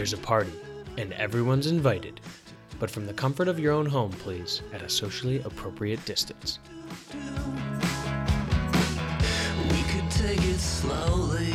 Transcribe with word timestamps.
there's 0.00 0.14
a 0.14 0.16
party, 0.16 0.50
and 0.96 1.12
everyone's 1.12 1.66
invited, 1.66 2.22
but 2.78 2.90
from 2.90 3.04
the 3.04 3.12
comfort 3.12 3.48
of 3.48 3.60
your 3.60 3.74
own 3.74 3.84
home, 3.84 4.10
please, 4.10 4.62
at 4.72 4.80
a 4.80 4.88
socially 4.88 5.42
appropriate 5.42 6.02
distance. 6.06 6.58
We 9.68 9.82
could 9.92 10.10
take 10.10 10.42
it 10.42 10.58
slowly, 10.58 11.52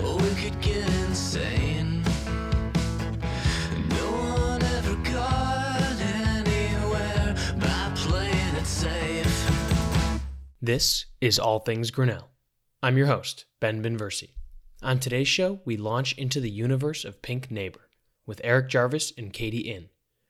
or 0.00 0.18
we 0.18 0.30
could 0.40 0.60
get 0.60 0.88
insane. 1.08 2.04
No 3.88 4.12
one 4.12 4.62
ever 4.62 4.94
got 5.02 6.00
anywhere 6.00 7.34
by 7.58 7.92
playing 7.96 8.54
it 8.54 8.66
safe. 8.66 9.50
This 10.62 11.06
is 11.20 11.40
All 11.40 11.58
Things 11.58 11.90
Grinnell. 11.90 12.28
I'm 12.84 12.96
your 12.96 13.08
host, 13.08 13.46
Ben 13.58 13.82
Binversie. 13.82 14.37
On 14.80 15.00
today's 15.00 15.26
show, 15.26 15.58
we 15.64 15.76
launch 15.76 16.16
into 16.16 16.38
the 16.38 16.48
universe 16.48 17.04
of 17.04 17.20
Pink 17.20 17.50
Neighbor 17.50 17.88
with 18.26 18.40
Eric 18.44 18.68
Jarvis 18.68 19.12
and 19.18 19.32
Katie 19.32 19.62
Yin, 19.62 19.88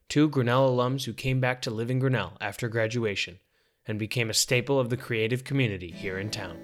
two 0.09 0.27
Grinnell 0.27 0.75
alums 0.75 1.05
who 1.05 1.13
came 1.13 1.39
back 1.39 1.61
to 1.63 1.71
live 1.71 1.91
in 1.91 1.99
Grinnell 1.99 2.33
after 2.41 2.67
graduation 2.67 3.41
and 3.87 3.99
became 3.99 4.31
a 4.31 4.35
staple 4.35 4.81
of 4.81 4.89
the 4.89 4.97
creative 4.97 5.45
community 5.45 5.91
here 5.91 6.19
in 6.19 6.31
town. 6.31 6.57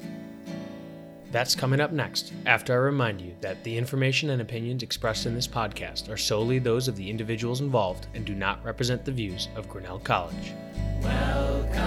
That's 1.31 1.55
coming 1.55 1.79
up 1.79 1.93
next, 1.93 2.33
after 2.47 2.73
I 2.73 2.77
remind 2.77 3.21
you 3.21 3.35
that 3.43 3.63
the 3.65 3.77
information 3.77 4.31
and 4.31 4.41
opinions 4.41 4.83
expressed 4.83 5.27
in 5.27 5.35
this 5.35 5.47
podcast 5.47 6.09
are 6.09 6.17
solely 6.17 6.59
those 6.59 6.89
of 6.89 6.97
the 6.97 7.11
individuals 7.11 7.61
involved 7.61 8.07
and 8.15 8.25
do 8.25 8.35
not 8.35 8.65
represent 8.65 9.05
the 9.05 9.13
views 9.13 9.49
of 9.57 9.69
Grinnell 9.69 9.99
College. 9.99 10.55
Welcome 11.03 11.83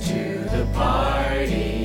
to 0.00 0.48
the 0.56 0.66
party, 0.72 1.81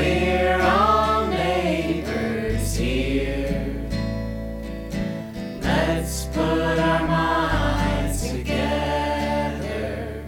we're 0.00 0.60
all 0.62 1.26
neighbors 1.26 2.74
here. 2.74 3.74
Let's 5.60 6.24
put 6.26 6.78
our 6.78 7.06
minds 7.06 8.30
together. 8.30 10.24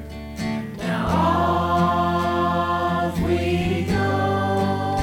Now 0.76 1.06
off 1.08 3.18
we 3.20 3.84
go, 3.84 4.96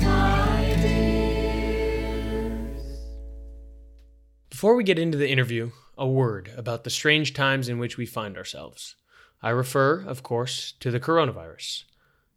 my 0.00 0.76
dears. 0.80 2.80
Before 4.50 4.76
we 4.76 4.84
get 4.84 4.98
into 5.00 5.18
the 5.18 5.30
interview, 5.30 5.72
a 5.98 6.06
word 6.06 6.52
about 6.56 6.84
the 6.84 6.90
strange 6.90 7.34
times 7.34 7.68
in 7.68 7.78
which 7.78 7.96
we 7.96 8.06
find 8.06 8.36
ourselves. 8.36 8.94
I 9.42 9.50
refer, 9.50 10.00
of 10.00 10.22
course, 10.22 10.74
to 10.80 10.90
the 10.92 11.00
coronavirus. 11.00 11.84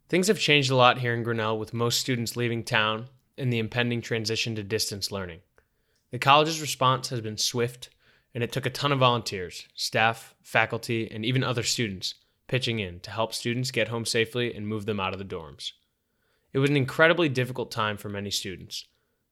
Things 0.08 0.28
have 0.28 0.38
changed 0.38 0.70
a 0.70 0.76
lot 0.76 0.98
here 0.98 1.12
in 1.12 1.22
Grinnell 1.22 1.58
with 1.58 1.74
most 1.74 2.00
students 2.00 2.34
leaving 2.34 2.64
town 2.64 3.08
and 3.36 3.52
the 3.52 3.58
impending 3.58 4.00
transition 4.00 4.54
to 4.54 4.62
distance 4.62 5.12
learning. 5.12 5.40
The 6.12 6.18
college's 6.18 6.62
response 6.62 7.10
has 7.10 7.20
been 7.20 7.36
swift, 7.36 7.90
and 8.34 8.42
it 8.42 8.50
took 8.50 8.64
a 8.64 8.70
ton 8.70 8.90
of 8.90 9.00
volunteers, 9.00 9.68
staff, 9.74 10.34
faculty, 10.42 11.10
and 11.10 11.26
even 11.26 11.44
other 11.44 11.62
students 11.62 12.14
pitching 12.46 12.78
in 12.78 13.00
to 13.00 13.10
help 13.10 13.34
students 13.34 13.70
get 13.70 13.88
home 13.88 14.06
safely 14.06 14.54
and 14.54 14.66
move 14.66 14.86
them 14.86 14.98
out 14.98 15.12
of 15.12 15.18
the 15.18 15.24
dorms. 15.26 15.72
It 16.54 16.58
was 16.58 16.70
an 16.70 16.76
incredibly 16.78 17.28
difficult 17.28 17.70
time 17.70 17.98
for 17.98 18.08
many 18.08 18.30
students. 18.30 18.86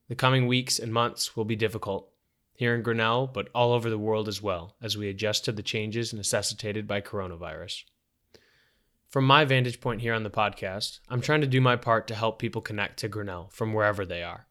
The 0.07 0.15
coming 0.15 0.45
weeks 0.45 0.77
and 0.77 0.93
months 0.93 1.35
will 1.35 1.45
be 1.45 1.55
difficult, 1.55 2.11
here 2.53 2.75
in 2.75 2.83
Grinnell, 2.83 3.25
but 3.25 3.49
all 3.55 3.73
over 3.73 3.89
the 3.89 3.97
world 3.97 4.27
as 4.27 4.43
well, 4.43 4.75
as 4.79 4.95
we 4.95 5.09
adjust 5.09 5.45
to 5.45 5.51
the 5.51 5.63
changes 5.63 6.13
necessitated 6.13 6.85
by 6.85 7.01
coronavirus. 7.01 7.83
From 9.09 9.25
my 9.25 9.45
vantage 9.45 9.79
point 9.79 10.01
here 10.01 10.13
on 10.13 10.23
the 10.23 10.29
podcast, 10.29 10.99
I'm 11.07 11.21
trying 11.21 11.39
to 11.39 11.47
do 11.47 11.61
my 11.61 11.77
part 11.77 12.07
to 12.07 12.15
help 12.15 12.39
people 12.39 12.61
connect 12.61 12.99
to 12.99 13.07
Grinnell 13.07 13.47
from 13.53 13.71
wherever 13.71 14.05
they 14.05 14.21
are. 14.21 14.47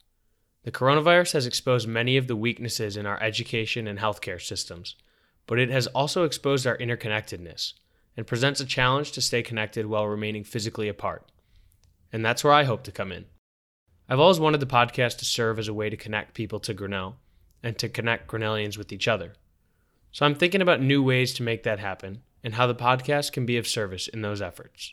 The 0.62 0.73
coronavirus 0.73 1.34
has 1.34 1.47
exposed 1.47 1.87
many 1.87 2.17
of 2.17 2.27
the 2.27 2.37
weaknesses 2.37 2.97
in 2.97 3.05
our 3.05 3.22
education 3.22 3.87
and 3.87 3.99
healthcare 3.99 4.41
systems, 4.41 4.97
but 5.47 5.59
it 5.59 5.69
has 5.69 5.87
also 5.89 6.25
exposed 6.25 6.67
our 6.67 6.78
interconnectedness 6.78 7.75
and 8.17 8.27
presents 8.27 8.59
a 8.59 8.65
challenge 8.65 9.12
to 9.12 9.21
stay 9.21 9.43
connected 9.43 9.84
while 9.84 10.06
remaining 10.06 10.43
physically 10.43 10.88
apart. 10.88 11.31
And 12.11 12.25
that's 12.25 12.43
where 12.43 12.55
I 12.55 12.65
hope 12.65 12.83
to 12.84 12.93
come 12.93 13.12
in. 13.12 13.27
I've 14.09 14.21
always 14.21 14.41
wanted 14.41 14.61
the 14.61 14.67
podcast 14.67 15.19
to 15.19 15.27
serve 15.27 15.59
as 15.59 15.69
a 15.69 15.75
way 15.75 15.91
to 15.91 15.99
connect 15.99 16.33
people 16.33 16.61
to 16.61 16.73
Grinnell 16.73 17.17
and 17.62 17.77
to 17.77 17.91
connect 17.91 18.27
Grinnellians 18.27 18.78
with 18.78 18.91
each 18.91 19.06
other. 19.06 19.34
So 20.12 20.25
I'm 20.25 20.34
thinking 20.34 20.62
about 20.62 20.81
new 20.81 21.03
ways 21.03 21.34
to 21.34 21.43
make 21.43 21.65
that 21.65 21.78
happen 21.78 22.23
and 22.43 22.55
how 22.55 22.67
the 22.67 22.75
podcast 22.75 23.33
can 23.33 23.47
be 23.47 23.57
of 23.57 23.67
service 23.67 24.09
in 24.09 24.23
those 24.23 24.43
efforts. 24.43 24.93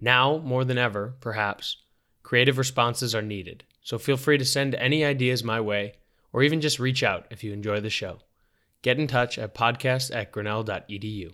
Now, 0.00 0.38
more 0.38 0.64
than 0.64 0.78
ever, 0.78 1.14
perhaps, 1.20 1.78
creative 2.22 2.58
responses 2.58 3.14
are 3.14 3.22
needed. 3.22 3.64
So 3.82 3.98
feel 3.98 4.16
free 4.16 4.38
to 4.38 4.44
send 4.44 4.74
any 4.74 5.04
ideas 5.04 5.42
my 5.42 5.60
way 5.60 5.94
or 6.32 6.42
even 6.42 6.60
just 6.60 6.78
reach 6.78 7.02
out 7.02 7.26
if 7.30 7.42
you 7.42 7.52
enjoy 7.52 7.80
the 7.80 7.90
show. 7.90 8.18
Get 8.82 8.98
in 8.98 9.06
touch 9.06 9.38
at 9.38 9.54
podcast 9.54 10.14
at 10.14 10.30
grinnell.edu. 10.30 11.32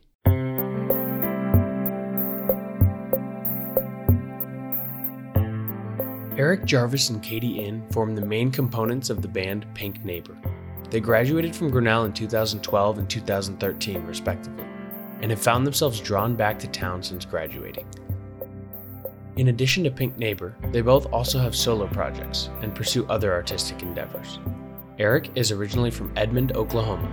Eric 6.36 6.64
Jarvis 6.64 7.10
and 7.10 7.22
Katie 7.22 7.46
Yin 7.46 7.86
form 7.90 8.14
the 8.14 8.26
main 8.26 8.50
components 8.50 9.08
of 9.08 9.22
the 9.22 9.28
band 9.28 9.66
Pink 9.74 10.04
Neighbor. 10.04 10.36
They 10.90 11.00
graduated 11.00 11.54
from 11.54 11.70
Grinnell 11.70 12.04
in 12.04 12.12
2012 12.12 12.98
and 12.98 13.08
2013, 13.08 14.04
respectively, 14.04 14.64
and 15.24 15.30
have 15.30 15.40
found 15.40 15.66
themselves 15.66 16.00
drawn 16.00 16.36
back 16.36 16.58
to 16.58 16.68
town 16.68 17.02
since 17.02 17.24
graduating. 17.24 17.86
In 19.36 19.48
addition 19.48 19.82
to 19.84 19.90
Pink 19.90 20.18
Neighbor, 20.18 20.54
they 20.70 20.82
both 20.82 21.06
also 21.14 21.38
have 21.38 21.56
solo 21.56 21.86
projects 21.86 22.50
and 22.60 22.74
pursue 22.74 23.06
other 23.06 23.32
artistic 23.32 23.80
endeavors. 23.80 24.38
Eric 24.98 25.30
is 25.34 25.50
originally 25.50 25.90
from 25.90 26.12
Edmond, 26.14 26.54
Oklahoma, 26.54 27.10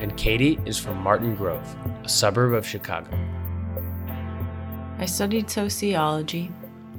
and 0.00 0.16
Katie 0.16 0.58
is 0.66 0.80
from 0.80 1.00
Morton 1.00 1.36
Grove, 1.36 1.76
a 2.02 2.08
suburb 2.08 2.54
of 2.54 2.66
Chicago. 2.66 3.16
I 4.98 5.06
studied 5.06 5.48
sociology 5.48 6.50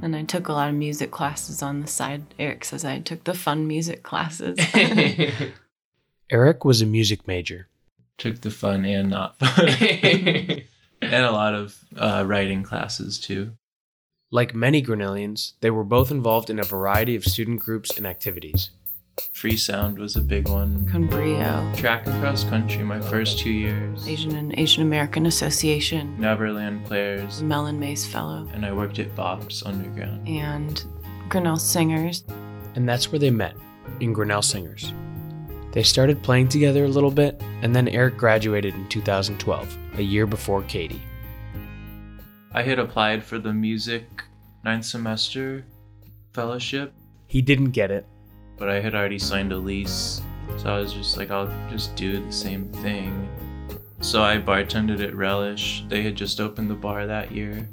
and 0.02 0.16
I 0.16 0.24
took 0.24 0.48
a 0.48 0.54
lot 0.54 0.70
of 0.70 0.76
music 0.76 1.12
classes 1.12 1.62
on 1.62 1.82
the 1.82 1.88
side. 1.88 2.34
Eric 2.40 2.64
says 2.64 2.86
I 2.86 3.00
took 3.00 3.26
the 3.26 3.34
fun 3.34 3.68
music 3.68 4.04
classes. 4.04 4.58
Eric 6.30 6.64
was 6.64 6.82
a 6.82 6.86
music 6.86 7.28
major. 7.28 7.68
Took 8.18 8.42
the 8.42 8.52
fun 8.52 8.86
and 8.86 9.10
not 9.10 9.38
fun. 9.40 10.62
And 11.02 11.26
a 11.26 11.32
lot 11.32 11.54
of 11.54 11.78
uh, 11.98 12.24
writing 12.26 12.64
classes 12.64 13.20
too. 13.20 13.52
Like 14.32 14.56
many 14.56 14.82
Grinnellians, 14.82 15.54
they 15.62 15.70
were 15.70 15.84
both 15.84 16.10
involved 16.10 16.50
in 16.50 16.58
a 16.60 16.64
variety 16.64 17.16
of 17.16 17.24
student 17.26 17.60
groups 17.60 17.96
and 17.98 18.08
activities. 18.08 18.72
free 19.34 19.56
sound 19.56 20.00
was 20.00 20.16
a 20.16 20.22
big 20.22 20.48
one. 20.48 20.88
Con 20.90 21.06
Brio, 21.08 21.72
track 21.76 22.08
and 22.08 22.20
cross 22.22 22.44
country 22.44 22.84
my 22.84 23.00
first 23.00 23.38
two 23.40 23.52
years. 23.52 24.08
Asian 24.08 24.36
and 24.36 24.58
Asian 24.58 24.82
American 24.82 25.26
Association, 25.26 26.20
neverland 26.20 26.84
players. 26.86 27.42
Mellon 27.44 27.80
Mays 27.80 28.06
Fellow, 28.06 28.50
and 28.54 28.66
i 28.66 28.74
worked 28.74 28.98
at 28.98 29.16
Bob's 29.16 29.62
underground. 29.64 30.28
And 30.28 30.84
Grinnell 31.30 31.58
Singers. 31.58 32.24
And 32.76 32.90
that's 32.90 33.12
where 33.12 33.20
they 33.20 33.32
met, 33.32 33.56
in 34.00 34.12
Grinnell 34.12 34.42
Singers. 34.42 34.92
They 35.76 35.84
started 35.84 36.24
playing 36.24 36.48
together 36.48 36.86
a 36.86 36.88
little 36.88 37.12
bit, 37.12 37.42
and 37.62 37.76
then 37.76 37.90
Eric 37.90 38.16
graduated 38.16 38.74
in 38.76 38.88
2012, 38.88 39.78
a 39.98 40.02
year 40.02 40.26
before 40.26 40.64
Katie. 40.64 41.02
i 42.54 42.62
had 42.64 42.80
applied 42.80 43.22
for 43.22 43.40
the 43.40 43.52
music 43.52 44.24
ninth 44.64 44.86
semester 44.86 45.66
fellowship. 46.32 46.94
He 47.28 47.42
didn't 47.42 47.72
get 47.72 47.92
it, 47.92 48.08
but 48.56 48.70
i 48.70 48.80
had 48.80 48.96
already 48.96 49.20
signed 49.20 49.52
a 49.52 49.58
lease 49.58 50.22
so 50.58 50.70
i 50.70 50.80
was 50.80 50.94
just 50.94 51.18
like 51.18 51.30
i'll 51.30 51.52
just 51.70 51.94
do 51.98 52.24
the 52.24 52.32
same 52.32 52.70
thing. 52.82 53.28
So 54.00 54.24
i 54.24 54.38
bartended 54.38 55.04
at 55.04 55.14
relish. 55.14 55.84
They 55.90 56.04
had 56.04 56.16
just 56.16 56.40
opened 56.40 56.70
the 56.70 56.76
bar 56.76 57.06
that 57.06 57.34
year 57.34 57.68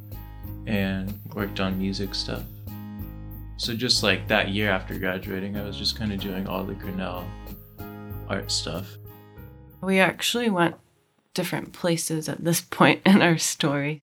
and 0.66 1.20
worked 1.34 1.60
on 1.60 1.78
music 1.78 2.16
stuff. 2.16 2.42
So 3.58 3.76
just 3.76 4.02
like 4.02 4.26
that 4.26 4.48
year 4.48 4.70
after 4.70 4.98
graduating 4.98 5.56
i 5.56 5.62
was 5.62 5.76
just 5.76 5.96
kind 5.96 6.12
of 6.12 6.18
doing 6.18 6.48
all 6.48 6.64
the 6.64 6.74
grinnell 6.74 7.24
art 8.32 8.50
stuff 8.50 8.96
We 9.82 10.00
actually 10.00 10.48
went 10.48 10.76
different 11.34 11.72
places 11.72 12.28
at 12.28 12.42
this 12.42 12.60
point 12.78 13.02
in 13.04 13.20
our 13.20 13.38
story. 13.38 14.00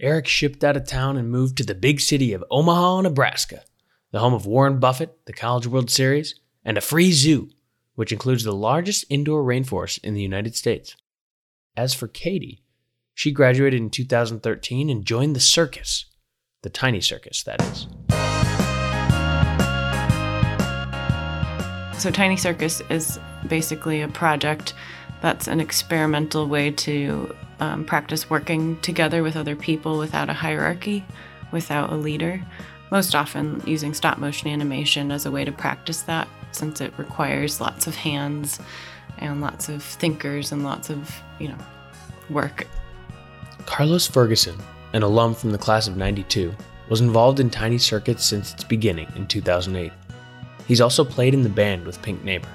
Eric 0.00 0.26
shipped 0.26 0.64
out 0.64 0.76
of 0.76 0.86
town 0.86 1.16
and 1.16 1.30
moved 1.30 1.58
to 1.58 1.64
the 1.64 1.74
big 1.74 2.00
city 2.00 2.32
of 2.32 2.42
Omaha, 2.50 3.02
Nebraska, 3.02 3.62
the 4.10 4.18
home 4.20 4.34
of 4.34 4.46
Warren 4.46 4.80
Buffett, 4.80 5.26
the 5.26 5.32
College 5.32 5.66
World 5.66 5.90
Series, 5.90 6.34
and 6.64 6.76
a 6.76 6.80
free 6.80 7.12
zoo, 7.12 7.50
which 7.94 8.10
includes 8.10 8.42
the 8.42 8.54
largest 8.54 9.04
indoor 9.10 9.44
rainforest 9.44 10.02
in 10.02 10.14
the 10.14 10.22
United 10.22 10.56
States. 10.56 10.96
As 11.76 11.94
for 11.94 12.08
Katie, 12.08 12.62
she 13.14 13.32
graduated 13.32 13.80
in 13.80 13.90
2013 13.90 14.88
and 14.88 15.04
joined 15.04 15.36
the 15.36 15.40
circus, 15.40 16.06
the 16.62 16.70
tiny 16.70 17.00
circus, 17.00 17.42
that 17.44 17.60
is. 17.62 17.86
So, 22.02 22.10
Tiny 22.10 22.36
Circus 22.36 22.82
is 22.90 23.20
basically 23.48 24.00
a 24.00 24.08
project 24.08 24.74
that's 25.20 25.46
an 25.46 25.60
experimental 25.60 26.46
way 26.48 26.70
to 26.70 27.34
um, 27.60 27.84
practice 27.84 28.28
working 28.28 28.80
together 28.80 29.22
with 29.22 29.36
other 29.36 29.54
people 29.54 29.98
without 29.98 30.28
a 30.28 30.32
hierarchy, 30.32 31.04
without 31.52 31.92
a 31.92 31.96
leader. 31.96 32.42
most 32.90 33.14
often 33.14 33.62
using 33.66 33.94
stop 33.94 34.18
motion 34.18 34.48
animation 34.48 35.10
as 35.10 35.24
a 35.24 35.30
way 35.30 35.46
to 35.46 35.50
practice 35.50 36.02
that 36.02 36.28
since 36.50 36.78
it 36.82 36.92
requires 36.98 37.58
lots 37.58 37.86
of 37.86 37.94
hands 37.94 38.60
and 39.16 39.40
lots 39.40 39.70
of 39.70 39.82
thinkers 39.82 40.52
and 40.52 40.62
lots 40.62 40.90
of, 40.90 41.22
you 41.38 41.48
know, 41.48 41.58
work. 42.28 42.66
Carlos 43.64 44.06
Ferguson, 44.06 44.58
an 44.92 45.02
alum 45.02 45.34
from 45.34 45.52
the 45.52 45.58
class 45.58 45.88
of 45.88 45.96
92, 45.96 46.54
was 46.90 47.00
involved 47.00 47.40
in 47.40 47.48
Tiny 47.48 47.78
Circus 47.78 48.22
since 48.22 48.52
its 48.52 48.64
beginning 48.64 49.10
in 49.16 49.26
2008. 49.26 49.90
He's 50.66 50.80
also 50.82 51.04
played 51.04 51.32
in 51.32 51.42
the 51.42 51.48
band 51.48 51.86
with 51.86 52.02
Pink 52.02 52.22
Neighbor. 52.22 52.48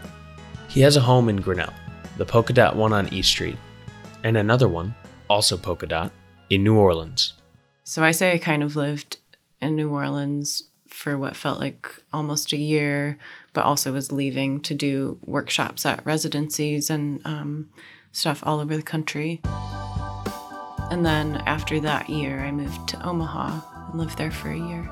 He 0.68 0.82
has 0.82 0.98
a 0.98 1.02
home 1.02 1.30
in 1.30 1.38
Grinnell, 1.38 1.74
the 2.18 2.26
Polka 2.26 2.54
Dot 2.54 2.76
one 2.76 2.94
on 2.94 3.12
East 3.14 3.30
Street, 3.30 3.58
and 4.24 4.38
another 4.38 4.68
one, 4.68 4.94
also 5.30 5.58
Polka 5.58 5.88
Dot, 5.88 6.12
in 6.50 6.64
New 6.64 6.76
Orleans. 6.76 7.34
So 7.84 8.04
I 8.04 8.12
say 8.12 8.34
I 8.34 8.38
kind 8.38 8.64
of 8.64 8.76
lived 8.76 9.18
in 9.62 9.76
New 9.76 9.90
Orleans 9.90 10.64
for 10.88 11.18
what 11.18 11.36
felt 11.36 11.60
like 11.60 11.90
almost 12.12 12.52
a 12.52 12.58
year, 12.58 13.18
but 13.54 13.64
also 13.64 13.94
was 13.94 14.12
leaving 14.12 14.60
to 14.62 14.74
do 14.74 15.18
workshops 15.26 15.86
at 15.86 16.06
residencies 16.06 16.90
and 16.90 17.22
um, 17.26 17.70
stuff 18.12 18.42
all 18.46 18.60
over 18.60 18.76
the 18.76 18.84
country. 18.84 19.42
And 20.90 21.06
then 21.06 21.38
after 21.46 21.80
that 21.80 22.10
year, 22.10 22.42
I 22.42 22.52
moved 22.52 22.90
to 22.90 23.08
Omaha 23.08 23.90
and 23.90 24.00
lived 24.00 24.18
there 24.18 24.32
for 24.32 24.50
a 24.50 24.58
year. 24.58 24.90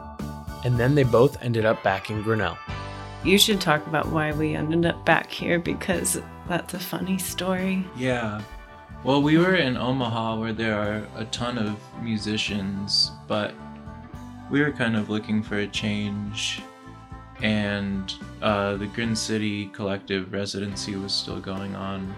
And 0.63 0.77
then 0.77 0.95
they 0.95 1.04
both 1.04 1.42
ended 1.44 1.66
up 1.66 1.83
back 1.83 2.10
in 2.10 2.22
Grinnell. 2.22 2.57
You 3.25 3.39
should 3.39 3.60
talk 3.60 3.88
about 3.88 4.10
why 4.10 4.33
we 4.33 4.54
ended 4.54 4.86
up 4.86 5.04
back 5.04 5.31
here 5.31 5.57
because 5.57 6.22
that's 6.48 6.75
a 6.75 6.80
funny 6.80 7.18
story. 7.18 7.83
Yeah. 7.98 8.39
Well, 9.04 9.24
we 9.24 9.39
were 9.39 9.56
in 9.56 9.77
Omaha 9.77 10.39
where 10.39 10.54
there 10.54 10.77
are 10.77 11.07
a 11.16 11.25
ton 11.25 11.57
of 11.57 11.80
musicians, 12.04 13.10
but 13.27 13.56
we 14.51 14.62
were 14.62 14.72
kind 14.72 14.95
of 14.95 15.10
looking 15.10 15.42
for 15.42 15.57
a 15.57 15.68
change. 15.68 16.62
And 17.42 18.13
uh, 18.44 18.75
the 18.75 18.86
Grin 18.86 19.16
City 19.16 19.69
Collective 19.69 20.31
residency 20.31 20.95
was 20.95 21.12
still 21.12 21.39
going 21.39 21.75
on. 21.75 22.13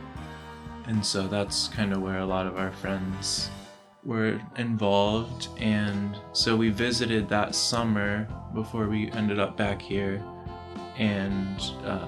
And 0.87 1.05
so 1.05 1.25
that's 1.25 1.69
kind 1.69 1.93
of 1.93 2.01
where 2.01 2.19
a 2.19 2.25
lot 2.25 2.47
of 2.47 2.57
our 2.57 2.73
friends 2.73 3.49
were 4.03 4.41
involved. 4.57 5.47
And 5.57 6.17
so 6.33 6.57
we 6.57 6.69
visited 6.69 7.29
that 7.29 7.55
summer 7.55 8.27
before 8.53 8.89
we 8.89 9.09
ended 9.11 9.39
up 9.39 9.55
back 9.55 9.81
here. 9.81 10.21
And 10.97 11.59
uh, 11.83 12.07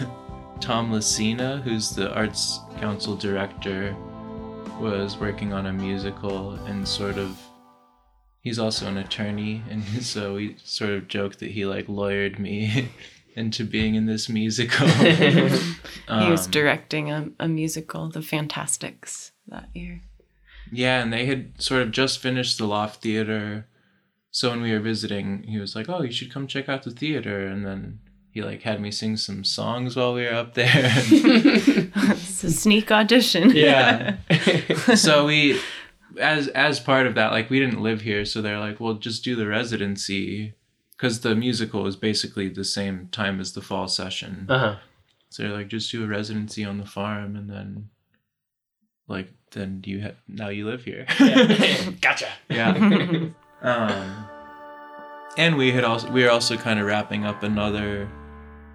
Tom 0.60 0.90
Lacina, 0.92 1.62
who's 1.62 1.90
the 1.90 2.12
Arts 2.14 2.60
Council 2.78 3.16
director, 3.16 3.94
was 4.80 5.16
working 5.18 5.52
on 5.52 5.66
a 5.66 5.72
musical 5.72 6.52
and 6.66 6.86
sort 6.88 7.18
of 7.18 7.38
he's 8.40 8.58
also 8.58 8.88
an 8.88 8.96
attorney 8.96 9.62
and 9.70 9.84
so 10.02 10.34
we 10.34 10.56
sort 10.64 10.90
of 10.90 11.06
joked 11.08 11.38
that 11.38 11.50
he 11.52 11.64
like 11.64 11.86
lawyered 11.86 12.38
me 12.40 12.88
into 13.36 13.64
being 13.64 13.94
in 13.94 14.06
this 14.06 14.28
musical. 14.28 14.86
He 14.88 15.40
was 16.30 16.46
Um, 16.46 16.50
directing 16.50 17.10
a, 17.10 17.30
a 17.38 17.46
musical, 17.48 18.08
The 18.08 18.22
Fantasticks, 18.22 19.30
that 19.46 19.68
year. 19.74 20.02
yeah 20.72 21.00
and 21.02 21.12
they 21.12 21.26
had 21.26 21.60
sort 21.62 21.82
of 21.82 21.92
just 21.92 22.18
finished 22.18 22.58
the 22.58 22.66
loft 22.66 23.02
theater. 23.02 23.66
So 24.32 24.50
when 24.50 24.62
we 24.62 24.72
were 24.72 24.80
visiting 24.80 25.44
he 25.44 25.58
was 25.60 25.76
like 25.76 25.88
oh 25.88 26.02
you 26.02 26.10
should 26.12 26.32
come 26.32 26.46
check 26.48 26.68
out 26.68 26.82
the 26.82 26.90
theater. 26.90 27.46
And 27.46 27.64
then 27.64 28.00
he 28.32 28.42
like 28.42 28.62
had 28.62 28.80
me 28.80 28.90
sing 28.90 29.16
some 29.16 29.44
songs 29.44 29.94
while 29.94 30.14
we 30.14 30.22
were 30.24 30.34
up 30.34 30.54
there 30.54 30.70
It's 31.06 32.42
a 32.44 32.50
sneak 32.50 32.90
audition. 32.90 33.50
Yeah. 33.54 34.16
so 34.96 35.26
we 35.26 35.60
as 36.18 36.48
as 36.48 36.80
part 36.80 37.06
of 37.06 37.14
that 37.14 37.32
like 37.32 37.48
we 37.50 37.58
didn't 37.58 37.80
live 37.82 38.00
here 38.02 38.24
so 38.24 38.42
they're 38.42 38.58
like 38.58 38.78
well 38.80 38.94
just 38.94 39.24
do 39.24 39.34
the 39.36 39.46
residency 39.46 40.52
because 40.96 41.20
the 41.20 41.34
musical 41.34 41.86
is 41.86 41.96
basically 41.96 42.48
the 42.48 42.64
same 42.64 43.08
time 43.12 43.40
as 43.40 43.52
the 43.52 43.62
fall 43.62 43.88
session 43.88 44.46
Uh 44.48 44.58
huh. 44.58 44.76
so 45.30 45.42
they're 45.42 45.52
like 45.56 45.68
just 45.68 45.90
do 45.90 46.04
a 46.04 46.06
residency 46.06 46.64
on 46.64 46.76
the 46.78 46.84
farm 46.86 47.34
and 47.36 47.48
then 47.48 47.88
like 49.08 49.28
then 49.52 49.80
you 49.86 50.00
have 50.00 50.16
now 50.28 50.48
you 50.48 50.66
live 50.66 50.84
here 50.84 51.06
gotcha. 52.00 52.28
yeah 52.50 52.70
um 53.62 54.26
and 55.38 55.56
we 55.56 55.72
had 55.72 55.84
also 55.84 56.10
we 56.10 56.22
were 56.24 56.30
also 56.30 56.56
kind 56.58 56.78
of 56.78 56.84
wrapping 56.86 57.24
up 57.24 57.42
another 57.42 58.06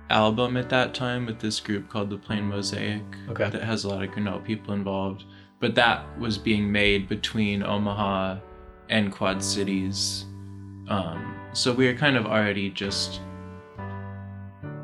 album 0.09 0.55
at 0.57 0.69
that 0.69 0.93
time 0.93 1.25
with 1.25 1.39
this 1.39 1.59
group 1.59 1.89
called 1.89 2.09
the 2.09 2.17
plain 2.17 2.43
mosaic 2.45 3.03
Okay. 3.29 3.49
that 3.49 3.61
has 3.63 3.83
a 3.83 3.89
lot 3.89 4.03
of 4.03 4.11
grinnell 4.11 4.39
people 4.39 4.73
involved 4.73 5.25
but 5.59 5.75
that 5.75 6.05
was 6.19 6.37
being 6.37 6.71
made 6.71 7.09
between 7.09 7.61
omaha 7.63 8.37
and 8.89 9.11
quad 9.11 9.43
cities 9.43 10.25
um 10.87 11.35
so 11.53 11.73
we 11.73 11.87
were 11.87 11.93
kind 11.93 12.15
of 12.15 12.25
already 12.25 12.69
just 12.69 13.19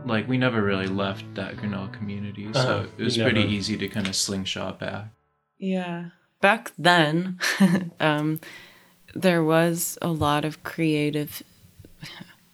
like 0.05 0.27
we 0.27 0.37
never 0.37 0.61
really 0.61 0.87
left 0.87 1.23
that 1.35 1.55
grinnell 1.57 1.87
community 1.89 2.51
so 2.53 2.59
Uh-huh. 2.59 2.87
it 2.97 3.03
was 3.03 3.17
pretty 3.17 3.41
easy 3.43 3.77
to 3.77 3.87
kind 3.87 4.07
of 4.07 4.15
slingshot 4.15 4.79
back 4.79 5.05
Yeah. 5.57 6.09
Back 6.41 6.73
then, 6.77 7.39
um, 8.01 8.41
there 9.15 9.41
was 9.41 9.97
a 10.01 10.09
lot 10.11 10.43
of 10.43 10.61
creative 10.63 11.41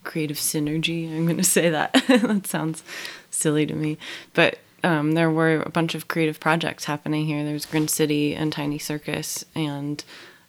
creative 0.09 0.37
synergy. 0.37 1.07
I'm 1.15 1.25
going 1.25 1.37
to 1.37 1.43
say 1.43 1.69
that. 1.69 1.93
that 2.07 2.47
sounds 2.47 2.83
silly 3.29 3.67
to 3.67 3.75
me. 3.75 3.99
But 4.33 4.57
um, 4.83 5.11
there 5.11 5.29
were 5.29 5.61
a 5.61 5.69
bunch 5.69 5.93
of 5.93 6.07
creative 6.07 6.39
projects 6.39 6.85
happening 6.85 7.27
here. 7.27 7.43
There 7.43 7.53
was 7.53 7.67
Grin 7.67 7.87
City 7.87 8.33
and 8.33 8.51
Tiny 8.51 8.79
Circus 8.79 9.45
and, 9.53 10.03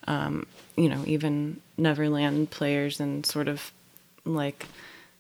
um, 0.07 0.47
you 0.77 0.89
know, 0.89 1.05
even 1.07 1.61
Neverland 1.77 2.51
players 2.51 3.01
and 3.01 3.27
sort 3.27 3.49
of 3.49 3.71
like 4.25 4.67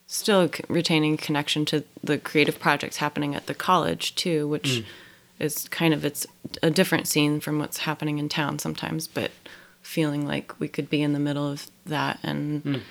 still 0.07 0.51
c- 0.51 0.65
retaining 0.69 1.19
connection 1.19 1.67
to 1.67 1.85
the 2.03 2.17
creative 2.17 2.59
projects 2.59 2.97
happening 2.97 3.35
at 3.35 3.47
the 3.47 3.55
college 3.55 4.15
too, 4.15 4.49
which 4.49 4.85
is 5.39 5.69
kind 5.69 5.93
of 5.93 6.03
it's 6.05 6.27
a 6.63 6.71
different 6.71 7.07
scene 7.07 7.41
from 7.41 7.59
what's 7.59 7.79
happening 7.79 8.19
in 8.19 8.29
town 8.31 8.59
sometimes, 8.59 9.07
but 9.07 9.33
feeling 9.83 10.27
like 10.27 10.59
we 10.59 10.69
could 10.69 10.89
be 10.89 11.03
in 11.03 11.13
the 11.13 11.19
middle 11.19 11.47
of 11.51 11.67
that 11.85 12.19
and 12.23 12.83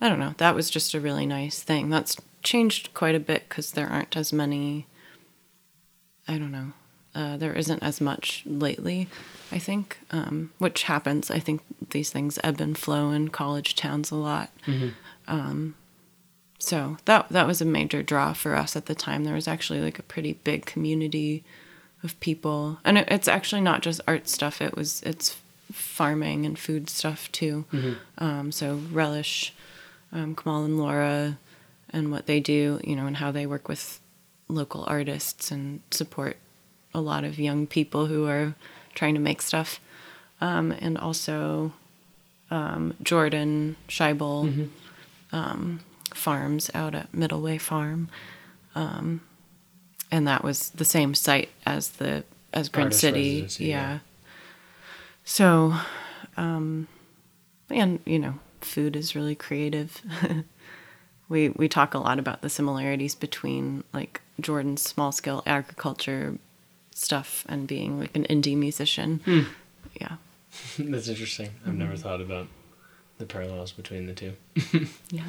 I 0.00 0.08
don't 0.08 0.18
know, 0.18 0.34
that 0.38 0.54
was 0.54 0.70
just 0.70 0.94
a 0.94 1.00
really 1.00 1.26
nice 1.26 1.62
thing. 1.62 1.90
That's 1.90 2.16
changed 2.42 2.94
quite 2.94 3.14
a 3.14 3.20
bit 3.20 3.48
because 3.48 3.72
there 3.72 3.88
aren't 3.88 4.16
as 4.16 4.32
many. 4.32 4.86
I 6.26 6.38
don't 6.38 6.52
know. 6.52 6.72
Uh, 7.14 7.36
there 7.36 7.52
isn't 7.52 7.82
as 7.82 8.00
much 8.00 8.42
lately, 8.46 9.08
I 9.50 9.58
think, 9.58 9.98
um, 10.12 10.52
which 10.58 10.84
happens. 10.84 11.30
I 11.30 11.40
think 11.40 11.60
these 11.90 12.10
things 12.10 12.38
ebb 12.44 12.60
and 12.60 12.78
flow 12.78 13.10
in 13.10 13.28
college 13.30 13.74
towns 13.74 14.10
a 14.12 14.14
lot. 14.16 14.50
Um, 15.26 15.74
so 16.58 16.98
that 17.06 17.28
that 17.30 17.46
was 17.46 17.60
a 17.60 17.64
major 17.64 18.02
draw 18.02 18.32
for 18.32 18.54
us 18.54 18.76
at 18.76 18.86
the 18.86 18.94
time. 18.94 19.24
There 19.24 19.34
was 19.34 19.48
actually 19.48 19.80
like 19.80 19.98
a 19.98 20.02
pretty 20.04 20.34
big 20.44 20.66
community 20.66 21.42
of 22.02 22.18
people, 22.20 22.78
and 22.84 22.96
it, 22.98 23.08
it's 23.10 23.28
actually 23.28 23.60
not 23.62 23.82
just 23.82 24.00
art 24.06 24.28
stuff. 24.28 24.62
It 24.62 24.76
was 24.76 25.02
it's 25.02 25.36
farming 25.72 26.46
and 26.46 26.58
food 26.58 26.88
stuff 26.90 27.30
too. 27.32 27.64
Um, 28.18 28.52
so 28.52 28.80
relish, 28.92 29.52
um, 30.12 30.34
Kamal 30.34 30.64
and 30.64 30.78
Laura, 30.78 31.38
and 31.90 32.10
what 32.10 32.26
they 32.26 32.40
do, 32.40 32.80
you 32.84 32.96
know, 32.96 33.06
and 33.06 33.16
how 33.16 33.30
they 33.30 33.46
work 33.46 33.68
with 33.68 34.00
local 34.48 34.84
artists 34.86 35.50
and 35.50 35.80
support 35.90 36.36
a 36.92 37.00
lot 37.00 37.24
of 37.24 37.38
young 37.38 37.66
people 37.66 38.06
who 38.06 38.26
are 38.26 38.54
trying 38.94 39.14
to 39.14 39.20
make 39.20 39.42
stuff. 39.42 39.80
Um, 40.40 40.72
and 40.72 40.96
also 40.96 41.72
um, 42.50 42.94
Jordan 43.02 43.76
Scheibel 43.88 44.68
um, 45.32 45.80
farms 46.14 46.70
out 46.74 46.94
at 46.94 47.12
Middleway 47.12 47.60
Farm. 47.60 48.08
Um, 48.74 49.20
and 50.10 50.26
that 50.26 50.42
was 50.42 50.70
the 50.70 50.84
same 50.84 51.14
site 51.14 51.50
as 51.64 51.90
the 51.90 52.24
as 52.52 52.70
Artist 52.74 53.00
City. 53.00 53.46
Yeah. 53.58 53.66
yeah. 53.66 53.98
So, 55.24 55.74
um, 56.36 56.88
and 57.70 58.00
you 58.04 58.18
know, 58.18 58.34
food 58.64 58.96
is 58.96 59.14
really 59.14 59.34
creative. 59.34 60.02
we 61.28 61.50
we 61.50 61.68
talk 61.68 61.94
a 61.94 61.98
lot 61.98 62.18
about 62.18 62.42
the 62.42 62.50
similarities 62.50 63.14
between 63.14 63.84
like 63.92 64.20
Jordan's 64.40 64.82
small 64.82 65.12
scale 65.12 65.42
agriculture 65.46 66.38
stuff 66.92 67.44
and 67.48 67.66
being 67.66 67.98
like 67.98 68.14
an 68.14 68.24
indie 68.24 68.56
musician. 68.56 69.20
Hmm. 69.24 69.40
Yeah. 70.00 70.16
That's 70.78 71.08
interesting. 71.08 71.50
I've 71.66 71.74
never 71.74 71.92
mm-hmm. 71.92 72.02
thought 72.02 72.20
about 72.20 72.48
the 73.18 73.26
parallels 73.26 73.72
between 73.72 74.06
the 74.06 74.14
two. 74.14 74.34
Yeah. 75.10 75.24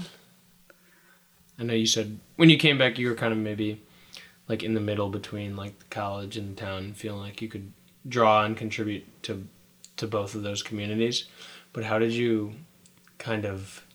I 1.59 1.63
know 1.63 1.73
you 1.75 1.85
said 1.85 2.17
when 2.37 2.49
you 2.49 2.57
came 2.57 2.79
back, 2.79 2.97
you 2.97 3.07
were 3.07 3.15
kind 3.15 3.31
of 3.31 3.37
maybe 3.37 3.81
like 4.49 4.63
in 4.63 4.73
the 4.73 4.81
middle 4.81 5.09
between 5.09 5.55
like 5.55 5.77
the 5.77 5.85
college 5.85 6.35
and 6.35 6.55
the 6.55 6.61
town, 6.61 6.93
feeling 6.93 7.21
like 7.21 7.39
you 7.39 7.47
could 7.47 7.71
draw 8.07 8.43
and 8.43 8.57
contribute 8.57 9.05
to 9.23 9.47
to 9.97 10.07
both 10.07 10.33
of 10.33 10.41
those 10.41 10.63
communities. 10.63 11.25
But 11.71 11.83
how 11.83 11.99
did 11.99 12.13
you 12.13 12.55
kind 13.21 13.45
of 13.45 13.85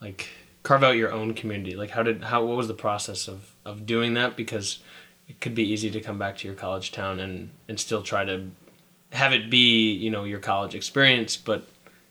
like 0.00 0.28
carve 0.62 0.82
out 0.82 0.96
your 0.96 1.12
own 1.12 1.34
community? 1.34 1.76
Like 1.76 1.90
how 1.90 2.02
did 2.02 2.24
how 2.24 2.44
what 2.44 2.56
was 2.56 2.68
the 2.68 2.74
process 2.74 3.28
of 3.28 3.54
of 3.64 3.86
doing 3.86 4.14
that? 4.14 4.36
Because 4.36 4.80
it 5.28 5.40
could 5.40 5.54
be 5.54 5.62
easy 5.62 5.90
to 5.90 6.00
come 6.00 6.18
back 6.18 6.38
to 6.38 6.48
your 6.48 6.56
college 6.56 6.90
town 6.90 7.20
and 7.20 7.50
and 7.68 7.78
still 7.78 8.02
try 8.02 8.24
to 8.24 8.50
have 9.12 9.32
it 9.32 9.50
be 9.50 9.92
you 9.92 10.10
know 10.10 10.24
your 10.24 10.40
college 10.40 10.74
experience, 10.74 11.36
but 11.36 11.68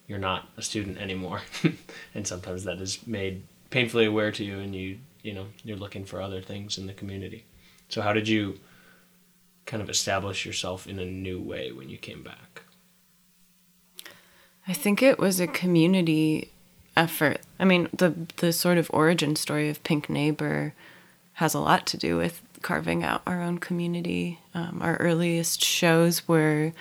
you're 0.07 0.19
not 0.19 0.49
a 0.57 0.61
student 0.61 0.97
anymore, 0.97 1.41
and 2.15 2.25
sometimes 2.25 2.63
that 2.63 2.79
is 2.79 3.05
made 3.05 3.43
painfully 3.69 4.05
aware 4.05 4.31
to 4.31 4.43
you, 4.43 4.59
and 4.59 4.75
you 4.75 4.99
you 5.21 5.33
know 5.33 5.47
you're 5.63 5.77
looking 5.77 6.05
for 6.05 6.21
other 6.21 6.41
things 6.41 6.77
in 6.77 6.87
the 6.87 6.93
community. 6.93 7.45
So 7.89 8.01
how 8.01 8.13
did 8.13 8.27
you 8.27 8.59
kind 9.65 9.81
of 9.81 9.89
establish 9.89 10.45
yourself 10.45 10.87
in 10.87 10.99
a 10.99 11.05
new 11.05 11.41
way 11.41 11.71
when 11.71 11.89
you 11.89 11.97
came 11.97 12.23
back? 12.23 12.63
I 14.67 14.73
think 14.73 15.01
it 15.01 15.17
was 15.17 15.39
a 15.39 15.47
community 15.47 16.51
effort. 16.99 17.39
I 17.59 17.65
mean, 17.65 17.87
the 17.93 18.13
the 18.37 18.51
sort 18.51 18.77
of 18.77 18.89
origin 18.93 19.35
story 19.35 19.69
of 19.69 19.83
Pink 19.83 20.09
Neighbor 20.09 20.73
has 21.33 21.53
a 21.53 21.59
lot 21.59 21.87
to 21.87 21.97
do 21.97 22.17
with 22.17 22.41
carving 22.61 23.03
out 23.03 23.21
our 23.25 23.41
own 23.41 23.57
community. 23.59 24.39
Um, 24.53 24.79
our 24.81 24.97
earliest 24.97 25.63
shows 25.63 26.27
were 26.27 26.73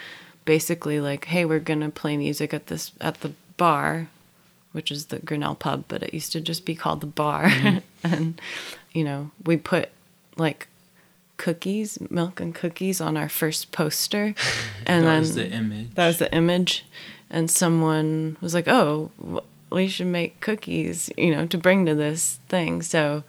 basically 0.45 1.01
like, 1.01 1.27
"Hey, 1.27 1.45
we're 1.45 1.61
gonna 1.61 1.91
play 1.91 2.17
music 2.17 2.53
at 2.53 2.67
this 2.67 2.91
at 3.01 3.21
the 3.21 3.33
bar," 3.57 4.09
which 4.73 4.91
is 4.91 5.07
the 5.07 5.21
Grinnell 5.21 5.55
pub, 5.55 5.85
but 5.89 6.03
it 6.03 6.13
used 6.13 6.33
to 6.33 6.41
just 6.41 6.65
be 6.65 6.75
called 6.75 7.01
the 7.01 7.07
bar, 7.07 7.51
and 8.03 8.41
you 8.93 9.05
know, 9.05 9.31
we 9.45 9.57
put 9.57 9.91
like 10.37 10.67
cookies, 11.37 11.99
milk 12.11 12.41
and 12.41 12.53
cookies 12.55 13.01
on 13.01 13.17
our 13.17 13.29
first 13.29 13.71
poster, 13.71 14.35
and 14.87 15.05
that 15.05 15.11
then 15.11 15.21
was 15.21 15.35
the 15.37 15.51
image. 15.51 15.95
that 15.95 16.07
was 16.09 16.19
the 16.19 16.35
image 16.35 16.85
and 17.31 17.51
someone 17.51 18.37
was 18.41 18.55
like 18.55 18.67
oh 18.69 19.11
w- 19.21 19.43
we 19.71 19.89
should 19.89 20.07
make 20.07 20.41
cookies 20.41 21.11
you 21.17 21.35
know 21.35 21.47
to 21.47 21.59
bring 21.59 21.87
to 21.87 21.95
this 21.95 22.39
thing. 22.49 22.83
So 22.83 23.25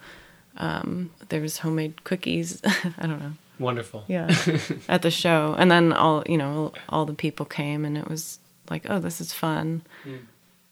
um, 0.56 1.10
there 1.28 1.40
was 1.40 1.58
homemade 1.58 2.04
cookies. 2.04 2.60
I 2.64 3.06
don't 3.06 3.20
know. 3.20 3.32
Wonderful. 3.58 4.04
yeah. 4.08 4.34
At 4.88 5.02
the 5.02 5.10
show. 5.10 5.54
And 5.58 5.70
then 5.70 5.92
all 5.92 6.22
you 6.26 6.38
know 6.38 6.72
all 6.88 7.04
the 7.04 7.14
people 7.14 7.46
came 7.46 7.84
and 7.84 7.96
it 7.98 8.08
was 8.08 8.38
like 8.70 8.86
oh 8.88 8.98
this 9.00 9.20
is 9.20 9.32
fun 9.32 9.82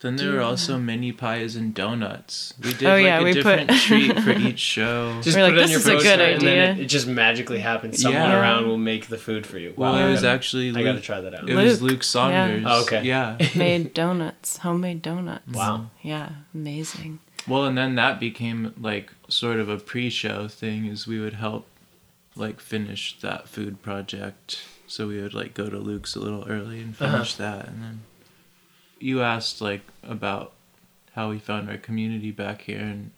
Then 0.00 0.14
there 0.14 0.30
were 0.34 0.42
also 0.42 0.78
mini 0.78 1.10
pies 1.10 1.56
and 1.56 1.74
donuts. 1.74 2.54
We 2.62 2.72
did 2.72 2.84
Oh, 2.86 2.92
like 2.94 3.02
yeah, 3.04 3.18
a 3.18 3.24
we 3.24 3.32
put- 3.34 3.66
different 3.66 3.70
treat 3.80 4.20
for 4.20 4.30
each 4.30 4.60
show. 4.60 5.20
Just 5.22 5.36
We're 5.36 5.42
like, 5.42 5.54
put 5.54 5.58
it 5.58 5.62
on 5.62 5.68
"This 5.68 5.70
your 5.72 5.80
is 5.80 5.86
a 5.86 5.90
good 5.90 5.96
poster, 5.96 6.10
and 6.22 6.40
then 6.40 6.48
idea." 6.48 6.70
it, 6.72 6.78
it 6.80 6.86
just 6.86 7.08
magically 7.08 7.58
happens. 7.58 8.00
Someone 8.00 8.22
Yeah. 8.22 8.40
around 8.40 8.68
will 8.68 8.78
make 8.78 9.08
the 9.08 9.18
food 9.18 9.44
for 9.44 9.58
you. 9.58 9.74
well, 9.76 9.96
it 9.96 10.08
was 10.08 10.22
gotta- 10.22 10.34
actually 10.34 10.70
I 10.70 10.84
got 10.84 10.92
to 10.92 11.00
try 11.00 11.20
that 11.20 11.34
out. 11.34 11.50
it 11.50 11.54
was 11.56 11.82
Luke, 11.82 11.90
Luke 11.92 12.02
Saunders. 12.04 12.64
Oh, 12.64 12.82
okay. 12.82 13.02
Yeah. 13.02 13.38
made 13.56 13.92
donuts 13.92 14.58
homemade 14.58 15.02
donuts 15.02 15.52
Wow. 15.52 15.90
yeah 16.02 16.28
amazing 16.54 17.18
Well, 17.48 17.64
and 17.64 17.76
then 17.76 17.96
that 17.96 18.20
became 18.20 18.74
like 18.80 19.12
sort 19.28 19.58
of 19.58 19.68
a 19.68 19.78
pre-show 19.78 20.46
thing. 20.46 20.86
Is 20.86 21.08
we 21.08 21.18
would 21.18 21.34
help 21.34 21.66
like 22.36 22.60
finish 22.60 23.18
that 23.20 23.48
food 23.48 23.82
project. 23.82 24.62
So 24.86 25.08
we 25.08 25.20
would 25.20 25.34
like 25.34 25.54
go 25.54 25.68
to 25.68 25.76
Luke's 25.78 26.14
a 26.14 26.20
little 26.20 26.44
early 26.48 26.80
and 26.82 26.94
Uh-huh. 27.00 27.10
finish 27.14 27.34
that, 27.34 27.66
and 27.66 27.82
then 27.82 28.00
you 29.00 29.22
asked 29.22 29.60
like 29.60 29.82
about 30.02 30.52
how 31.14 31.30
we 31.30 31.38
found 31.38 31.68
our 31.68 31.76
community 31.78 32.30
back 32.30 32.62
here, 32.62 32.80
and 32.80 33.10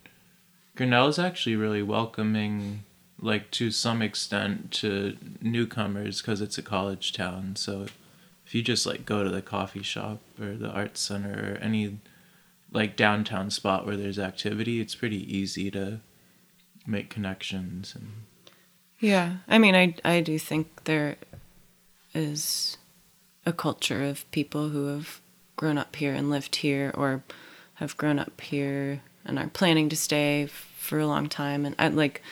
Grinnell 0.76 1.08
is 1.08 1.18
actually 1.18 1.56
really 1.56 1.82
welcoming, 1.82 2.84
like 3.20 3.50
to 3.52 3.70
some 3.70 4.02
extent, 4.02 4.70
to 4.72 5.16
newcomers 5.40 6.20
because 6.20 6.40
it's 6.40 6.58
a 6.58 6.62
college 6.62 7.12
town. 7.12 7.56
So 7.56 7.86
if 8.46 8.54
you 8.54 8.62
just 8.62 8.86
like 8.86 9.04
go 9.04 9.22
to 9.22 9.30
the 9.30 9.42
coffee 9.42 9.82
shop 9.82 10.20
or 10.40 10.54
the 10.54 10.70
arts 10.70 11.00
center 11.00 11.54
or 11.54 11.64
any 11.64 11.98
like 12.72 12.96
downtown 12.96 13.50
spot 13.50 13.86
where 13.86 13.96
there's 13.96 14.18
activity, 14.18 14.80
it's 14.80 14.94
pretty 14.94 15.36
easy 15.36 15.70
to 15.70 16.00
make 16.86 17.10
connections 17.10 17.94
and 17.94 18.10
Yeah, 18.98 19.36
I 19.48 19.58
mean, 19.58 19.74
I 19.74 19.94
I 20.04 20.20
do 20.20 20.38
think 20.38 20.84
there 20.84 21.16
is 22.14 22.76
a 23.46 23.52
culture 23.52 24.04
of 24.04 24.30
people 24.30 24.70
who 24.70 24.86
have 24.86 25.20
grown 25.60 25.76
up 25.76 25.94
here 25.96 26.14
and 26.14 26.30
lived 26.30 26.56
here, 26.56 26.90
or 26.94 27.22
have 27.74 27.94
grown 27.98 28.18
up 28.18 28.40
here 28.40 29.02
and 29.26 29.38
are 29.38 29.48
planning 29.48 29.90
to 29.90 29.96
stay 29.96 30.46
for 30.78 30.98
a 30.98 31.06
long 31.06 31.28
time, 31.28 31.66
and 31.66 31.74
I 31.78 31.88
like. 31.88 32.22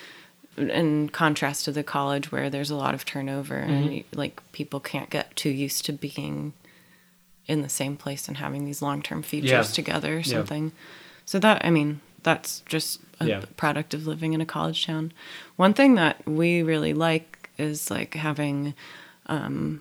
In 0.56 1.08
contrast 1.10 1.66
to 1.66 1.72
the 1.72 1.84
college, 1.84 2.32
where 2.32 2.50
there's 2.50 2.72
a 2.72 2.74
lot 2.84 2.92
of 2.92 3.04
turnover 3.04 3.54
and 3.54 4.02
like 4.12 4.40
people 4.50 4.80
can't 4.80 5.08
get 5.08 5.36
too 5.36 5.50
used 5.50 5.84
to 5.86 5.92
being 5.92 6.52
in 7.46 7.62
the 7.62 7.68
same 7.68 7.96
place 7.96 8.26
and 8.26 8.38
having 8.38 8.64
these 8.64 8.82
long-term 8.82 9.22
features 9.22 9.52
Yeah. 9.52 9.62
together 9.62 10.14
or 10.16 10.22
Yeah. 10.22 10.24
something. 10.24 10.72
So 11.24 11.38
that 11.38 11.64
I 11.64 11.70
mean, 11.70 12.00
that's 12.24 12.64
just 12.66 12.98
a 13.20 13.26
Yeah. 13.28 13.42
product 13.56 13.94
of 13.94 14.04
living 14.08 14.32
in 14.32 14.40
a 14.40 14.46
college 14.46 14.84
town. 14.84 15.12
One 15.54 15.74
thing 15.74 15.94
that 15.94 16.26
we 16.26 16.60
really 16.64 16.92
like 16.92 17.50
is 17.56 17.88
like 17.88 18.14
having 18.14 18.74
um, 19.26 19.80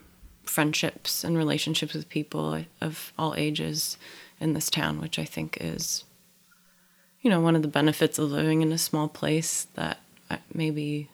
friendships 0.50 1.24
and 1.24 1.38
relationships 1.38 1.94
with 1.94 2.10
people 2.10 2.64
of 2.82 3.14
all 3.18 3.34
ages 3.36 3.98
in 4.40 4.54
this 4.54 4.70
town, 4.70 5.02
which 5.02 5.20
I 5.20 5.26
think 5.26 5.58
is, 5.60 6.04
you 7.22 7.30
know, 7.30 7.42
one 7.42 7.56
of 7.56 7.62
the 7.62 7.68
benefits 7.68 8.20
of 8.20 8.32
living 8.32 8.62
in 8.62 8.72
a 8.72 8.78
small 8.78 9.08
place 9.08 9.68
that 9.76 10.00
maybe, 10.54 11.10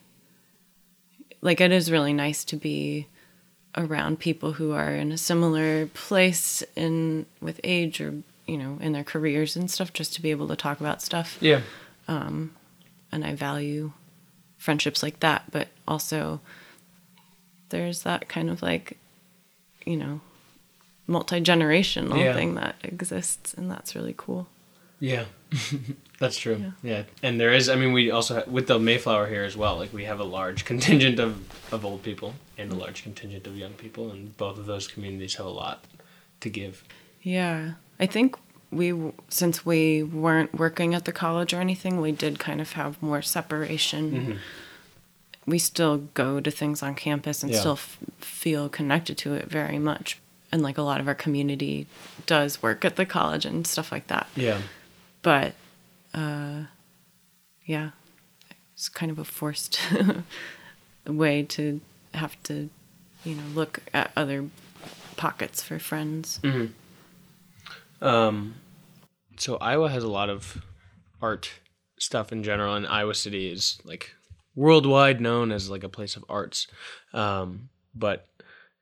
like, 1.40 1.60
it 1.60 1.72
is 1.72 1.90
really 1.90 2.12
nice 2.12 2.44
to 2.46 2.56
be 2.56 3.08
around 3.76 4.20
people 4.20 4.52
who 4.52 4.72
are 4.72 4.94
in 4.94 5.10
a 5.10 5.18
similar 5.18 5.86
place 5.86 6.62
in 6.76 7.26
with 7.40 7.60
age 7.64 8.00
or 8.00 8.22
you 8.46 8.56
know 8.56 8.78
in 8.80 8.92
their 8.92 9.02
careers 9.02 9.56
and 9.56 9.68
stuff 9.68 9.92
just 9.92 10.14
to 10.14 10.22
be 10.22 10.30
able 10.30 10.46
to 10.46 10.54
talk 10.54 10.78
about 10.78 11.02
stuff 11.02 11.36
Yeah. 11.40 11.60
Um, 12.06 12.54
and 13.10 13.24
I 13.24 13.34
value 13.34 13.92
friendships 14.58 15.02
like 15.02 15.20
that, 15.20 15.44
but 15.50 15.68
also 15.86 16.40
there's 17.68 18.02
that 18.02 18.28
kind 18.28 18.50
of 18.50 18.62
like, 18.62 18.98
you 19.84 19.96
know, 19.96 20.20
multi 21.06 21.40
generational 21.40 22.18
Yeah. 22.18 22.34
thing 22.34 22.54
that 22.54 22.76
exists, 22.82 23.54
and 23.54 23.70
that's 23.70 23.94
really 23.94 24.14
cool. 24.16 24.48
Yeah, 25.00 25.24
that's 26.18 26.38
true. 26.38 26.56
Yeah. 26.82 26.90
Yeah. 26.90 27.02
and 27.22 27.38
there 27.40 27.52
is. 27.52 27.68
I 27.68 27.74
mean, 27.76 27.92
we 27.92 28.10
also 28.10 28.36
have, 28.36 28.48
with 28.48 28.66
the 28.68 28.78
Mayflower 28.78 29.26
here 29.28 29.44
as 29.44 29.56
well. 29.56 29.76
Like 29.76 29.92
we 29.92 30.04
have 30.04 30.20
a 30.20 30.24
large 30.24 30.64
contingent 30.70 31.18
of 31.18 31.36
of 31.72 31.84
old 31.84 32.02
people 32.02 32.34
and 32.56 32.72
a 32.72 32.74
large 32.74 33.02
contingent 33.02 33.46
of 33.46 33.56
young 33.56 33.72
people, 33.74 34.10
and 34.10 34.36
both 34.36 34.58
of 34.58 34.66
those 34.66 34.86
communities 34.86 35.34
have 35.34 35.46
a 35.46 35.50
lot 35.50 35.84
to 36.40 36.48
give. 36.48 36.84
Yeah, 37.22 37.72
I 37.98 38.06
think 38.06 38.36
we, 38.70 38.92
since 39.28 39.64
we 39.66 40.02
weren't 40.02 40.54
working 40.54 40.94
at 40.94 41.04
the 41.04 41.12
college 41.12 41.52
or 41.54 41.60
anything, 41.60 42.00
we 42.00 42.12
did 42.12 42.38
kind 42.38 42.60
of 42.60 42.72
have 42.72 43.00
more 43.02 43.22
separation. 43.22 44.10
Mm-hmm. 44.12 44.32
We 45.46 45.58
still 45.58 45.98
go 46.14 46.40
to 46.40 46.50
things 46.50 46.82
on 46.82 46.94
campus 46.94 47.42
and 47.42 47.52
Yeah. 47.52 47.60
still 47.60 47.72
f- 47.72 47.98
feel 48.18 48.68
connected 48.68 49.18
to 49.18 49.34
it 49.34 49.46
very 49.48 49.78
much. 49.78 50.18
And 50.50 50.62
like 50.62 50.78
a 50.78 50.82
lot 50.82 51.00
of 51.00 51.08
our 51.08 51.14
community 51.14 51.86
does 52.26 52.62
work 52.62 52.84
at 52.84 52.96
the 52.96 53.04
college 53.04 53.44
and 53.44 53.66
stuff 53.66 53.90
like 53.92 54.06
that. 54.06 54.28
Yeah, 54.36 54.60
but 55.22 55.54
uh, 56.14 56.64
yeah, 57.66 57.90
it's 58.74 58.88
kind 58.88 59.10
of 59.10 59.18
a 59.18 59.24
forced 59.24 59.80
way 61.06 61.42
to 61.42 61.80
have 62.14 62.40
to, 62.44 62.70
you 63.24 63.34
know, 63.34 63.42
look 63.54 63.80
at 63.92 64.12
other 64.16 64.48
pockets 65.16 65.60
for 65.62 65.78
friends. 65.80 66.40
Um, 68.00 68.54
so 69.36 69.56
Iowa 69.56 69.88
has 69.88 70.04
a 70.04 70.08
lot 70.08 70.30
of 70.30 70.62
art 71.20 71.50
stuff 71.98 72.32
in 72.32 72.42
general, 72.42 72.74
and 72.74 72.86
Iowa 72.86 73.14
City 73.14 73.50
is 73.50 73.80
like 73.84 74.14
worldwide 74.54 75.20
known 75.20 75.52
as 75.52 75.70
like 75.70 75.84
a 75.84 75.88
place 75.88 76.16
of 76.16 76.24
arts. 76.28 76.66
Um, 77.12 77.68
but 77.94 78.26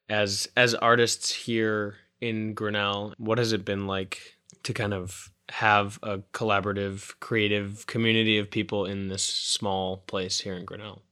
as 0.09 0.49
as 0.57 0.75
artists 0.75 1.33
here 1.33 1.97
in 2.21 2.55
Grinnell, 2.55 3.15
what 3.19 3.39
has 3.39 3.53
it 3.53 3.65
been 3.65 3.87
like 3.87 4.37
to 4.63 4.73
kind 4.73 4.95
of 4.95 5.31
have 5.49 5.99
a 6.03 6.19
collaborative, 6.33 7.19
creative 7.21 7.87
community 7.87 8.39
of 8.39 8.51
people 8.51 8.87
in 8.87 9.09
this 9.09 9.25
small 9.25 9.99
place 9.99 10.41
here 10.41 10.55
in 10.55 10.65
Grinnell? 10.65 11.03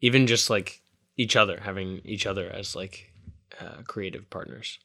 Even 0.00 0.26
just 0.26 0.50
like 0.50 0.82
each 1.16 1.36
other, 1.36 1.60
having 1.62 2.00
each 2.04 2.26
other 2.26 2.50
as 2.50 2.76
like 2.76 3.12
uh, 3.60 3.82
creative 3.86 4.28
partners. 4.30 4.78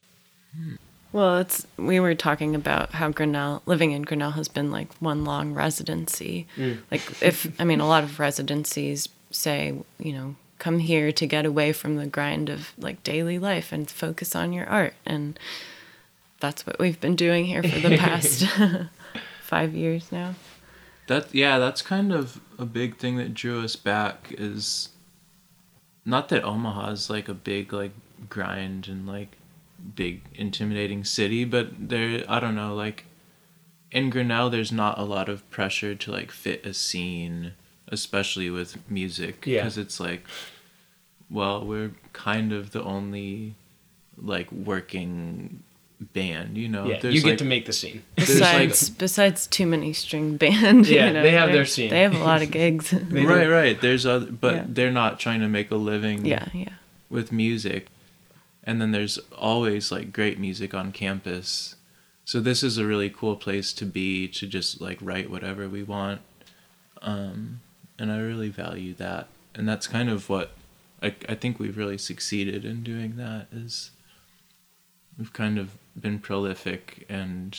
Well, 1.12 1.40
it's 1.40 1.66
we 1.78 2.00
were 2.00 2.14
talking 2.14 2.54
about 2.54 2.92
how 2.92 3.10
Grinnell 3.10 3.64
living 3.66 3.92
in 3.92 4.04
Grinnell 4.04 4.32
has 4.32 4.48
been 4.48 4.72
like 4.72 4.94
one 4.96 5.26
long 5.26 5.54
residency. 5.54 6.46
Mm. 6.56 6.80
Like 6.92 7.02
if 7.22 7.60
I 7.60 7.64
mean 7.64 7.80
a 7.80 7.88
lot 7.88 8.04
of 8.04 8.20
residencies 8.20 9.10
say, 9.32 9.74
you 9.98 10.14
know, 10.14 10.36
come 10.60 10.80
here 10.80 11.12
to 11.12 11.26
get 11.26 11.46
away 11.46 11.74
from 11.74 11.96
the 11.96 12.06
grind 12.06 12.50
of 12.50 12.74
like 12.78 13.02
daily 13.04 13.40
life 13.40 13.72
and 13.72 13.90
focus 13.90 14.36
on 14.36 14.54
your 14.54 14.68
art 14.68 14.94
and 15.06 15.40
that's 16.40 16.66
what 16.66 16.80
we've 16.80 17.00
been 17.00 17.16
doing 17.16 17.46
here 17.46 17.64
for 17.64 17.80
the 17.80 17.98
past 17.98 18.46
5 19.42 19.74
years 19.74 20.12
now. 20.12 20.36
That 21.08 21.34
yeah, 21.34 21.58
that's 21.58 21.82
kind 21.82 22.14
of 22.14 22.40
a 22.60 22.66
big 22.66 22.98
thing 22.98 23.18
that 23.18 23.34
drew 23.34 23.64
us 23.64 23.76
back 23.76 24.28
is 24.38 24.90
not 26.06 26.30
that 26.30 26.44
Omaha 26.44 26.92
is 26.92 27.10
like 27.10 27.28
a 27.28 27.34
big 27.34 27.74
like 27.74 27.94
grind 28.30 28.88
and 28.88 29.08
like 29.08 29.39
big 29.96 30.22
intimidating 30.36 31.04
city, 31.04 31.46
but 31.46 31.68
there 31.90 32.24
I 32.28 32.40
don't 32.40 32.56
know, 32.56 32.74
like 32.76 33.06
in 33.92 34.10
Grinnell 34.10 34.50
there's 34.50 34.72
not 34.72 35.00
a 35.00 35.04
lot 35.04 35.30
of 35.30 35.50
pressure 35.50 35.96
to 35.96 36.12
like 36.12 36.32
fit 36.32 36.66
a 36.66 36.74
scene, 36.74 37.54
especially 37.88 38.50
with 38.50 38.78
music 38.90 39.44
Yeah. 39.46 39.60
because 39.62 39.78
it's 39.78 40.00
like 40.00 40.24
well, 41.30 41.64
we're 41.64 41.92
kind 42.14 42.52
of 42.52 42.72
the 42.72 42.82
only 42.84 43.54
like 44.18 44.52
working 44.52 45.62
band, 46.14 46.58
you 46.58 46.68
know. 46.68 46.86
Yeah, 46.88 47.00
There's, 47.02 47.14
you 47.16 47.22
get 47.22 47.30
like- 47.32 47.38
to 47.40 47.46
make 47.46 47.66
the 47.66 47.74
scene. 47.74 48.02
there's, 48.16 48.40
like- 48.42 48.70
Besides, 48.70 48.90
besides 48.90 49.48
too 49.48 49.66
many 49.68 49.94
string 49.94 50.38
band. 50.44 50.88
Yeah, 50.88 51.08
you 51.08 51.14
know, 51.14 51.22
they 51.22 51.32
have 51.32 51.52
their 51.52 51.66
scene. 51.66 51.90
They 51.90 52.02
have 52.02 52.16
a 52.16 52.24
lot 52.24 52.42
of 52.42 52.50
gigs. 52.60 52.92
Right, 52.94 53.48
right. 53.48 53.80
There's 53.80 54.06
other, 54.06 54.26
but 54.32 54.56
Yeah. 54.56 54.66
they're 54.70 54.92
not 54.92 55.20
trying 55.20 55.42
to 55.42 55.48
make 55.48 55.70
a 55.72 55.76
living. 55.76 56.26
yeah, 56.26 56.48
yeah. 56.54 56.70
with 57.12 57.32
music 57.32 57.88
and 58.70 58.80
then 58.80 58.92
there's 58.92 59.18
always 59.36 59.92
like 59.92 60.14
great 60.14 60.38
music 60.38 60.76
on 60.76 60.92
campus. 60.92 61.76
So 62.24 62.40
this 62.40 62.62
is 62.62 62.78
a 62.78 62.86
really 62.86 63.10
cool 63.10 63.36
place 63.36 63.74
to 63.74 63.84
be 63.84 64.28
to 64.28 64.46
just 64.46 64.80
like 64.80 65.00
write 65.02 65.32
whatever 65.32 65.68
we 65.68 65.82
want. 65.82 66.22
Um, 67.02 67.62
and 67.98 68.12
i 68.12 68.20
really 68.20 68.50
value 68.50 68.94
that. 68.94 69.28
And 69.56 69.68
that's 69.68 69.88
kind 69.88 70.08
of 70.08 70.30
what 70.30 70.52
I, 71.02 71.16
I 71.28 71.34
think 71.34 71.58
we've 71.58 71.80
really 71.80 71.98
succeeded 71.98 72.64
in 72.64 72.84
doing 72.84 73.18
that 73.18 73.48
is 73.52 73.90
we've 75.18 75.34
kind 75.34 75.58
of 75.58 75.72
been 76.00 76.20
prolific 76.20 77.08
and 77.10 77.58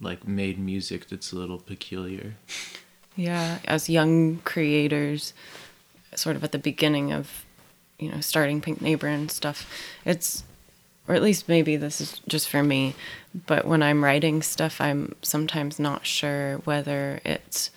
like 0.00 0.26
made 0.26 0.58
music 0.58 1.10
that's 1.10 1.30
a 1.30 1.36
little 1.36 1.58
peculiar. 1.58 2.36
Yeah, 3.16 3.58
as 3.66 3.90
young 3.90 4.38
creators, 4.46 5.34
sort 6.14 6.36
of 6.36 6.44
at 6.44 6.52
the 6.52 6.58
beginning 6.58 7.12
of, 7.12 7.44
you 8.00 8.10
know, 8.10 8.20
starting 8.20 8.60
Pink 8.60 8.80
Neighbor 8.80 9.06
and 9.06 9.30
stuff, 9.30 9.70
it's, 10.04 10.42
or 11.06 11.14
at 11.14 11.22
least 11.22 11.48
maybe 11.48 11.76
this 11.76 12.00
is 12.00 12.20
just 12.26 12.48
for 12.48 12.62
me, 12.62 12.94
but 13.46 13.64
when 13.66 13.82
I'm 13.82 14.02
writing 14.04 14.42
stuff, 14.42 14.80
I'm 14.80 15.14
sometimes 15.22 15.78
not 15.78 16.06
sure 16.06 16.56
whether 16.58 17.20
it's, 17.24 17.70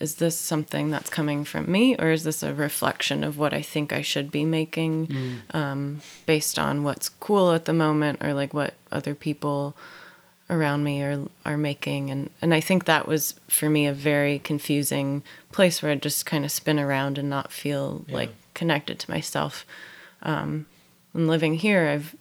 is 0.00 0.16
this 0.16 0.36
something 0.36 0.90
that's 0.90 1.10
coming 1.10 1.44
from 1.44 1.70
me 1.70 1.96
or 1.96 2.10
is 2.10 2.24
this 2.24 2.42
a 2.42 2.52
reflection 2.52 3.22
of 3.22 3.38
what 3.38 3.54
I 3.54 3.62
think 3.62 3.92
I 3.92 4.02
should 4.02 4.32
be 4.32 4.44
making 4.44 5.42
um, 5.54 6.00
based 6.26 6.58
on 6.58 6.82
what's 6.82 7.08
cool 7.08 7.52
at 7.52 7.66
the 7.66 7.72
moment 7.72 8.22
or 8.22 8.34
like 8.34 8.52
what 8.52 8.74
other 8.90 9.14
people 9.14 9.76
around 10.50 10.84
me 10.84 11.02
are 11.02 11.22
are 11.44 11.56
making. 11.56 12.10
And 12.10 12.30
and 12.42 12.52
I 12.52 12.60
think 12.60 12.84
that 12.84 13.06
was 13.06 13.34
for 13.48 13.70
me 13.70 13.86
a 13.86 13.92
very 13.92 14.38
confusing 14.38 15.22
place 15.52 15.82
where 15.82 15.92
I 15.92 15.94
just 15.94 16.26
kind 16.26 16.44
of 16.44 16.50
spin 16.50 16.78
around 16.78 17.16
and 17.18 17.30
not 17.30 17.52
feel 17.52 18.04
like 18.08 18.34
connected 18.54 18.98
to 19.00 19.10
myself. 19.10 19.64
Um, 20.22 20.66
and 21.14 21.28
living 21.28 21.54
here, 21.54 21.88
I've 21.88 22.14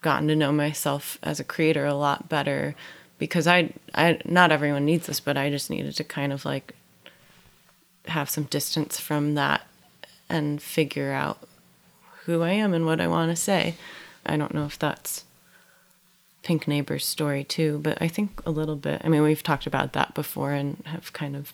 gotten 0.00 0.28
to 0.28 0.36
know 0.36 0.52
myself 0.52 1.18
as 1.22 1.40
a 1.40 1.44
creator 1.44 1.86
a 1.86 1.94
lot 1.94 2.28
better 2.28 2.74
because 3.18 3.46
I 3.46 3.72
I 3.94 4.18
not 4.24 4.52
everyone 4.52 4.84
needs 4.84 5.06
this, 5.06 5.20
but 5.20 5.36
I 5.36 5.50
just 5.50 5.70
needed 5.70 5.94
to 5.96 6.04
kind 6.04 6.32
of 6.32 6.44
like 6.44 6.74
have 8.06 8.28
some 8.28 8.44
distance 8.44 8.98
from 8.98 9.34
that 9.34 9.66
and 10.28 10.60
figure 10.60 11.12
out 11.12 11.38
who 12.24 12.42
I 12.42 12.50
am 12.50 12.74
and 12.74 12.86
what 12.86 13.00
I 13.00 13.06
want 13.06 13.30
to 13.30 13.36
say. 13.36 13.74
I 14.24 14.36
don't 14.36 14.54
know 14.54 14.64
if 14.64 14.78
that's 14.78 15.24
Pink 16.42 16.66
Neighbor's 16.66 17.06
story 17.06 17.44
too, 17.44 17.80
but 17.82 18.00
I 18.00 18.08
think 18.08 18.40
a 18.44 18.50
little 18.50 18.76
bit. 18.76 19.02
I 19.04 19.08
mean, 19.08 19.22
we've 19.22 19.42
talked 19.42 19.66
about 19.66 19.92
that 19.92 20.14
before 20.14 20.52
and 20.52 20.82
have 20.86 21.12
kind 21.12 21.36
of 21.36 21.52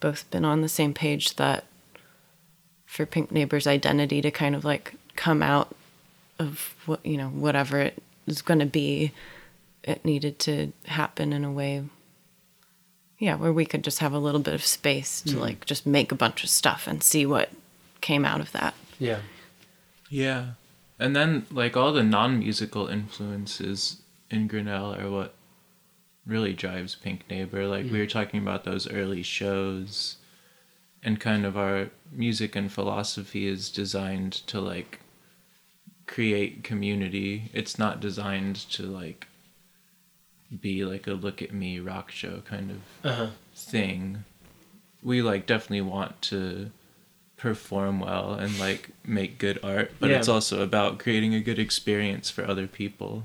both 0.00 0.30
been 0.30 0.44
on 0.44 0.60
the 0.60 0.68
same 0.68 0.94
page 0.94 1.36
that 1.36 1.64
for 2.88 3.06
Pink 3.06 3.30
Neighbor's 3.30 3.66
identity 3.68 4.20
to 4.22 4.30
kind 4.32 4.56
of 4.56 4.64
like 4.64 4.94
come 5.14 5.42
out 5.42 5.76
of 6.40 6.74
what, 6.86 7.04
you 7.04 7.16
know, 7.16 7.28
whatever 7.28 7.78
it 7.78 8.02
is 8.26 8.42
going 8.42 8.58
to 8.58 8.66
be, 8.66 9.12
it 9.84 10.04
needed 10.04 10.38
to 10.40 10.72
happen 10.86 11.32
in 11.32 11.44
a 11.44 11.52
way 11.52 11.84
yeah, 13.18 13.34
where 13.34 13.52
we 13.52 13.66
could 13.66 13.82
just 13.82 13.98
have 13.98 14.12
a 14.12 14.18
little 14.18 14.40
bit 14.40 14.54
of 14.54 14.64
space 14.64 15.20
to 15.22 15.34
mm. 15.34 15.40
like 15.40 15.66
just 15.66 15.86
make 15.86 16.12
a 16.12 16.16
bunch 16.16 16.44
of 16.44 16.50
stuff 16.50 16.86
and 16.86 17.02
see 17.02 17.26
what 17.26 17.50
came 18.00 18.24
out 18.24 18.40
of 18.40 18.52
that. 18.52 18.74
Yeah. 18.98 19.20
Yeah. 20.08 20.50
And 21.00 21.16
then 21.16 21.46
like 21.50 21.76
all 21.76 21.92
the 21.92 22.02
non-musical 22.02 22.86
influences 22.86 24.02
in 24.30 24.46
Grinnell 24.46 24.94
are 24.94 25.10
what 25.10 25.34
really 26.26 26.52
drives 26.52 26.94
Pink 26.94 27.28
Neighbor. 27.28 27.66
Like 27.66 27.84
we 27.84 27.90
mm. 27.90 27.98
were 27.98 28.06
talking 28.06 28.40
about 28.40 28.64
those 28.64 28.88
early 28.88 29.22
shows 29.22 30.16
and 31.08 31.18
kind 31.18 31.46
of 31.46 31.56
our 31.56 31.88
music 32.12 32.54
and 32.54 32.70
philosophy 32.70 33.46
is 33.46 33.70
designed 33.70 34.30
to 34.46 34.60
like 34.60 35.00
create 36.06 36.62
community. 36.62 37.50
It's 37.54 37.78
not 37.78 37.98
designed 37.98 38.56
to 38.72 38.82
like 38.82 39.26
be 40.60 40.84
like 40.84 41.06
a 41.06 41.14
look 41.14 41.40
at 41.40 41.50
me 41.52 41.78
rock 41.80 42.10
show 42.10 42.42
kind 42.44 42.70
of 42.70 42.80
Uh-huh. 43.10 43.28
thing. 43.54 44.24
We 45.02 45.22
like 45.22 45.46
definitely 45.46 45.80
want 45.80 46.20
to 46.22 46.70
perform 47.38 48.00
well 48.00 48.34
and 48.34 48.58
like 48.58 48.90
make 49.02 49.38
good 49.38 49.58
art, 49.62 49.92
but 49.98 50.10
Yeah. 50.10 50.18
it's 50.18 50.28
also 50.28 50.60
about 50.62 50.98
creating 50.98 51.32
a 51.34 51.40
good 51.40 51.58
experience 51.58 52.28
for 52.28 52.46
other 52.46 52.66
people. 52.66 53.24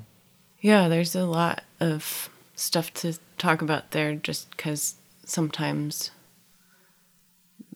Yeah, 0.62 0.88
there's 0.88 1.16
a 1.16 1.26
lot 1.26 1.64
of 1.82 2.30
stuff 2.56 2.94
to 2.94 3.18
talk 3.38 3.62
about 3.62 3.92
there 3.92 4.16
just 4.16 4.50
because 4.52 4.96
sometimes 5.26 6.12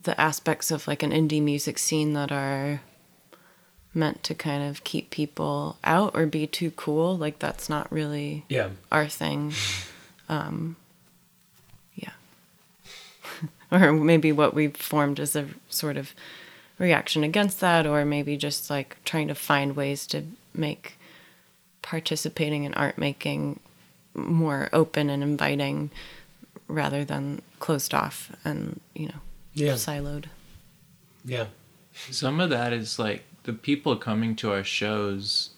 the 0.03 0.19
aspects 0.19 0.71
of 0.71 0.87
like 0.87 1.03
an 1.03 1.11
indie 1.11 1.41
music 1.41 1.77
scene 1.77 2.13
that 2.13 2.31
are 2.31 2.81
meant 3.93 4.23
to 4.23 4.35
kind 4.35 4.63
of 4.63 4.83
keep 4.83 5.09
people 5.09 5.77
out 5.83 6.11
or 6.15 6.25
be 6.25 6.45
too 6.45 6.71
cool, 6.71 7.17
like 7.17 7.39
that's 7.39 7.67
not 7.69 7.91
really 7.91 8.45
Yeah. 8.49 8.69
our 8.91 9.07
thing. 9.07 9.53
Um, 10.29 10.75
yeah. 11.95 12.11
or 13.71 13.91
maybe 13.93 14.31
what 14.31 14.53
we've 14.53 14.75
formed 14.77 15.19
as 15.19 15.35
a 15.35 15.47
sort 15.69 15.97
of 15.97 16.13
reaction 16.77 17.23
against 17.23 17.59
that, 17.61 17.87
or 17.87 18.05
maybe 18.05 18.37
just 18.37 18.69
like 18.69 18.97
trying 19.03 19.27
to 19.29 19.35
find 19.35 19.75
ways 19.75 20.05
to 20.07 20.23
make 20.53 20.93
participating 21.81 22.65
in 22.65 22.73
art 22.75 22.97
making 22.97 23.59
more 24.13 24.69
open 24.73 25.09
and 25.09 25.23
inviting 25.23 25.89
rather 26.67 27.05
than 27.05 27.41
closed 27.59 27.93
off 27.93 28.29
and, 28.43 28.79
you 28.93 29.07
know, 29.07 29.21
Yeah. 29.65 29.73
siloed. 29.73 30.25
Yeah. 31.25 31.47
Some 32.11 32.39
of 32.39 32.49
that 32.51 32.73
is 32.73 32.99
like 32.99 33.23
the 33.43 33.53
people 33.53 33.95
coming 33.95 34.35
to 34.37 34.51
our 34.51 34.63
shows. 34.63 35.51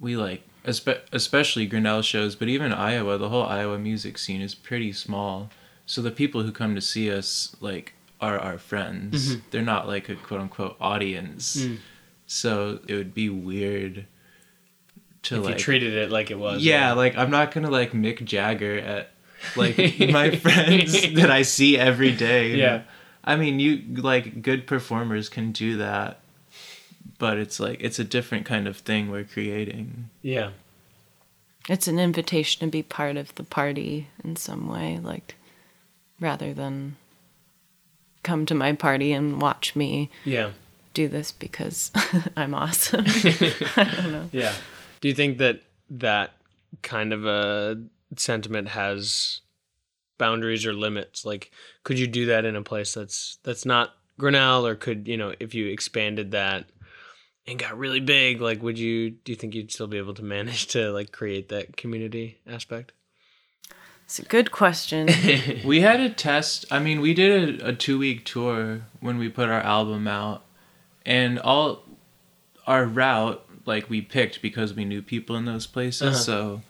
We 0.00 0.16
like, 0.16 0.42
espe- 0.64 1.00
especially 1.12 1.66
Grinnell 1.66 2.02
shows, 2.02 2.36
but 2.36 2.48
even 2.48 2.72
Iowa, 2.72 3.18
the 3.18 3.28
whole 3.30 3.44
Iowa 3.44 3.78
music 3.78 4.18
scene 4.18 4.40
is 4.40 4.54
pretty 4.54 4.92
small. 4.92 5.50
So 5.86 6.02
the 6.02 6.10
people 6.10 6.42
who 6.42 6.52
come 6.52 6.74
to 6.74 6.80
see 6.80 7.10
us 7.10 7.56
like 7.60 7.94
are 8.20 8.38
our 8.38 8.58
friends. 8.58 9.30
Mm-hmm. 9.36 9.40
They're 9.50 9.62
not 9.62 9.88
like 9.88 10.08
a 10.08 10.14
quote 10.16 10.40
unquote 10.40 10.76
audience. 10.80 11.56
Mm. 11.56 11.78
So 12.26 12.80
it 12.86 12.94
would 12.94 13.14
be 13.14 13.28
weird 13.30 14.06
to 15.22 15.38
If 15.38 15.44
like 15.44 15.54
you 15.54 15.60
treated 15.60 15.94
it 15.94 16.10
like 16.10 16.30
it 16.30 16.38
was. 16.38 16.62
yeah, 16.62 16.92
like 16.92 17.16
I'm 17.16 17.30
not 17.30 17.52
gonna 17.52 17.70
like 17.70 17.92
Mick 17.92 18.22
Jagger 18.24 18.78
at 18.78 19.10
like 19.56 19.78
my 20.10 20.30
friends 20.36 20.92
that 21.14 21.30
I 21.30 21.42
see 21.42 21.78
every 21.78 22.12
day. 22.12 22.54
Yeah. 22.56 22.82
I 23.24 23.36
mean, 23.36 23.60
you 23.60 23.82
like 24.02 24.42
good 24.42 24.66
performers 24.66 25.28
can 25.28 25.52
do 25.52 25.76
that, 25.78 26.20
but 27.18 27.36
it's 27.38 27.60
like 27.60 27.82
it's 27.82 27.98
a 27.98 28.04
different 28.04 28.46
kind 28.46 28.66
of 28.66 28.78
thing 28.78 29.10
we're 29.10 29.24
creating. 29.24 30.10
Yeah. 30.22 30.50
It's 31.68 31.86
an 31.88 31.98
invitation 31.98 32.66
to 32.66 32.70
be 32.70 32.82
part 32.82 33.16
of 33.18 33.34
the 33.34 33.42
party 33.44 34.08
in 34.24 34.36
some 34.36 34.68
way, 34.68 34.98
like 35.02 35.34
rather 36.20 36.54
than 36.54 36.96
come 38.22 38.46
to 38.46 38.54
my 38.54 38.72
party 38.72 39.12
and 39.12 39.40
watch 39.40 39.76
me 39.76 40.10
Yeah. 40.24 40.50
do 40.94 41.08
this 41.08 41.30
because 41.30 41.92
I'm 42.36 42.54
awesome. 42.54 43.04
I 43.76 43.92
don't 43.96 44.12
know. 44.12 44.28
Yeah. 44.32 44.54
Do 45.00 45.08
you 45.08 45.14
think 45.14 45.38
that 45.38 45.60
that 45.90 46.32
kind 46.82 47.12
of 47.12 47.24
a 47.26 47.78
sentiment 48.16 48.68
has 48.68 49.40
boundaries 50.18 50.66
or 50.66 50.72
limits? 50.72 51.24
Like, 51.24 51.50
could 51.84 51.98
you 51.98 52.06
do 52.06 52.26
that 52.26 52.44
in 52.44 52.56
a 52.56 52.62
place 52.62 52.94
that's 52.94 53.38
that's 53.44 53.64
not 53.64 53.94
Grinnell, 54.18 54.66
or 54.66 54.74
could 54.74 55.08
you 55.08 55.16
know 55.16 55.34
if 55.40 55.54
you 55.54 55.66
expanded 55.66 56.32
that 56.32 56.66
and 57.46 57.58
got 57.58 57.78
really 57.78 58.00
big, 58.00 58.40
like 58.40 58.62
would 58.62 58.78
you? 58.78 59.10
Do 59.10 59.32
you 59.32 59.36
think 59.36 59.54
you'd 59.54 59.72
still 59.72 59.86
be 59.86 59.98
able 59.98 60.14
to 60.14 60.24
manage 60.24 60.66
to 60.68 60.90
like 60.90 61.12
create 61.12 61.48
that 61.48 61.76
community 61.76 62.38
aspect? 62.46 62.92
it's 64.08 64.18
a 64.18 64.24
good 64.24 64.50
question. 64.50 65.06
We 65.66 65.82
had 65.82 66.00
a 66.00 66.08
test. 66.08 66.64
I 66.70 66.78
mean, 66.78 67.02
we 67.02 67.12
did 67.12 67.60
a, 67.60 67.68
a 67.68 67.72
two 67.74 67.98
week 67.98 68.24
tour 68.24 68.80
when 69.00 69.18
we 69.18 69.28
put 69.28 69.50
our 69.50 69.60
album 69.60 70.08
out, 70.08 70.44
and 71.04 71.38
all 71.38 71.82
our 72.66 72.86
route 72.86 73.44
like 73.66 73.90
we 73.90 74.00
picked 74.00 74.40
because 74.40 74.72
we 74.72 74.86
knew 74.86 75.02
people 75.02 75.36
in 75.36 75.44
those 75.44 75.66
places. 75.66 76.02
Uh-huh. 76.02 76.16
So 76.16 76.62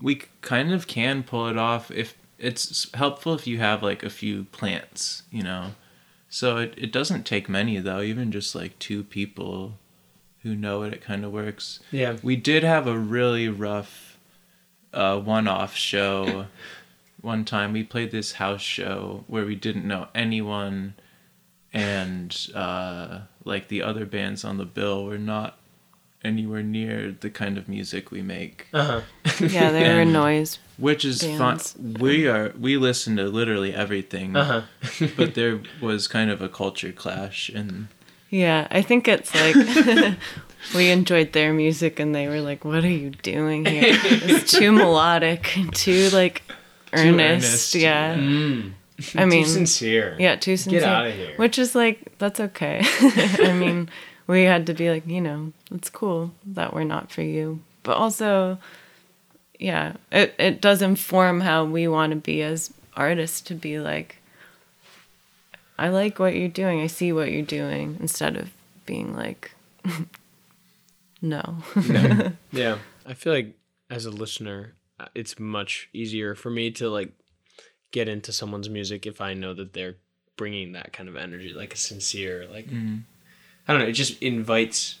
we 0.00 0.22
kind 0.40 0.72
of 0.72 0.86
can 0.86 1.24
pull 1.24 1.48
it 1.48 1.58
off 1.58 1.90
if 1.90 2.16
it's 2.38 2.90
helpful 2.94 3.34
if 3.34 3.46
you 3.46 3.58
have 3.58 3.82
like 3.82 4.02
a 4.02 4.10
few 4.10 4.44
plants, 4.44 5.22
you 5.30 5.42
know. 5.42 5.72
So 6.28 6.58
it, 6.58 6.74
it 6.76 6.92
doesn't 6.92 7.24
take 7.24 7.48
many 7.48 7.78
though, 7.78 8.00
even 8.00 8.30
just 8.32 8.54
like 8.54 8.78
two 8.78 9.02
people 9.02 9.78
who 10.42 10.54
know 10.54 10.82
it, 10.82 10.92
it 10.92 11.02
kind 11.02 11.24
of 11.24 11.32
works. 11.32 11.80
Yeah. 11.90 12.16
We 12.22 12.36
did 12.36 12.62
have 12.62 12.86
a 12.86 12.98
really 12.98 13.48
rough 13.48 14.18
uh, 14.92 15.18
one-off 15.18 15.74
show 15.76 16.46
one 17.20 17.44
time. 17.44 17.72
We 17.72 17.82
played 17.82 18.10
this 18.10 18.32
house 18.32 18.62
show 18.62 19.24
where 19.26 19.44
we 19.44 19.56
didn't 19.56 19.86
know 19.86 20.08
anyone, 20.14 20.94
and 21.72 22.36
uh, 22.54 23.20
like 23.44 23.68
the 23.68 23.82
other 23.82 24.06
bands 24.06 24.44
on 24.44 24.58
the 24.58 24.64
bill 24.64 25.04
were 25.04 25.18
not 25.18 25.58
anywhere 26.24 26.62
near 26.62 27.12
the 27.12 27.30
kind 27.30 27.58
of 27.58 27.68
music 27.68 28.10
we 28.10 28.22
make. 28.22 28.68
Uh-huh. 28.72 29.02
Yeah, 29.52 29.70
they 29.70 29.82
were 29.82 30.00
And- 30.02 30.12
noise. 30.12 30.58
Which 30.78 31.04
is 31.04 31.22
fun. 31.22 31.58
We 31.98 32.28
are 32.28 32.52
we 32.58 32.76
listen 32.76 33.16
to 33.16 33.24
literally 33.24 33.74
everything, 33.74 34.36
Uh-huh. 34.36 34.62
but 35.16 35.34
there 35.34 35.58
was 35.80 36.06
kind 36.06 36.30
of 36.30 36.40
a 36.40 36.48
culture 36.48 36.92
clash, 36.92 37.48
and 37.48 37.88
Yeah, 38.30 38.68
I 38.70 38.82
think 38.82 39.08
it's 39.08 39.34
like 39.34 39.56
we 40.76 40.90
enjoyed 40.90 41.32
their 41.32 41.52
music 41.52 41.98
and 41.98 42.14
they 42.14 42.28
were 42.28 42.40
like, 42.40 42.64
"What 42.64 42.84
are 42.84 42.88
you 43.04 43.10
doing 43.10 43.64
here? 43.66 43.90
It's 43.90 44.52
too 44.52 44.70
melodic, 44.70 45.56
and 45.56 45.74
too 45.74 46.10
like 46.10 46.42
earnest." 46.92 47.74
earnest. 47.74 47.74
Yeah, 47.74 48.14
Mm. 48.16 48.72
I 49.16 49.24
mean, 49.26 49.44
Too 49.44 49.50
sincere. 49.50 50.16
yeah, 50.18 50.36
too 50.36 50.56
sincere. 50.56 50.84
outta 50.86 51.10
here. 51.10 51.34
Which 51.36 51.58
is 51.58 51.74
like 51.74 52.18
that's 52.18 52.38
okay. 52.40 52.82
I 53.42 53.52
mean, 53.52 53.88
we 54.28 54.42
had 54.44 54.66
to 54.66 54.74
be 54.74 54.90
like, 54.90 55.06
you 55.08 55.20
know, 55.20 55.52
it's 55.74 55.90
cool 55.90 56.30
that 56.54 56.72
we're 56.72 56.84
not 56.84 57.10
for 57.10 57.22
you, 57.22 57.60
but 57.82 57.96
also, 57.96 58.58
yeah, 59.58 59.94
it 60.12 60.34
it 60.38 60.60
does 60.60 60.82
inform 60.82 61.40
how 61.40 61.64
we 61.64 61.88
want 61.88 62.10
to 62.10 62.16
be 62.16 62.42
as 62.42 62.72
artists 62.96 63.40
to 63.42 63.54
be 63.54 63.78
like. 63.78 64.16
I 65.80 65.90
like 65.90 66.18
what 66.18 66.34
you're 66.34 66.48
doing. 66.48 66.80
I 66.80 66.88
see 66.88 67.12
what 67.12 67.30
you're 67.30 67.42
doing 67.42 67.98
instead 68.00 68.36
of 68.36 68.50
being 68.84 69.14
like, 69.14 69.52
no. 71.22 71.58
Yeah. 72.50 72.78
I 73.06 73.14
feel 73.14 73.32
like 73.32 73.54
as 73.88 74.04
a 74.04 74.10
listener, 74.10 74.74
uh, 74.98 75.06
it's 75.14 75.38
much 75.38 75.88
easier 75.92 76.34
for 76.34 76.50
me 76.50 76.72
to 76.72 76.90
like 76.90 77.12
get 77.92 78.08
into 78.08 78.32
someone's 78.32 78.68
music 78.68 79.06
if 79.06 79.20
I 79.20 79.34
know 79.34 79.54
that 79.54 79.72
they're 79.72 79.96
bringing 80.36 80.72
that 80.72 80.92
kind 80.92 81.08
of 81.08 81.16
energy, 81.16 81.52
like 81.54 81.74
a 81.74 81.76
sincere, 81.76 82.46
like 82.50 82.66
I 82.68 83.72
don't 83.72 83.80
know, 83.82 83.86
it 83.86 83.92
just 83.92 84.20
invites 84.20 84.98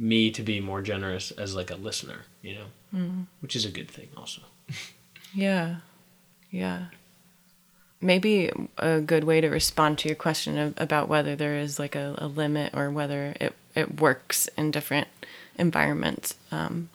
me 0.00 0.30
to 0.32 0.42
be 0.42 0.60
more 0.60 0.80
generous 0.82 1.30
as 1.32 1.54
like 1.54 1.70
a 1.70 1.76
listener, 1.76 2.24
you 2.42 2.56
know, 2.56 3.26
which 3.40 3.54
is 3.54 3.64
a 3.64 3.70
good 3.70 3.90
thing 3.90 4.08
also. 4.16 4.42
Yeah. 5.32 5.76
Yeah. 6.50 6.86
Maybe 8.00 8.50
a 8.78 9.00
good 9.00 9.22
way 9.24 9.40
to 9.40 9.48
respond 9.48 9.98
to 9.98 10.08
your 10.08 10.16
question 10.16 10.58
of, 10.58 10.74
about 10.78 11.08
whether 11.08 11.36
there 11.36 11.56
is 11.58 11.78
like 11.78 11.94
a, 11.94 12.14
a 12.18 12.26
limit 12.26 12.74
or 12.74 12.90
whether 12.90 13.34
it, 13.40 13.54
it 13.76 14.00
works 14.00 14.48
in 14.56 14.70
different 14.72 15.06
environments 15.56 16.34
um, 16.50 16.88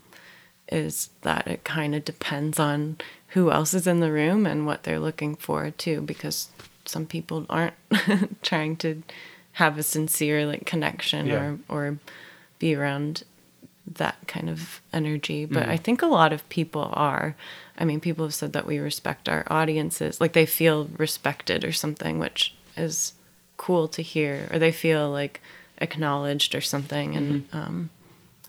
is 0.70 1.10
that 1.22 1.48
it 1.48 1.64
kind 1.64 1.94
of 1.96 2.04
depends 2.04 2.60
on 2.60 2.98
who 3.30 3.52
else 3.52 3.74
is 3.74 3.86
in 3.88 4.00
the 4.02 4.12
room 4.12 4.46
and 4.48 4.66
what 4.66 4.84
they're 4.84 5.00
looking 5.00 5.36
for 5.36 5.70
too 5.72 6.02
because 6.02 6.50
some 6.86 7.06
people 7.06 7.46
aren't 7.50 7.76
trying 8.42 8.76
to 8.78 9.04
have 9.54 9.78
a 9.78 9.84
sincere 9.84 10.46
like 10.46 10.66
connection 10.66 11.28
Yeah. 11.28 11.36
or 11.36 11.60
or 11.70 11.98
be 12.60 12.76
around 12.76 13.24
that 13.88 14.16
kind 14.28 14.50
of 14.50 14.82
energy. 14.92 15.46
But 15.46 15.70
I 15.70 15.78
think 15.78 16.02
a 16.02 16.08
lot 16.08 16.34
of 16.34 16.48
people 16.50 16.90
are. 16.94 17.36
I 17.78 17.86
mean, 17.86 18.00
people 18.00 18.26
have 18.26 18.34
said 18.34 18.54
that 18.54 18.66
we 18.66 18.80
respect 18.80 19.30
our 19.30 19.46
audiences, 19.48 20.20
like 20.20 20.34
they 20.34 20.46
feel 20.46 20.90
respected 20.98 21.64
or 21.64 21.72
something, 21.72 22.18
which 22.20 22.56
is 22.76 23.14
cool 23.58 23.88
to 23.90 24.02
hear, 24.02 24.48
or 24.52 24.60
they 24.60 24.72
feel 24.72 25.10
like 25.12 25.42
acknowledged 25.78 26.56
or 26.56 26.62
something. 26.62 27.16
And 27.16 27.48
um, 27.54 27.90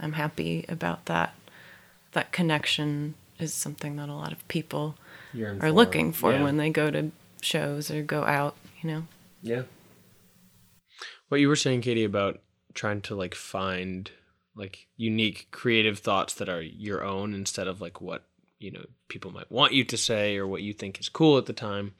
I'm 0.01 0.12
happy 0.14 0.64
about 0.69 1.07
that. 1.07 1.35
That 2.12 2.33
connection 2.33 3.14
is 3.38 3.53
something 3.53 3.97
that 3.97 4.09
a 4.09 4.14
lot 4.14 4.33
of 4.33 4.47
people 4.49 4.97
are 5.35 5.59
for. 5.59 5.73
looking 5.73 6.12
for 6.12 6.33
Yeah. 6.33 6.42
when 6.45 6.57
they 6.57 6.71
go 6.71 6.90
to 6.90 7.11
shows 7.42 7.90
or 7.90 8.03
go 8.03 8.23
out, 8.25 8.57
you 8.81 8.88
know? 8.90 9.03
Yeah. 9.42 9.62
What 11.29 11.40
you 11.40 11.49
were 11.49 11.57
saying, 11.57 11.83
Katie, 11.83 12.05
about 12.05 12.40
trying 12.76 13.00
to 13.00 13.16
like 13.16 13.34
find 13.34 14.10
like 14.54 14.86
unique 14.96 15.48
creative 15.50 15.98
thoughts 15.98 16.34
that 16.34 16.48
are 16.48 16.62
your 16.62 17.02
own 17.02 17.34
instead 17.34 17.66
of 17.66 17.80
like 17.80 18.00
what 18.00 18.24
you 18.58 18.70
know 18.70 18.84
people 19.08 19.30
might 19.30 19.50
want 19.50 19.72
you 19.72 19.84
to 19.84 19.96
say 19.96 20.36
or 20.36 20.46
what 20.46 20.62
you 20.62 20.72
think 20.72 21.00
is 21.00 21.08
cool 21.08 21.36
at 21.38 21.46
the 21.46 21.52
time. 21.52 21.94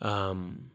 Um, 0.00 0.70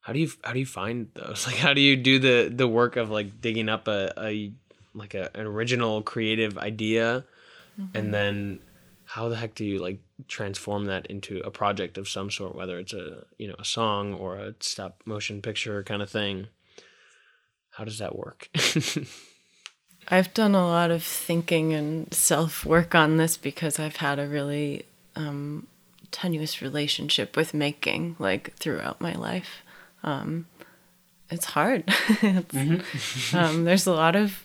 how 0.00 0.12
do 0.12 0.18
you 0.18 0.30
how 0.42 0.52
do 0.52 0.58
you 0.58 0.66
find 0.66 1.08
those? 1.14 1.46
Like, 1.46 1.56
how 1.56 1.72
do 1.74 1.80
you 1.80 1.96
do 1.96 2.18
the 2.18 2.52
the 2.54 2.68
work 2.68 2.96
of 2.96 3.10
like 3.10 3.40
digging 3.40 3.68
up 3.68 3.88
a, 3.88 4.12
a 4.18 4.52
like 4.94 5.14
a, 5.14 5.30
an 5.34 5.46
original 5.46 6.02
creative 6.02 6.58
idea, 6.58 7.24
and 7.94 8.12
then 8.12 8.60
how 9.04 9.28
the 9.28 9.36
heck 9.36 9.54
do 9.54 9.64
you 9.64 9.78
like 9.78 10.00
transform 10.28 10.86
that 10.86 11.06
into 11.06 11.40
a 11.40 11.50
project 11.50 11.98
of 11.98 12.08
some 12.08 12.30
sort, 12.30 12.54
whether 12.54 12.78
it's 12.78 12.92
a 12.92 13.24
you 13.38 13.48
know 13.48 13.56
a 13.58 13.64
song 13.64 14.14
or 14.14 14.36
a 14.36 14.54
stop 14.60 15.00
motion 15.04 15.40
picture 15.40 15.82
kind 15.82 16.02
of 16.02 16.10
thing? 16.10 16.48
How 17.72 17.84
does 17.84 17.98
that 17.98 18.16
work? 18.16 18.48
I've 20.08 20.34
done 20.34 20.54
a 20.54 20.66
lot 20.66 20.90
of 20.90 21.02
thinking 21.02 21.72
and 21.72 22.12
self 22.12 22.64
work 22.66 22.94
on 22.94 23.16
this 23.16 23.36
because 23.36 23.78
I've 23.78 23.96
had 23.96 24.18
a 24.18 24.26
really 24.26 24.84
um, 25.16 25.66
tenuous 26.10 26.60
relationship 26.60 27.36
with 27.36 27.54
making, 27.54 28.16
like 28.18 28.54
throughout 28.56 29.00
my 29.00 29.12
life. 29.14 29.62
Um, 30.02 30.46
it's 31.30 31.46
hard. 31.46 31.84
It's- 32.22 33.34
um, 33.34 33.64
there's 33.64 33.86
a 33.86 33.92
lot 33.92 34.16
of 34.16 34.42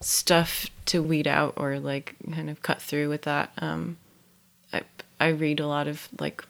stuff 0.00 0.66
to 0.86 1.02
weed 1.02 1.26
out 1.26 1.54
or 1.56 1.78
like 1.78 2.14
kind 2.32 2.48
of 2.50 2.62
cut 2.62 2.80
through 2.80 3.08
with 3.08 3.22
that. 3.22 3.52
Um, 3.58 3.98
I 4.72 4.82
I 5.20 5.28
read 5.28 5.60
a 5.60 5.66
lot 5.66 5.86
of 5.86 6.08
like 6.18 6.42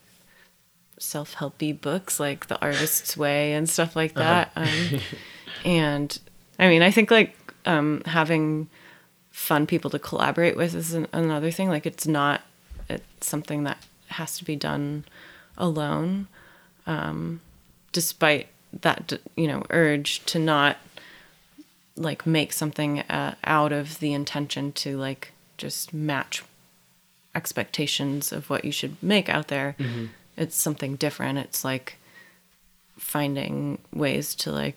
self 0.99 1.35
helpy 1.35 1.79
books, 1.79 2.19
like 2.21 2.47
The 2.47 2.59
Artist's 2.63 3.17
Way 3.17 3.53
and 3.53 3.69
stuff 3.69 3.95
like 3.97 4.15
that. 4.15 4.53
Um, 4.57 5.01
and 5.65 6.19
I 6.59 6.69
mean, 6.69 6.83
I 6.83 6.91
think 6.91 7.11
like 7.11 7.37
um, 7.65 8.03
having 8.07 8.69
fun 9.31 9.67
people 9.67 9.91
to 9.91 9.99
collaborate 9.99 10.57
with 10.57 10.75
is 10.75 10.95
an, 10.95 11.07
another 11.13 11.51
thing. 11.51 11.69
Like 11.69 11.87
it's 11.87 12.07
not 12.07 12.43
it's 12.89 13.27
something 13.27 13.65
that 13.65 13.85
has 14.09 14.37
to 14.39 14.45
be 14.45 14.57
done 14.57 15.05
alone. 15.57 16.29
Um, 16.87 17.41
despite 17.93 18.49
that, 18.81 19.13
you 19.37 19.47
know, 19.47 19.65
urge 19.71 20.25
to 20.27 20.39
not 20.39 20.79
like 21.97 22.27
make 22.27 22.53
something 22.53 23.01
uh, 23.01 23.35
out 23.45 23.73
of 23.73 23.99
the 23.99 24.13
intention 24.13 24.73
to 24.73 24.97
like 24.97 25.33
just 25.57 25.93
match 25.93 26.45
expectations 27.35 28.33
of 28.33 28.49
what 28.51 28.65
you 28.65 28.73
should 28.73 28.97
make 29.03 29.29
out 29.29 29.49
there. 29.49 29.77
It's 30.37 30.57
something 30.57 30.97
different. 30.97 31.39
It's 31.39 31.65
like 31.65 31.97
finding 32.97 33.79
ways 33.93 34.35
to 34.37 34.51
like 34.53 34.77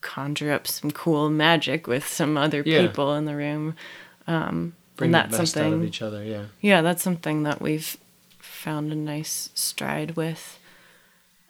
conjure 0.00 0.52
up 0.52 0.66
some 0.66 0.90
cool 0.90 1.28
magic 1.30 1.86
with 1.86 2.06
some 2.06 2.36
other 2.36 2.62
Yeah. 2.64 2.86
people 2.86 3.14
in 3.14 3.24
the 3.26 3.36
room. 3.36 3.74
Um, 4.26 4.74
Bring 4.96 5.08
and 5.08 5.14
that's 5.14 5.36
best 5.38 5.56
out 5.56 5.66
of 5.66 5.72
something, 5.72 5.88
each 5.88 6.02
other. 6.02 6.22
Yeah. 6.24 6.44
yeah, 6.60 6.82
that's 6.82 7.02
something 7.02 7.42
that 7.44 7.60
we've 7.60 7.96
found 8.38 8.92
a 8.92 8.96
nice 8.96 9.50
stride 9.54 10.16
with. 10.16 10.58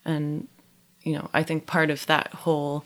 And, 0.04 0.48
you 1.02 1.14
know, 1.14 1.28
I 1.34 1.42
think 1.42 1.66
part 1.66 1.90
of 1.90 2.06
that 2.06 2.28
whole 2.32 2.84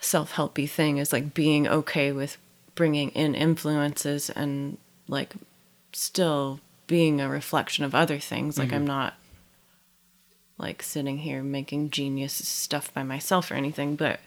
self 0.00 0.34
helpy 0.34 0.68
thing 0.68 0.98
is 0.98 1.12
like 1.12 1.34
being 1.34 1.66
okay 1.66 2.12
with 2.12 2.38
bringing 2.74 3.10
in 3.10 3.34
influences 3.34 4.30
and 4.30 4.78
like 5.08 5.34
still 5.92 6.60
being 6.86 7.20
a 7.20 7.28
reflection 7.28 7.84
of 7.84 7.94
other 7.94 8.18
things. 8.18 8.58
Like, 8.58 8.72
I'm 8.72 8.86
not 8.86 9.14
like 10.58 10.82
sitting 10.82 11.18
here 11.18 11.42
making 11.42 11.90
genius 11.90 12.32
stuff 12.32 12.92
by 12.94 13.02
myself 13.02 13.50
or 13.50 13.54
anything, 13.54 13.96
but 13.96 14.20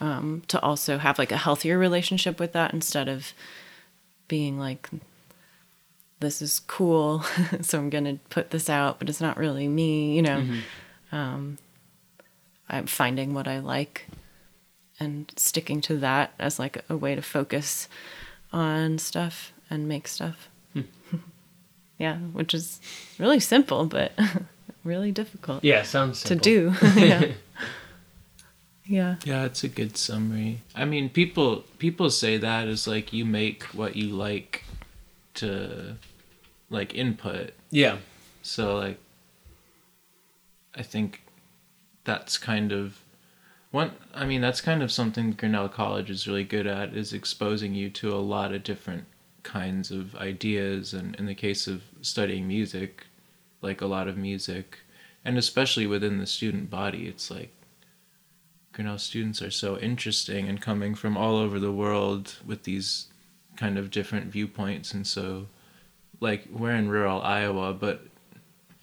um, 0.00 0.42
to 0.48 0.60
also 0.60 0.98
have 0.98 1.18
like 1.18 1.32
a 1.32 1.36
healthier 1.36 1.78
relationship 1.78 2.38
with 2.38 2.52
that 2.52 2.74
instead 2.74 3.08
of 3.08 3.32
being 4.28 4.58
like, 4.58 4.88
this 6.20 6.42
is 6.42 6.60
cool, 6.60 7.22
so 7.60 7.78
I'm 7.78 7.90
gonna 7.90 8.18
put 8.30 8.50
this 8.50 8.68
out, 8.68 8.98
but 8.98 9.08
it's 9.08 9.20
not 9.20 9.36
really 9.36 9.68
me, 9.68 10.14
you 10.14 10.22
know. 10.22 10.44
Um, 11.12 11.58
I'm 12.68 12.86
finding 12.86 13.34
what 13.34 13.46
I 13.46 13.58
like 13.58 14.06
and 14.98 15.32
sticking 15.36 15.80
to 15.82 15.96
that 15.98 16.32
as 16.38 16.58
like 16.58 16.84
a 16.88 16.96
way 16.96 17.14
to 17.14 17.22
focus 17.22 17.88
on 18.52 18.98
stuff 18.98 19.52
and 19.68 19.88
make 19.88 20.08
stuff. 20.08 20.48
yeah, 21.98 22.16
which 22.18 22.54
is 22.54 22.80
really 23.18 23.40
simple, 23.40 23.86
but 23.86 24.12
really 24.84 25.10
difficult 25.12 25.64
Yeah. 25.64 25.82
Sounds 25.82 26.22
to 26.24 26.36
do. 26.36 26.74
yeah. 26.96 27.32
yeah. 28.84 29.16
Yeah, 29.24 29.44
it's 29.44 29.64
a 29.64 29.68
good 29.68 29.96
summary. 29.96 30.62
I 30.74 30.84
mean, 30.84 31.08
people 31.08 31.64
people 31.78 32.10
say 32.10 32.36
that 32.36 32.68
is 32.68 32.86
like 32.86 33.12
you 33.12 33.24
make 33.24 33.64
what 33.64 33.96
you 33.96 34.08
like 34.08 34.64
to 35.34 35.96
like 36.70 36.94
input. 36.94 37.52
Yeah. 37.70 37.98
So 38.42 38.76
like 38.76 38.98
I 40.74 40.82
think 40.82 41.22
that's 42.04 42.36
kind 42.36 42.72
of 42.72 43.00
one 43.70 43.92
I 44.12 44.26
mean 44.26 44.40
that's 44.40 44.60
kind 44.60 44.82
of 44.82 44.92
something 44.92 45.32
Grinnell 45.32 45.68
College 45.68 46.10
is 46.10 46.28
really 46.28 46.44
good 46.44 46.66
at 46.66 46.94
is 46.94 47.12
exposing 47.12 47.74
you 47.74 47.90
to 47.90 48.14
a 48.14 48.18
lot 48.18 48.52
of 48.52 48.62
different 48.62 49.04
kinds 49.42 49.90
of 49.90 50.14
ideas 50.16 50.92
and 50.92 51.14
in 51.16 51.26
the 51.26 51.34
case 51.34 51.66
of 51.66 51.82
studying 52.02 52.48
music, 52.48 53.06
like 53.64 53.80
a 53.80 53.86
lot 53.86 54.06
of 54.06 54.16
music 54.16 54.78
and 55.24 55.38
especially 55.38 55.86
within 55.86 56.18
the 56.18 56.26
student 56.26 56.70
body, 56.70 57.08
it's 57.08 57.30
like 57.30 57.50
Grinnell 58.72 58.98
students 58.98 59.40
are 59.40 59.50
so 59.50 59.78
interesting 59.78 60.48
and 60.48 60.60
coming 60.60 60.94
from 60.94 61.16
all 61.16 61.36
over 61.36 61.58
the 61.58 61.72
world 61.72 62.36
with 62.44 62.64
these 62.64 63.06
kind 63.56 63.78
of 63.78 63.90
different 63.90 64.26
viewpoints. 64.26 64.92
And 64.92 65.06
so, 65.06 65.46
like, 66.20 66.46
we're 66.52 66.74
in 66.74 66.90
rural 66.90 67.22
Iowa, 67.22 67.72
but 67.72 68.06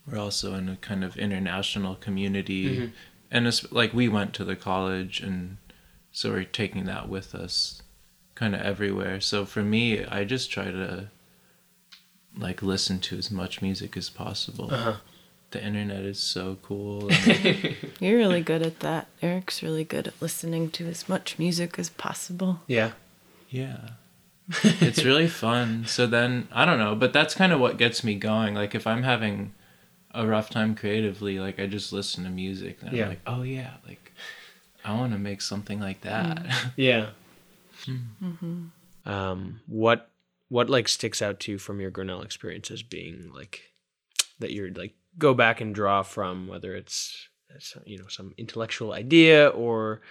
we're 0.07 0.17
also 0.17 0.55
in 0.55 0.67
a 0.67 0.77
kind 0.77 1.03
of 1.03 1.17
international 1.17 1.95
community. 1.95 2.77
Mm-hmm. 2.77 2.91
And 3.29 3.47
it's 3.47 3.71
like 3.71 3.93
we 3.93 4.09
went 4.09 4.33
to 4.35 4.43
the 4.43 4.55
college, 4.55 5.21
and 5.21 5.57
so 6.11 6.31
we're 6.31 6.43
taking 6.43 6.85
that 6.85 7.07
with 7.07 7.35
us 7.35 7.83
kind 8.33 8.55
of 8.55 8.61
everywhere. 8.61 9.21
So 9.21 9.45
for 9.45 9.61
me, 9.61 10.03
I 10.05 10.23
just 10.23 10.49
try 10.49 10.71
to 10.71 11.09
like 12.37 12.61
listen 12.61 12.99
to 12.99 13.17
as 13.17 13.29
much 13.31 13.61
music 13.61 13.95
as 13.97 14.09
possible. 14.09 14.73
Uh-huh. 14.73 14.95
The 15.51 15.63
internet 15.63 16.03
is 16.03 16.19
so 16.19 16.57
cool. 16.61 17.09
and- 17.11 17.75
You're 17.99 18.17
really 18.17 18.41
good 18.41 18.61
at 18.61 18.79
that. 18.79 19.07
Eric's 19.21 19.61
really 19.61 19.83
good 19.83 20.07
at 20.07 20.21
listening 20.21 20.69
to 20.71 20.87
as 20.87 21.09
much 21.09 21.37
music 21.37 21.77
as 21.77 21.89
possible. 21.89 22.61
Yeah. 22.67 22.91
yeah. 23.49 23.89
it's 24.63 25.03
really 25.03 25.27
fun. 25.27 25.85
So 25.87 26.07
then, 26.07 26.47
I 26.51 26.65
don't 26.65 26.79
know, 26.79 26.95
but 26.95 27.11
that's 27.13 27.33
kind 27.35 27.51
of 27.53 27.59
what 27.59 27.77
gets 27.77 28.03
me 28.03 28.15
going. 28.15 28.53
Like 28.55 28.75
if 28.75 28.85
I'm 28.87 29.03
having 29.03 29.53
a 30.13 30.25
rough 30.27 30.49
time 30.49 30.75
creatively, 30.75 31.39
like 31.39 31.59
I 31.59 31.67
just 31.67 31.93
listen 31.93 32.23
to 32.25 32.29
music 32.29 32.79
and 32.81 32.91
Yeah. 32.91 33.03
I'm 33.03 33.09
like, 33.09 33.21
"Oh 33.27 33.43
yeah, 33.43 33.75
like 33.87 34.11
I 34.83 34.93
want 34.93 35.13
to 35.13 35.19
make 35.19 35.41
something 35.41 35.79
like 35.79 36.01
that." 36.01 36.45
Yeah. 36.75 37.11
Um, 39.05 39.61
what 39.67 40.09
what 40.51 40.69
like 40.69 40.89
sticks 40.89 41.21
out 41.21 41.39
to 41.39 41.53
you 41.53 41.57
from 41.57 41.79
your 41.79 41.89
Grinnell 41.89 42.21
experience 42.21 42.69
as 42.69 42.83
being 42.83 43.31
like 43.33 43.71
that 44.39 44.51
you're 44.51 44.69
like 44.71 44.93
go 45.17 45.33
back 45.33 45.61
and 45.61 45.73
draw 45.73 46.03
from 46.03 46.45
whether 46.45 46.75
it's, 46.75 47.29
uh, 47.49 47.55
it's 47.55 47.77
you 47.85 47.97
know 47.97 48.09
some 48.09 48.33
intellectual 48.37 48.91
idea 48.91 49.47
or 49.47 50.01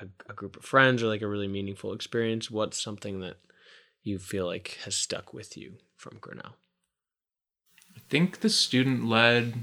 a, 0.00 0.06
a 0.28 0.32
group 0.32 0.56
of 0.56 0.64
friends 0.64 1.02
or 1.02 1.08
like 1.08 1.22
a 1.22 1.26
really 1.26 1.48
meaningful 1.48 1.92
experience. 1.92 2.52
What's 2.52 2.80
something 2.80 3.18
that 3.18 3.38
you 4.04 4.20
feel 4.20 4.46
like 4.46 4.78
has 4.84 4.94
stuck 4.94 5.34
with 5.34 5.56
you 5.56 5.72
from 5.96 6.18
Grinnell? 6.20 6.54
I 7.96 8.00
think 8.08 8.40
the 8.40 8.48
student 8.48 9.06
led 9.06 9.54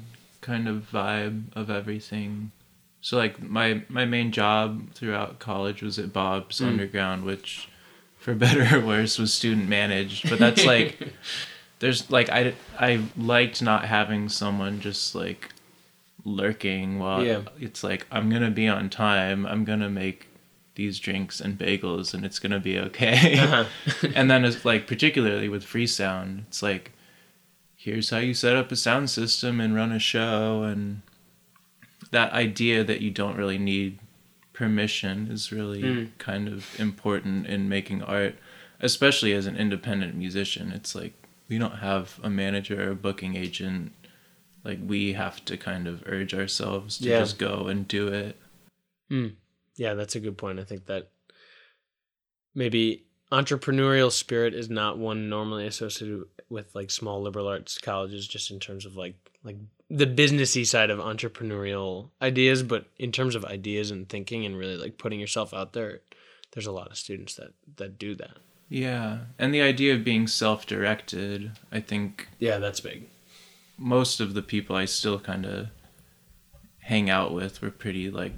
kind 0.41 0.67
of 0.67 0.89
vibe 0.91 1.55
of 1.55 1.69
everything. 1.69 2.51
So 2.99 3.15
like 3.15 3.41
my 3.41 3.83
my 3.87 4.03
main 4.03 4.33
job 4.33 4.91
throughout 4.93 5.39
college 5.39 5.81
was 5.81 5.97
at 5.97 6.11
Bob's 6.11 6.59
mm. 6.59 6.67
Underground, 6.67 7.23
which 7.23 7.69
for 8.17 8.33
better 8.35 8.77
or 8.77 8.85
worse 8.85 9.17
was 9.17 9.33
student 9.33 9.69
managed. 9.69 10.29
But 10.29 10.39
that's 10.39 10.65
like 10.65 10.97
there's 11.79 12.09
like 12.11 12.29
I 12.29 12.53
I 12.79 13.03
liked 13.17 13.61
not 13.61 13.85
having 13.85 14.29
someone 14.29 14.79
just 14.79 15.15
like 15.15 15.49
lurking 16.25 16.99
while 16.99 17.23
Yeah. 17.25 17.41
it's 17.59 17.83
like 17.83 18.05
I'm 18.11 18.29
gonna 18.29 18.51
be 18.51 18.67
on 18.67 18.89
time. 18.89 19.45
I'm 19.45 19.63
gonna 19.65 19.89
make 19.89 20.27
these 20.75 20.99
drinks 20.99 21.39
and 21.41 21.57
bagels 21.57 22.13
and 22.13 22.23
it's 22.25 22.37
gonna 22.39 22.59
be 22.59 22.77
okay. 22.79 23.39
Uh-huh. 23.39 23.65
and 24.15 24.29
then 24.29 24.45
it's 24.45 24.63
like 24.65 24.87
particularly 24.87 25.49
with 25.49 25.63
free 25.63 25.87
sound, 25.87 26.45
it's 26.47 26.61
like 26.61 26.91
here's 27.75 28.09
how 28.09 28.17
you 28.17 28.33
set 28.33 28.55
up 28.55 28.71
a 28.71 28.75
sound 28.75 29.09
system 29.09 29.61
and 29.61 29.73
run 29.75 29.91
a 29.91 29.99
show 29.99 30.63
and 30.63 31.01
that 32.11 32.31
idea 32.33 32.83
that 32.83 33.01
you 33.01 33.09
don't 33.11 33.37
really 33.37 33.57
need 33.57 33.99
permission 34.57 35.27
is 35.29 35.51
really 35.51 35.83
Mm. 35.83 36.17
kind 36.17 36.47
of 36.47 36.79
important 36.79 37.45
in 37.45 37.69
making 37.69 38.01
art 38.01 38.35
especially 38.79 39.31
as 39.33 39.45
an 39.45 39.55
independent 39.55 40.15
musician 40.15 40.71
it's 40.71 40.95
like 40.95 41.13
we 41.47 41.59
don't 41.59 41.77
have 41.77 42.19
a 42.23 42.29
manager 42.29 42.87
or 42.87 42.91
a 42.91 42.95
booking 42.95 43.35
agent 43.35 43.91
like 44.63 44.79
we 44.83 45.13
have 45.13 45.45
to 45.45 45.55
kind 45.57 45.87
of 45.87 46.01
urge 46.07 46.33
ourselves 46.33 46.97
to 46.97 47.05
Yeah. 47.09 47.19
just 47.19 47.37
go 47.37 47.67
and 47.67 47.87
do 47.87 48.07
it 48.07 48.35
Yeah, 49.79 49.93
that's 49.93 50.15
a 50.15 50.19
good 50.19 50.37
point. 50.39 50.59
I 50.59 50.63
think 50.63 50.87
that 50.87 51.11
maybe 52.55 53.05
entrepreneurial 53.31 54.11
spirit 54.11 54.55
is 54.55 54.69
not 54.71 54.97
one 54.97 55.29
normally 55.29 55.67
associated 55.67 56.23
with 56.49 56.73
like 56.73 56.89
small 56.89 57.21
liberal 57.21 57.47
arts 57.47 57.77
colleges 57.77 58.27
just 58.27 58.49
in 58.49 58.59
terms 58.59 58.85
of 58.87 58.95
like 58.95 59.15
like 59.43 59.57
the 59.89 60.05
businessy 60.07 60.65
side 60.65 60.89
of 60.89 60.99
entrepreneurial 60.99 62.09
ideas, 62.21 62.61
but 62.63 62.85
in 62.97 63.11
terms 63.11 63.35
of 63.35 63.45
ideas 63.45 63.89
and 63.91 64.07
thinking 64.09 64.45
and 64.45 64.57
really 64.57 64.75
like 64.77 64.97
putting 64.97 65.19
yourself 65.19 65.53
out 65.53 65.73
there, 65.73 66.01
there's 66.53 66.65
a 66.67 66.71
lot 66.71 66.89
of 66.91 66.97
students 66.97 67.35
that 67.35 67.53
that 67.77 67.97
do 67.99 68.15
that. 68.15 68.37
yeah 68.69 69.19
and 69.39 69.53
the 69.53 69.61
idea 69.61 69.93
of 69.95 70.03
being 70.03 70.27
self-directed 70.27 71.51
i 71.71 71.79
think 71.79 72.27
Yeah, 72.39 72.57
that's 72.57 72.79
big. 72.81 73.03
most 73.77 74.19
of 74.19 74.33
the 74.33 74.41
people 74.41 74.75
I 74.75 74.85
still 74.85 75.19
kind 75.19 75.45
of 75.45 75.67
hang 76.79 77.09
out 77.09 77.33
with 77.33 77.61
were 77.61 77.71
pretty 77.71 78.09
like 78.09 78.33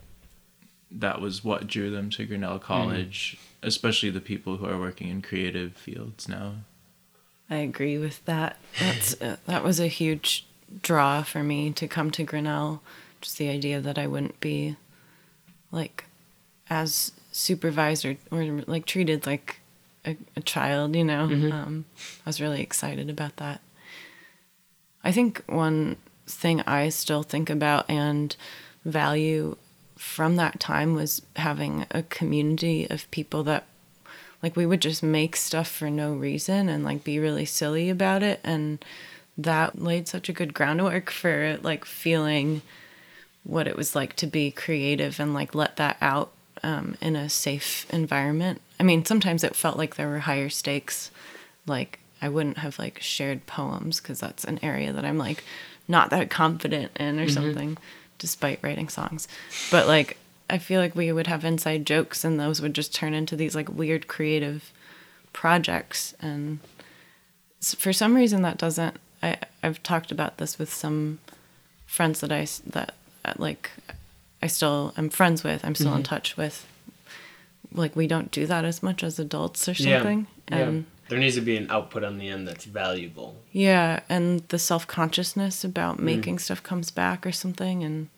that 0.92 1.22
was 1.22 1.44
what 1.44 1.68
drew 1.68 1.90
them 1.92 2.10
to 2.12 2.26
Grinnell 2.26 2.58
College, 2.60 3.38
especially 3.62 4.10
the 4.10 4.20
people 4.32 4.58
who 4.58 4.66
are 4.66 4.80
working 4.80 5.08
in 5.08 5.22
creative 5.22 5.74
fields 5.76 6.28
now. 6.28 6.56
I 7.50 7.58
agree 7.58 7.98
with 8.00 8.26
that. 8.26 8.58
That's 8.80 9.20
uh, 9.22 9.38
that 9.46 9.64
was 9.64 9.80
a 9.80 9.88
huge 9.88 10.48
draw 10.82 11.24
for 11.24 11.44
me 11.44 11.72
to 11.72 11.88
come 11.88 12.12
to 12.12 12.24
Grinnell. 12.24 12.82
Just 13.22 13.38
the 13.38 13.50
idea 13.50 13.82
that 13.82 13.98
I 13.98 14.08
wouldn't 14.08 14.40
be 14.40 14.78
like 15.72 16.06
as 16.70 17.12
supervised 17.32 18.06
or, 18.06 18.18
or 18.32 18.44
like 18.68 18.86
treated 18.86 19.26
like 19.26 19.60
a, 20.06 20.16
a 20.36 20.42
child, 20.42 20.96
you 20.96 21.04
know. 21.04 21.24
Um, 21.24 21.86
I 22.26 22.30
was 22.30 22.42
really 22.42 22.62
excited 22.62 23.10
about 23.10 23.38
that. 23.38 23.62
I 25.04 25.12
think 25.12 25.44
one 25.48 25.98
thing 26.28 26.62
I 26.62 26.90
still 26.90 27.24
think 27.24 27.50
about 27.50 27.90
and 27.90 28.36
value 28.86 29.58
from 29.98 30.38
that 30.38 30.60
time 30.60 30.94
was 30.94 31.22
having 31.36 31.86
a 31.92 32.04
community 32.04 32.88
of 32.90 33.10
people 33.12 33.44
that 33.44 33.66
like 34.42 34.56
we 34.56 34.66
would 34.66 34.82
just 34.82 35.04
make 35.04 35.36
stuff 35.36 35.68
for 35.68 35.90
no 35.90 36.14
reason 36.14 36.70
and 36.70 36.84
like 36.84 37.04
be 37.04 37.20
really 37.20 37.46
silly 37.46 37.90
about 37.90 38.24
it 38.24 38.40
and 38.44 38.84
that 39.44 39.82
laid 39.82 40.08
such 40.08 40.28
a 40.28 40.34
good 40.34 40.54
groundwork 40.54 41.10
for 41.10 41.58
like 41.62 41.86
feeling 41.86 42.62
what 43.44 43.68
it 43.68 43.78
was 43.78 43.96
like 43.96 44.16
to 44.18 44.28
be 44.28 44.52
creative 44.52 45.20
and 45.20 45.34
like 45.34 45.56
let 45.56 45.78
that 45.78 45.98
out 46.02 46.32
um, 46.62 46.96
in 47.02 47.16
a 47.16 47.30
safe 47.30 47.86
environment. 47.90 48.62
I 48.80 48.84
mean 48.84 49.06
sometimes 49.06 49.44
it 49.44 49.56
felt 49.56 49.78
like 49.78 49.96
there 49.96 50.10
were 50.10 50.20
higher 50.20 50.50
stakes. 50.50 51.10
Like 51.66 52.00
i 52.22 52.28
wouldn't 52.28 52.58
have 52.58 52.78
like 52.78 53.02
shared 53.02 53.46
poems 53.46 54.02
because 54.02 54.20
that's 54.20 54.44
an 54.44 54.60
area 54.62 54.92
that 54.92 55.06
i'm 55.06 55.18
like 55.18 55.42
not 55.88 56.10
that 56.10 56.30
confident 56.30 56.92
in 56.98 57.18
or 57.18 57.30
something 57.30 57.78
despite 58.18 58.60
writing 58.62 58.90
songs. 58.90 59.28
But 59.72 59.88
like 59.88 60.18
i 60.50 60.58
feel 60.58 60.82
like 60.82 60.96
we 60.96 61.12
would 61.12 61.28
have 61.28 61.46
inside 61.46 61.86
jokes 61.86 62.26
and 62.26 62.38
those 62.40 62.62
would 62.62 62.74
just 62.74 62.94
turn 62.94 63.14
into 63.14 63.38
these 63.38 63.56
like 63.56 63.70
weird 63.70 64.08
creative 64.08 64.74
projects. 65.32 66.14
And 66.22 66.60
for 67.62 67.94
some 67.94 68.16
reason 68.16 68.42
that 68.42 68.58
doesn't 68.58 68.98
I, 69.22 69.38
i've 69.64 69.82
talked 69.84 70.12
about 70.12 70.38
this 70.38 70.58
with 70.60 70.72
some 70.74 71.20
friends 71.86 72.20
that 72.22 72.32
i 72.32 72.48
that 72.68 72.94
uh, 73.26 73.34
like 73.38 73.72
i 74.42 74.48
still 74.48 74.94
am 74.98 75.10
friends 75.10 75.44
with 75.44 75.64
i'm 75.66 75.76
still 75.76 75.96
in 75.96 76.04
touch 76.04 76.38
with 76.38 76.66
like 77.74 77.96
we 77.96 78.08
don't 78.08 78.32
do 78.32 78.46
that 78.48 78.66
as 78.66 78.82
much 78.82 79.04
as 79.04 79.20
adults 79.20 79.68
or 79.68 79.74
something 79.76 80.28
and 80.48 80.86
There 81.10 81.20
needs 81.20 81.36
to 81.36 81.42
be 81.42 81.58
an 81.58 81.70
output 81.70 82.04
on 82.04 82.18
the 82.20 82.28
end 82.28 82.48
that's 82.48 82.66
valuable. 82.66 83.36
yeah, 83.52 84.00
and 84.10 84.42
the 84.50 84.60
self 84.60 84.86
consciousness 84.88 85.64
about 85.64 86.00
making 86.00 86.38
stuff 86.40 86.62
comes 86.62 86.92
back 86.92 87.26
or 87.26 87.32
something. 87.32 87.84
And 87.84 88.10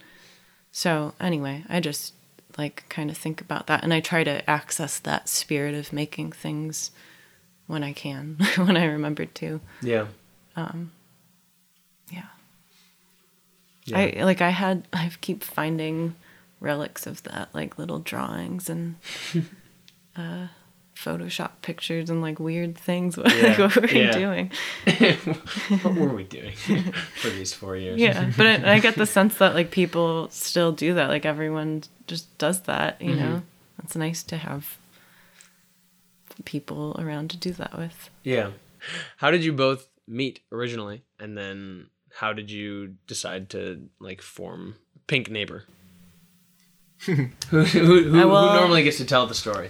so, 0.74 1.14
anyway, 1.20 1.64
I 1.70 1.80
just 1.80 2.14
like 2.58 2.84
kind 2.90 3.10
of 3.10 3.18
think 3.18 3.40
about 3.42 3.68
that. 3.68 3.84
And 3.84 3.94
I 3.94 4.02
try 4.02 4.24
to 4.26 4.50
access 4.50 5.00
that 5.00 5.30
spirit 5.30 5.74
of 5.74 5.94
making 5.94 6.34
things 6.34 6.92
when 7.68 7.82
I 7.84 7.94
can, 7.94 8.38
when 8.58 8.76
I 8.76 8.84
remember 8.86 9.26
to. 9.26 9.62
Yeah. 9.82 10.08
Yeah. 10.58 10.72
Yeah. 13.86 13.98
I 13.98 14.24
like, 14.24 14.42
I 14.42 14.50
had, 14.50 14.88
I 14.94 15.12
keep 15.22 15.44
finding 15.44 16.16
relics 16.60 17.08
of 17.08 17.24
that, 17.24 17.50
like 17.54 17.78
little 17.80 18.00
drawings 18.00 18.70
and 18.70 18.96
uh, 20.16 20.48
Photoshop 20.96 21.50
pictures 21.64 22.10
and 22.12 22.22
like 22.22 22.40
weird 22.40 22.78
things. 22.78 23.18
What, 23.22 23.34
Yeah, 23.34 23.58
what 23.60 23.76
were 23.76 23.82
we 23.88 24.12
doing? 24.12 24.52
what 25.82 25.96
were 25.96 26.14
we 26.16 26.24
doing 26.26 26.54
for 26.54 27.30
these 27.30 27.54
four 27.54 27.76
years? 27.76 28.00
yeah 28.00 28.32
but 28.38 28.46
I, 28.46 28.74
I 28.76 28.80
get 28.80 28.96
the 28.96 29.08
sense 29.08 29.38
that 29.40 29.56
like 29.56 29.72
people 29.72 30.28
still 30.30 30.72
do 30.72 30.94
that 30.94 31.10
like 31.10 31.26
everyone 31.26 31.84
just 32.08 32.38
does 32.38 32.62
that 32.62 33.02
you 33.02 33.16
know 33.16 33.42
it's 33.84 33.96
nice 33.96 34.22
to 34.24 34.38
have 34.38 34.78
people 36.46 36.96
around 37.00 37.30
to 37.32 37.38
do 37.38 37.52
that 37.54 37.76
with 37.78 38.10
Yeah. 38.24 38.52
How 39.18 39.32
did 39.32 39.44
you 39.44 39.54
both 39.54 39.88
meet 40.08 40.42
originally, 40.52 41.04
and 41.20 41.38
then 41.38 41.88
how 42.20 42.34
did 42.34 42.52
you 42.52 42.96
decide 43.08 43.50
to 43.52 43.90
like 44.00 44.22
form 44.22 44.76
Pink 45.08 45.30
Neighbor? 45.30 45.66
who, 47.06 47.14
who, 47.50 47.64
who, 47.64 48.04
who 48.12 48.20
I 48.20 48.54
normally 48.56 48.84
gets 48.84 48.98
to 48.98 49.06
tell 49.06 49.26
the 49.28 49.34
story? 49.36 49.70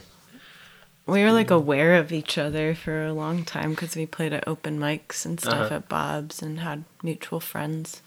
we 1.07 1.23
were 1.23 1.31
like 1.31 1.49
aware 1.49 1.95
of 1.95 2.11
each 2.11 2.37
other 2.37 2.75
for 2.75 3.05
a 3.05 3.11
long 3.13 3.43
time 3.43 3.71
because 3.71 3.95
we 3.95 4.05
played 4.05 4.31
at 4.33 4.47
open 4.47 4.79
mics 4.79 5.25
and 5.25 5.39
stuff 5.39 5.53
Uh-huh. 5.65 5.75
at 5.75 5.89
bob's 5.89 6.41
and 6.41 6.59
had 6.59 6.83
mutual 7.03 7.39
friends 7.39 8.01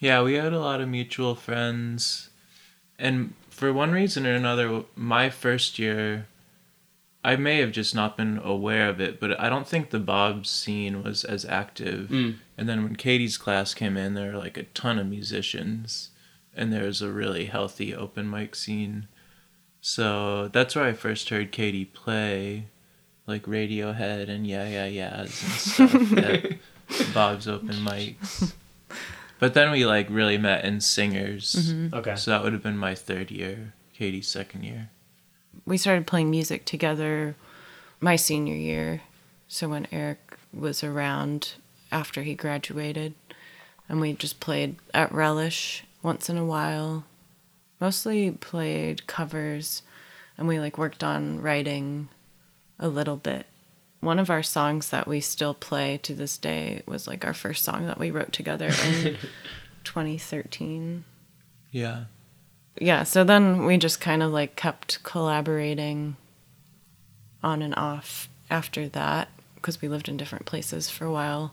Yeah, 0.00 0.20
we 0.22 0.34
had 0.34 0.52
a 0.52 0.58
lot 0.60 0.80
of 0.80 0.88
mutual 0.88 1.34
friends. 1.34 2.28
And 2.98 3.34
for 3.50 3.72
one 3.72 3.92
reason 3.92 4.26
or 4.26 4.34
another, 4.34 4.82
my 4.94 5.30
first 5.30 5.78
year, 5.78 6.26
I 7.26 7.34
may 7.34 7.58
have 7.58 7.72
just 7.72 7.92
not 7.92 8.16
been 8.16 8.38
aware 8.38 8.88
of 8.88 9.00
it, 9.00 9.18
but 9.18 9.38
I 9.40 9.48
don't 9.48 9.66
think 9.66 9.90
the 9.90 9.98
Bob's 9.98 10.48
scene 10.48 11.02
was 11.02 11.24
as 11.24 11.44
active. 11.44 12.08
Mm. 12.08 12.36
And 12.56 12.68
then 12.68 12.84
when 12.84 12.94
Katie's 12.94 13.36
class 13.36 13.74
came 13.74 13.96
in, 13.96 14.14
there 14.14 14.30
were 14.30 14.38
like 14.38 14.56
a 14.56 14.62
ton 14.62 15.00
of 15.00 15.08
musicians, 15.08 16.10
and 16.54 16.72
there 16.72 16.84
was 16.84 17.02
a 17.02 17.10
really 17.10 17.46
healthy 17.46 17.92
open 17.92 18.30
mic 18.30 18.54
scene. 18.54 19.08
So 19.80 20.46
that's 20.46 20.76
where 20.76 20.84
I 20.84 20.92
first 20.92 21.28
heard 21.30 21.50
Katie 21.50 21.84
play, 21.84 22.68
like 23.26 23.42
Radiohead 23.42 24.28
and 24.28 24.46
Yeah 24.46 24.68
Yeah 24.68 24.86
Yeahs 24.86 25.42
and 25.42 25.90
stuff 25.90 26.18
at 27.00 27.12
Bob's 27.12 27.48
open 27.48 27.74
mics. 27.74 28.52
But 29.40 29.54
then 29.54 29.72
we 29.72 29.84
like 29.84 30.06
really 30.10 30.38
met 30.38 30.64
in 30.64 30.80
singers. 30.80 31.74
Okay. 31.92 32.14
So 32.14 32.30
that 32.30 32.44
would 32.44 32.52
have 32.52 32.62
been 32.62 32.78
my 32.78 32.94
third 32.94 33.32
year, 33.32 33.74
Katie's 33.92 34.28
second 34.28 34.62
year. 34.62 34.90
We 35.66 35.76
started 35.76 36.06
playing 36.06 36.30
music 36.30 36.64
together 36.64 37.34
my 38.00 38.16
senior 38.16 38.54
year. 38.54 39.02
So 39.48 39.68
when 39.68 39.86
Eric 39.92 40.36
was 40.52 40.82
around 40.82 41.54
after 41.92 42.22
he 42.22 42.34
graduated, 42.34 43.14
and 43.88 44.00
we 44.00 44.12
just 44.14 44.40
played 44.40 44.76
at 44.94 45.12
Relish 45.12 45.84
once 46.02 46.28
in 46.28 46.36
a 46.38 46.44
while. 46.44 47.04
Mostly 47.80 48.30
played 48.30 49.06
covers, 49.06 49.82
and 50.38 50.48
we 50.48 50.58
like 50.58 50.78
worked 50.78 51.04
on 51.04 51.40
writing 51.42 52.08
a 52.78 52.88
little 52.88 53.16
bit. 53.16 53.46
One 54.00 54.18
of 54.18 54.30
our 54.30 54.42
songs 54.42 54.90
that 54.90 55.06
we 55.06 55.20
still 55.20 55.54
play 55.54 55.98
to 56.02 56.14
this 56.14 56.38
day 56.38 56.82
was 56.86 57.06
like 57.06 57.24
our 57.24 57.34
first 57.34 57.64
song 57.64 57.86
that 57.86 57.98
we 57.98 58.10
wrote 58.10 58.32
together 58.32 58.70
in 58.84 59.16
2013 59.84 61.04
Yeah. 61.70 62.04
Yeah 62.78 63.02
so 63.02 63.24
then 63.24 63.64
we 63.64 63.76
just 63.78 64.00
kind 64.00 64.22
of 64.22 64.32
like 64.32 64.56
kept 64.56 65.02
collaborating 65.02 66.16
on 67.42 67.62
and 67.62 67.74
off 67.76 68.28
after 68.50 68.88
that 68.88 69.28
because 69.54 69.80
we 69.80 69.88
lived 69.88 70.08
in 70.08 70.16
different 70.16 70.46
places 70.46 70.88
for 70.90 71.04
a 71.04 71.12
while 71.12 71.52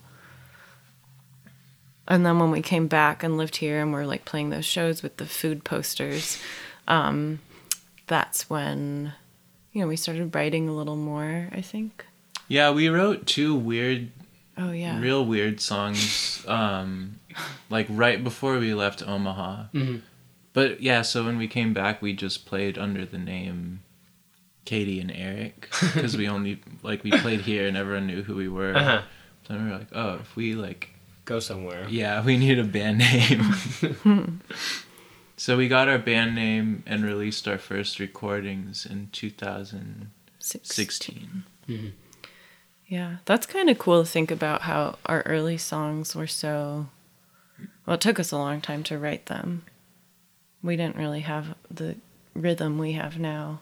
and 2.07 2.25
then 2.25 2.39
when 2.39 2.51
we 2.51 2.61
came 2.61 2.87
back 2.87 3.23
and 3.23 3.37
lived 3.37 3.57
here 3.57 3.81
and 3.81 3.93
we're 3.93 4.05
like 4.05 4.25
playing 4.25 4.49
those 4.49 4.65
shows 4.65 5.01
with 5.01 5.17
the 5.17 5.25
food 5.25 5.63
posters 5.63 6.37
um, 6.87 7.39
that's 8.07 8.49
when 8.49 9.13
you 9.71 9.81
know 9.81 9.87
we 9.87 9.95
started 9.95 10.33
writing 10.35 10.67
a 10.67 10.73
little 10.73 10.95
more 10.97 11.49
i 11.51 11.61
think 11.61 12.05
Yeah, 12.49 12.71
we 12.71 12.89
wrote 12.89 13.25
two 13.25 13.55
weird, 13.55 14.11
oh 14.57 14.71
yeah 14.71 14.99
real 14.99 15.25
weird 15.25 15.61
songs, 15.61 16.43
um, 16.47 17.19
like 17.69 17.87
right 17.89 18.21
before 18.21 18.59
we 18.59 18.73
left 18.73 19.01
Omaha. 19.01 19.65
Mhm. 19.73 20.01
But 20.53 20.81
yeah, 20.81 21.01
so 21.01 21.25
when 21.25 21.37
we 21.37 21.47
came 21.47 21.73
back, 21.73 22.01
we 22.01 22.13
just 22.13 22.45
played 22.45 22.77
under 22.77 23.05
the 23.05 23.17
name 23.17 23.81
Katie 24.65 24.99
and 24.99 25.11
Eric 25.11 25.69
because 25.93 26.15
we 26.15 26.27
only 26.27 26.61
like 26.83 27.03
we 27.03 27.11
played 27.11 27.41
here 27.41 27.67
and 27.67 27.75
everyone 27.75 28.07
knew 28.07 28.23
who 28.23 28.35
we 28.35 28.47
were. 28.47 28.75
Uh-huh. 28.75 29.01
So 29.47 29.55
we 29.55 29.63
were 29.63 29.77
like, 29.77 29.87
oh, 29.93 30.15
if 30.15 30.35
we 30.35 30.53
like 30.53 30.93
Go 31.25 31.39
somewhere. 31.39 31.87
Yeah, 31.89 32.23
we 32.23 32.37
need 32.37 32.59
a 32.59 32.63
band 32.63 32.97
name. 32.97 33.55
so 35.37 35.57
we 35.57 35.69
got 35.69 35.87
our 35.87 35.97
band 35.97 36.35
name 36.35 36.83
and 36.85 37.03
released 37.03 37.47
our 37.47 37.57
first 37.57 37.97
recordings 37.99 38.85
in 38.85 39.07
2016. 39.13 41.43
Yeah, 42.87 43.17
that's 43.23 43.45
kind 43.45 43.69
of 43.69 43.77
cool 43.77 44.03
to 44.03 44.09
think 44.09 44.31
about 44.31 44.63
how 44.63 44.97
our 45.05 45.21
early 45.21 45.57
songs 45.57 46.13
were 46.13 46.27
so. 46.27 46.87
Well, 47.85 47.93
it 47.95 48.01
took 48.01 48.19
us 48.19 48.33
a 48.33 48.37
long 48.37 48.59
time 48.59 48.83
to 48.83 48.99
write 48.99 49.27
them. 49.27 49.63
We 50.63 50.77
didn't 50.77 50.95
really 50.95 51.19
have 51.21 51.55
the 51.69 51.95
rhythm 52.33 52.77
we 52.77 52.93
have 52.93 53.19
now 53.19 53.59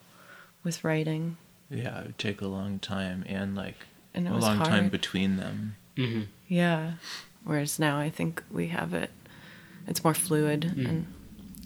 with 0.64 0.84
writing, 0.84 1.38
Yeah, 1.70 2.00
it 2.02 2.06
would 2.08 2.18
take 2.20 2.42
a 2.42 2.48
long 2.48 2.78
time 2.80 3.26
and 3.28 3.56
like 3.56 3.88
and 4.14 4.28
a 4.28 4.36
long 4.38 4.58
hard. 4.58 4.70
time 4.70 4.90
between 4.90 5.38
them. 5.38 5.76
Mm-hmm. 5.98 6.22
yeah, 6.48 6.94
whereas 7.44 7.80
now 7.80 7.98
I 8.00 8.10
think 8.10 8.44
we 8.52 8.68
have 8.68 8.94
it. 8.94 9.10
It's 9.88 10.04
more 10.04 10.14
fluid, 10.14 10.64
and 10.78 11.08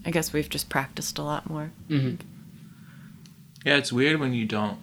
I 0.04 0.10
guess 0.10 0.32
we've 0.32 0.48
just 0.48 0.68
practiced 0.70 1.18
a 1.18 1.22
lot 1.22 1.48
more. 1.50 1.70
Mm-hmm. 1.90 2.16
Yeah, 3.64 3.76
it's 3.76 3.92
weird 3.92 4.18
when 4.18 4.32
you 4.32 4.46
don't 4.46 4.78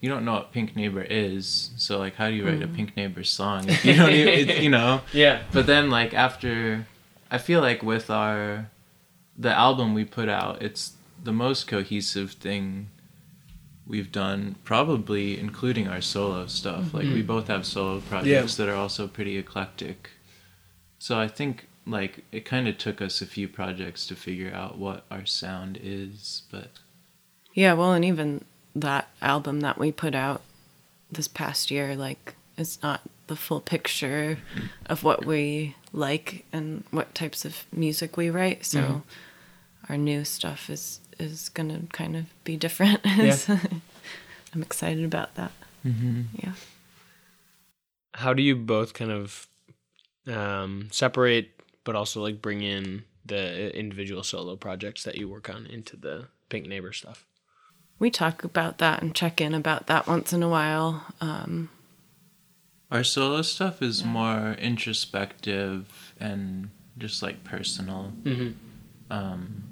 you 0.00 0.08
don't 0.10 0.24
know 0.24 0.32
what 0.34 0.52
Pink 0.52 0.74
Neighbor 0.76 1.02
is. 1.02 1.70
So 1.76 1.98
like, 1.98 2.16
how 2.16 2.28
do 2.28 2.34
you 2.34 2.44
write 2.44 2.60
a 2.62 2.66
Pink 2.66 2.96
Neighbor 2.96 3.22
song? 3.22 3.68
If 3.68 3.84
you 3.84 3.94
don't, 3.94 4.10
even, 4.10 4.50
it, 4.50 4.62
you 4.62 4.68
know. 4.78 5.00
Yeah. 5.12 5.42
But 5.52 5.66
then 5.66 5.90
like 5.90 6.12
after, 6.12 6.86
I 7.30 7.38
feel 7.38 7.60
like 7.60 7.84
with 7.84 8.10
our, 8.10 8.68
the 9.36 9.52
album 9.52 9.94
we 9.94 10.04
put 10.04 10.28
out, 10.28 10.62
it's 10.62 10.92
the 11.22 11.32
most 11.32 11.66
cohesive 11.66 12.32
thing 12.32 12.88
we've 13.86 14.12
done, 14.12 14.56
probably 14.64 15.38
including 15.38 15.88
our 15.88 16.00
solo 16.00 16.46
stuff. 16.46 16.94
Like 16.94 17.04
we 17.04 17.10
mm-hmm. 17.10 17.26
both 17.26 17.48
have 17.48 17.66
solo 17.66 18.00
projects 18.00 18.56
that 18.56 18.68
are 18.68 18.76
also 18.76 19.08
pretty 19.08 19.36
eclectic. 19.38 20.10
So 20.98 21.18
I 21.18 21.28
think 21.28 21.68
like 21.86 22.24
it 22.30 22.44
kind 22.44 22.68
of 22.68 22.78
took 22.78 23.02
us 23.02 23.20
a 23.20 23.26
few 23.26 23.48
projects 23.48 24.06
to 24.06 24.14
figure 24.14 24.52
out 24.54 24.78
what 24.78 25.04
our 25.10 25.26
sound 25.26 25.78
is, 25.82 26.42
but 26.50 26.70
Yeah, 27.54 27.74
well, 27.74 27.92
and 27.92 28.04
even 28.04 28.44
that 28.74 29.08
album 29.20 29.60
that 29.60 29.78
we 29.78 29.92
put 29.92 30.14
out 30.14 30.42
this 31.10 31.28
past 31.28 31.70
year, 31.70 31.94
like, 31.94 32.34
it's 32.56 32.82
not 32.82 33.02
the 33.26 33.36
full 33.36 33.60
picture 33.60 34.38
of 34.86 35.04
what 35.04 35.24
we 35.24 35.76
like 35.92 36.44
and 36.52 36.84
what 36.90 37.14
types 37.14 37.44
of 37.44 37.64
music 37.72 38.16
we 38.16 38.30
write. 38.30 38.64
So 38.64 39.02
our 39.88 39.96
new 39.96 40.24
stuff 40.24 40.70
is 40.70 41.00
is 41.18 41.48
gonna 41.50 41.82
kind 41.92 42.16
of 42.16 42.26
be 42.44 42.56
different. 42.56 43.00
Yeah. 43.06 43.36
I'm 44.54 44.62
excited 44.62 45.04
about 45.04 45.34
that. 45.36 45.52
Yeah. 45.84 46.52
How 48.14 48.34
do 48.34 48.42
you 48.42 48.54
both 48.54 48.92
kind 48.92 49.10
of 49.10 49.48
um, 50.26 50.88
separate, 50.90 51.50
but 51.84 51.96
also 51.96 52.22
like 52.22 52.42
bring 52.42 52.60
in 52.62 53.04
the 53.24 53.74
individual 53.74 54.22
solo 54.22 54.56
projects 54.56 55.04
that 55.04 55.16
you 55.16 55.26
work 55.28 55.48
on 55.48 55.64
into 55.66 55.96
the 55.96 56.26
Pink 56.50 56.66
Neighbor 56.66 56.92
stuff? 56.92 57.24
We 57.98 58.10
talk 58.10 58.44
about 58.44 58.78
that 58.78 59.00
and 59.00 59.14
check 59.14 59.40
in 59.40 59.54
about 59.54 59.86
that 59.86 60.06
once 60.06 60.32
in 60.32 60.42
a 60.42 60.48
while. 60.48 61.06
Um, 61.20 61.70
Our 62.92 63.02
solo 63.02 63.42
stuff 63.42 63.80
is 63.80 64.04
more 64.04 64.52
introspective 64.58 66.12
and 66.20 66.68
just 66.98 67.22
like 67.22 67.42
personal. 67.42 68.12
Mm-hmm. 68.22 68.50
Um, 69.10 69.62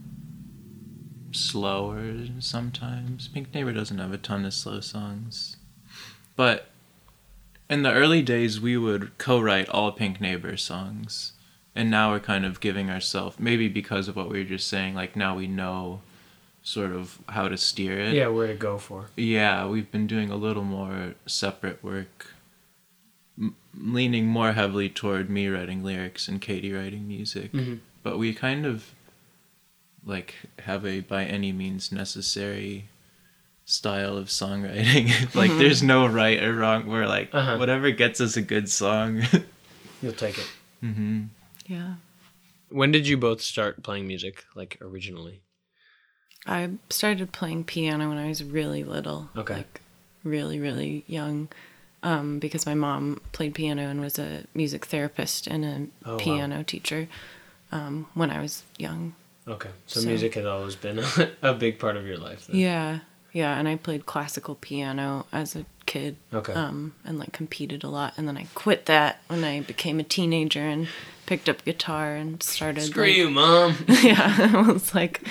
slower 1.32 2.26
sometimes. 2.38 3.28
Pink 3.28 3.54
Neighbor 3.54 3.72
doesn't 3.72 3.98
have 3.98 4.12
a 4.12 4.18
ton 4.18 4.44
of 4.44 4.54
slow 4.54 4.80
songs. 4.80 5.56
But 6.34 6.68
in 7.68 7.82
the 7.82 7.92
early 7.92 8.22
days, 8.22 8.60
we 8.60 8.76
would 8.76 9.16
co 9.18 9.38
write 9.38 9.68
all 9.68 9.92
Pink 9.92 10.20
Neighbor 10.20 10.56
songs. 10.56 11.32
And 11.74 11.90
now 11.90 12.10
we're 12.10 12.20
kind 12.20 12.44
of 12.44 12.60
giving 12.60 12.90
ourselves, 12.90 13.38
maybe 13.38 13.68
because 13.68 14.08
of 14.08 14.16
what 14.16 14.28
we 14.28 14.38
were 14.38 14.48
just 14.48 14.66
saying, 14.66 14.94
like 14.94 15.14
now 15.14 15.36
we 15.36 15.46
know 15.46 16.00
sort 16.62 16.92
of 16.92 17.18
how 17.28 17.48
to 17.48 17.56
steer 17.56 17.98
it. 17.98 18.14
Yeah, 18.14 18.28
where 18.28 18.48
to 18.48 18.54
go 18.54 18.78
for. 18.78 19.06
Yeah, 19.16 19.66
we've 19.66 19.90
been 19.90 20.06
doing 20.06 20.30
a 20.30 20.36
little 20.36 20.64
more 20.64 21.14
separate 21.26 21.82
work, 21.84 22.26
m- 22.26 22.39
leaning 23.78 24.26
more 24.26 24.52
heavily 24.52 24.88
toward 24.88 25.30
me 25.30 25.48
writing 25.48 25.82
lyrics 25.84 26.28
and 26.28 26.40
Katie 26.40 26.72
writing 26.72 27.06
music. 27.06 27.52
Mhm. 27.52 27.80
But 28.02 28.18
we 28.18 28.32
kind 28.34 28.66
of 28.66 28.94
like 30.04 30.34
have 30.60 30.84
a 30.86 31.00
by 31.00 31.24
any 31.24 31.52
means 31.52 31.92
necessary 31.92 32.86
style 33.64 34.16
of 34.16 34.28
songwriting. 34.28 35.34
like 35.34 35.50
there's 35.58 35.82
no 35.82 36.06
right 36.06 36.42
or 36.42 36.54
wrong. 36.54 36.86
We're 36.86 37.06
like 37.06 37.30
Uh-huh. 37.32 37.58
whatever 37.58 37.90
gets 37.90 38.20
us 38.20 38.36
a 38.36 38.42
good 38.42 38.68
song. 38.68 39.22
You'll 40.02 40.12
take 40.14 40.38
it. 40.38 40.50
Mm-hmm. 40.82 41.24
yeah. 41.66 41.94
When 42.70 42.90
did 42.92 43.06
you 43.06 43.16
both 43.16 43.40
start 43.42 43.82
playing 43.82 44.06
music, 44.06 44.44
like 44.54 44.78
originally? 44.80 45.42
I 46.46 46.70
started 46.88 47.32
playing 47.32 47.64
piano 47.64 48.08
when 48.08 48.16
I 48.18 48.28
was 48.28 48.42
really 48.42 48.82
little. 48.84 49.28
Okay. 49.36 49.56
Like 49.56 49.82
really, 50.24 50.58
really 50.58 51.04
young. 51.06 51.48
Um, 52.02 52.38
because 52.38 52.64
my 52.64 52.74
mom 52.74 53.20
played 53.32 53.54
piano 53.54 53.82
and 53.82 54.00
was 54.00 54.18
a 54.18 54.44
music 54.54 54.86
therapist 54.86 55.46
and 55.46 55.64
a 55.64 55.86
Oh, 56.08 56.12
wow. 56.12 56.16
piano 56.18 56.62
teacher 56.62 57.08
um, 57.72 58.06
when 58.14 58.30
I 58.30 58.40
was 58.40 58.62
young. 58.78 59.14
Okay. 59.46 59.68
So, 59.86 60.00
So- 60.00 60.06
music 60.08 60.34
had 60.34 60.46
always 60.46 60.76
been 60.76 61.00
a 61.42 61.52
big 61.52 61.78
part 61.78 61.96
of 61.96 62.06
your 62.06 62.16
life. 62.16 62.46
Then. 62.46 62.56
Yeah. 62.56 62.98
Yeah. 63.32 63.56
And 63.58 63.68
I 63.68 63.76
played 63.76 64.06
classical 64.06 64.54
piano 64.56 65.26
as 65.32 65.54
a 65.56 65.64
kid. 65.86 66.16
Okay. 66.32 66.52
Um, 66.52 66.94
and 67.04 67.18
like 67.18 67.32
competed 67.32 67.84
a 67.84 67.88
lot. 67.88 68.14
And 68.16 68.26
then 68.28 68.36
I 68.36 68.46
quit 68.54 68.86
that 68.86 69.20
when 69.28 69.44
I 69.44 69.60
became 69.60 70.00
a 70.00 70.04
teenager 70.04 70.60
and 70.60 70.88
picked 71.26 71.48
up 71.48 71.64
guitar 71.64 72.14
and 72.16 72.42
started. 72.42 72.82
Screw 72.82 73.04
like- 73.04 73.16
you, 73.16 73.30
mom. 73.30 73.76
yeah. 74.02 74.50
I 74.54 74.70
was 74.72 74.94
like, 74.94 75.22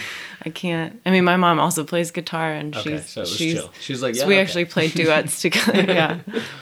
I 0.46 0.50
can't. 0.50 1.02
I 1.06 1.12
mean, 1.12 1.26
my 1.26 1.36
mom 1.36 1.60
also 1.60 1.84
plays 1.84 2.12
guitar 2.12 2.52
and 2.54 2.76
Okay, 2.76 2.98
she's. 2.98 3.10
so 3.10 3.22
it 3.22 3.24
was 3.24 3.36
she's, 3.36 3.54
chill. 3.56 3.72
She 3.82 3.94
was 3.94 4.02
like, 4.02 4.16
So 4.16 4.28
we 4.28 4.36
okay. 4.36 4.42
actually 4.42 4.66
played 4.66 4.94
duets 4.94 5.42
together. 5.42 5.82
Yeah, 5.92 6.20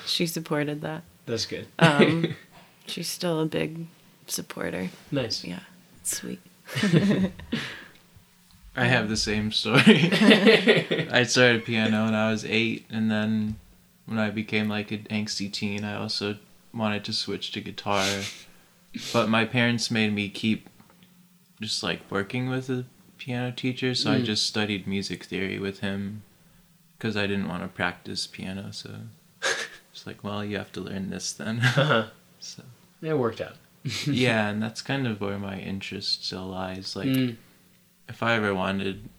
she 0.07 0.25
supported 0.25 0.81
that. 0.81 1.03
That's 1.27 1.45
good. 1.45 1.67
Um, 1.77 2.33
she's 2.87 3.07
still 3.09 3.41
a 3.41 3.45
big 3.45 3.85
supporter. 4.27 4.89
nice. 5.11 5.43
Yeah, 5.43 5.59
sweet. 6.03 6.39
I 8.77 8.85
have 8.85 9.09
the 9.09 9.17
same 9.17 9.51
story. 9.51 9.81
I 11.11 11.23
started 11.27 11.65
piano 11.65 12.05
when 12.05 12.13
I 12.15 12.29
was 12.31 12.45
eight, 12.45 12.85
and 12.89 13.09
then 13.11 13.55
when 14.05 14.19
I 14.19 14.29
became 14.29 14.69
like 14.69 14.91
an 14.91 15.07
angsty 15.09 15.51
teen, 15.51 15.83
I 15.83 15.95
also 15.95 16.37
wanted 16.73 17.03
to 17.05 17.13
switch 17.13 17.51
to 17.53 17.61
guitar. 17.61 18.05
But 19.13 19.29
my 19.29 19.45
parents 19.45 19.89
made 19.91 20.13
me 20.13 20.29
keep 20.29 20.69
just 21.59 21.81
like 21.83 22.01
working 22.11 22.49
with 22.49 22.69
a 22.69 22.85
piano 23.17 23.51
teacher, 23.51 23.95
so 23.95 24.11
I 24.11 24.19
Mm. 24.19 24.25
just 24.25 24.45
studied 24.45 24.85
music 24.87 25.23
theory 25.25 25.57
with 25.59 25.79
him 25.79 26.21
because 26.97 27.17
I 27.17 27.27
didn't 27.27 27.47
want 27.47 27.63
to 27.63 27.67
practice 27.67 28.27
piano. 28.27 28.71
So 28.71 28.91
it's 29.91 30.05
like, 30.05 30.23
well, 30.23 30.45
you 30.45 30.57
have 30.57 30.71
to 30.73 30.81
learn 30.81 31.09
this 31.09 31.31
then. 31.33 31.59
Uh-huh. 31.63 32.05
so 32.39 32.63
It 33.01 33.17
worked 33.17 33.41
out. 33.41 33.55
yeah, 34.05 34.49
and 34.49 34.61
that's 34.61 34.81
kind 34.81 35.07
of 35.07 35.19
where 35.21 35.39
my 35.39 35.57
interest 35.59 36.25
still 36.25 36.45
lies. 36.45 36.95
Like, 36.95 37.07
Mm. 37.07 37.35
If 38.07 38.21
I 38.23 38.33
ever 38.35 38.53
wanted 38.53 39.09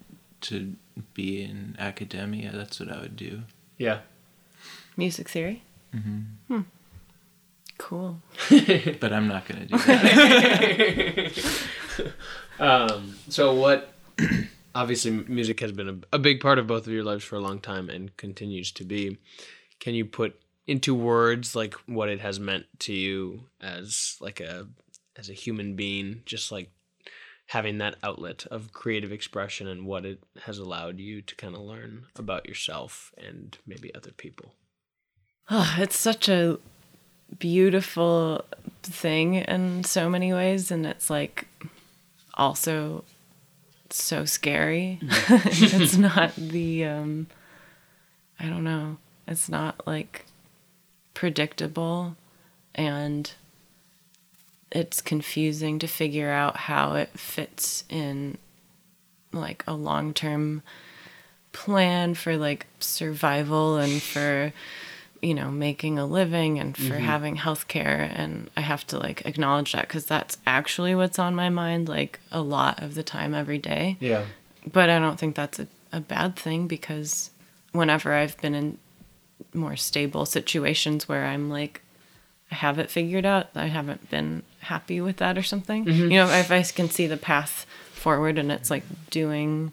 to 0.43 0.77
be 1.15 1.43
in 1.43 1.77
academia, 1.79 2.51
that's 2.53 2.81
what 2.81 2.91
I 2.93 3.01
would 3.01 3.17
do. 3.17 3.43
Yeah. 3.77 4.01
Music 4.97 5.29
theory. 5.29 5.63
hmm 5.93 6.61
Cool. 7.79 8.21
But 9.01 9.13
I'm 9.13 9.29
not 9.29 9.47
gonna 9.47 9.67
do 9.67 9.79
that. 9.87 11.33
Um, 12.59 13.15
so 13.29 13.55
what? 13.55 13.93
Obviously, 14.75 15.11
music 15.13 15.61
has 15.61 15.73
been 15.73 15.89
a, 15.89 16.17
a 16.17 16.19
big 16.19 16.41
part 16.41 16.59
of 16.59 16.67
both 16.67 16.87
of 16.87 16.93
your 16.93 17.05
lives 17.05 17.25
for 17.25 17.37
a 17.37 17.41
long 17.41 17.61
time 17.61 17.89
and 17.89 18.17
continues 18.17 18.71
to 18.73 18.85
be. 18.85 19.17
Can 19.81 19.95
you 19.95 20.05
put 20.05 20.41
into 20.67 20.95
words 20.95 21.55
like 21.57 21.75
what 21.87 22.09
it 22.09 22.21
has 22.21 22.39
meant 22.39 22.67
to 22.81 22.93
you 22.93 23.45
as 23.61 24.17
like 24.21 24.41
a 24.41 24.67
as 25.17 25.29
a 25.31 25.33
human 25.33 25.75
being, 25.75 26.23
just 26.27 26.51
like 26.53 26.71
having 27.49 27.79
that 27.79 27.97
outlet 28.03 28.47
of 28.51 28.73
creative 28.73 29.11
expression 29.11 29.67
and 29.67 29.87
what 29.87 30.05
it 30.05 30.23
has 30.43 30.59
allowed 30.59 30.99
you 30.99 31.23
to 31.23 31.35
kind 31.37 31.55
of 31.55 31.63
learn 31.63 32.05
about 32.17 32.47
yourself 32.47 33.11
and 33.17 33.57
maybe 33.67 33.95
other 33.95 34.13
people. 34.13 34.55
Oh, 35.51 35.77
it's 35.79 35.99
such 35.99 36.29
a 36.29 36.59
beautiful 37.39 38.45
thing 38.83 39.37
in 39.37 39.83
so 39.83 40.11
many 40.11 40.33
ways, 40.33 40.71
and 40.71 40.85
it's 40.85 41.09
like 41.09 41.47
also 42.35 43.03
so 43.89 44.27
scary. 44.27 44.99
it's 45.03 45.97
not 45.97 46.35
the 46.37 46.85
um 46.85 47.29
I 48.39 48.45
don't 48.45 48.65
know. 48.65 48.99
It's 49.27 49.49
not 49.49 49.87
like 49.87 50.27
predictable 51.15 52.15
and 52.75 53.33
it's 54.71 55.01
confusing 55.01 55.79
to 55.79 55.87
figure 55.87 56.31
out 56.31 56.57
how 56.57 56.95
it 56.95 57.11
fits 57.19 57.85
in 57.89 58.39
like 59.33 59.65
a 59.67 59.75
long-term 59.75 60.63
plan 61.53 62.15
for 62.15 62.37
like 62.37 62.67
survival 62.79 63.79
and 63.79 64.03
for 64.03 64.53
you 65.21 65.35
know 65.35 65.51
making 65.51 65.99
a 65.99 66.07
living 66.07 66.59
and 66.59 66.77
for 66.77 66.95
mm-hmm. 66.95 67.05
having 67.05 67.37
health 67.37 67.67
care 67.69 68.11
and 68.15 68.51
i 68.57 68.61
have 68.61 68.87
to 68.87 68.99
like 68.99 69.25
acknowledge 69.27 69.73
that 69.73 69.83
because 69.83 70.07
that's 70.07 70.37
actually 70.47 70.95
what's 70.95 71.19
on 71.19 71.35
my 71.35 71.49
mind 71.49 71.89
like 71.89 72.21
a 72.31 72.41
lot 72.41 72.83
of 72.83 72.95
the 72.95 73.03
time 73.03 73.35
every 73.35 73.59
day. 73.59 73.97
Yeah. 74.01 74.25
but 74.71 74.89
i 74.91 74.99
don't 74.99 75.19
think 75.19 75.35
that's 75.35 75.59
a, 75.59 75.67
a 75.93 76.01
bad 76.01 76.37
thing 76.37 76.67
because 76.69 77.31
whenever 77.73 78.13
i've 78.13 78.41
been 78.41 78.55
in 78.55 78.79
more 79.55 79.77
stable 79.77 80.27
situations 80.27 81.09
where 81.09 81.25
i'm 81.25 81.51
like 81.51 81.83
i 82.53 82.55
have 82.55 82.79
it 82.79 82.91
figured 82.91 83.27
out 83.27 83.49
i 83.55 83.67
haven't 83.67 84.11
been 84.11 84.43
happy 84.69 85.01
with 85.01 85.17
that 85.17 85.37
or 85.37 85.43
something. 85.43 85.85
Mm-hmm. 85.85 86.11
You 86.13 86.19
know 86.19 86.29
if 86.31 86.51
i 86.51 86.63
can 86.63 86.89
see 86.89 87.07
the 87.07 87.17
path 87.17 87.67
forward 87.93 88.39
and 88.39 88.53
it's 88.53 88.71
like 88.71 88.85
doing 89.11 89.73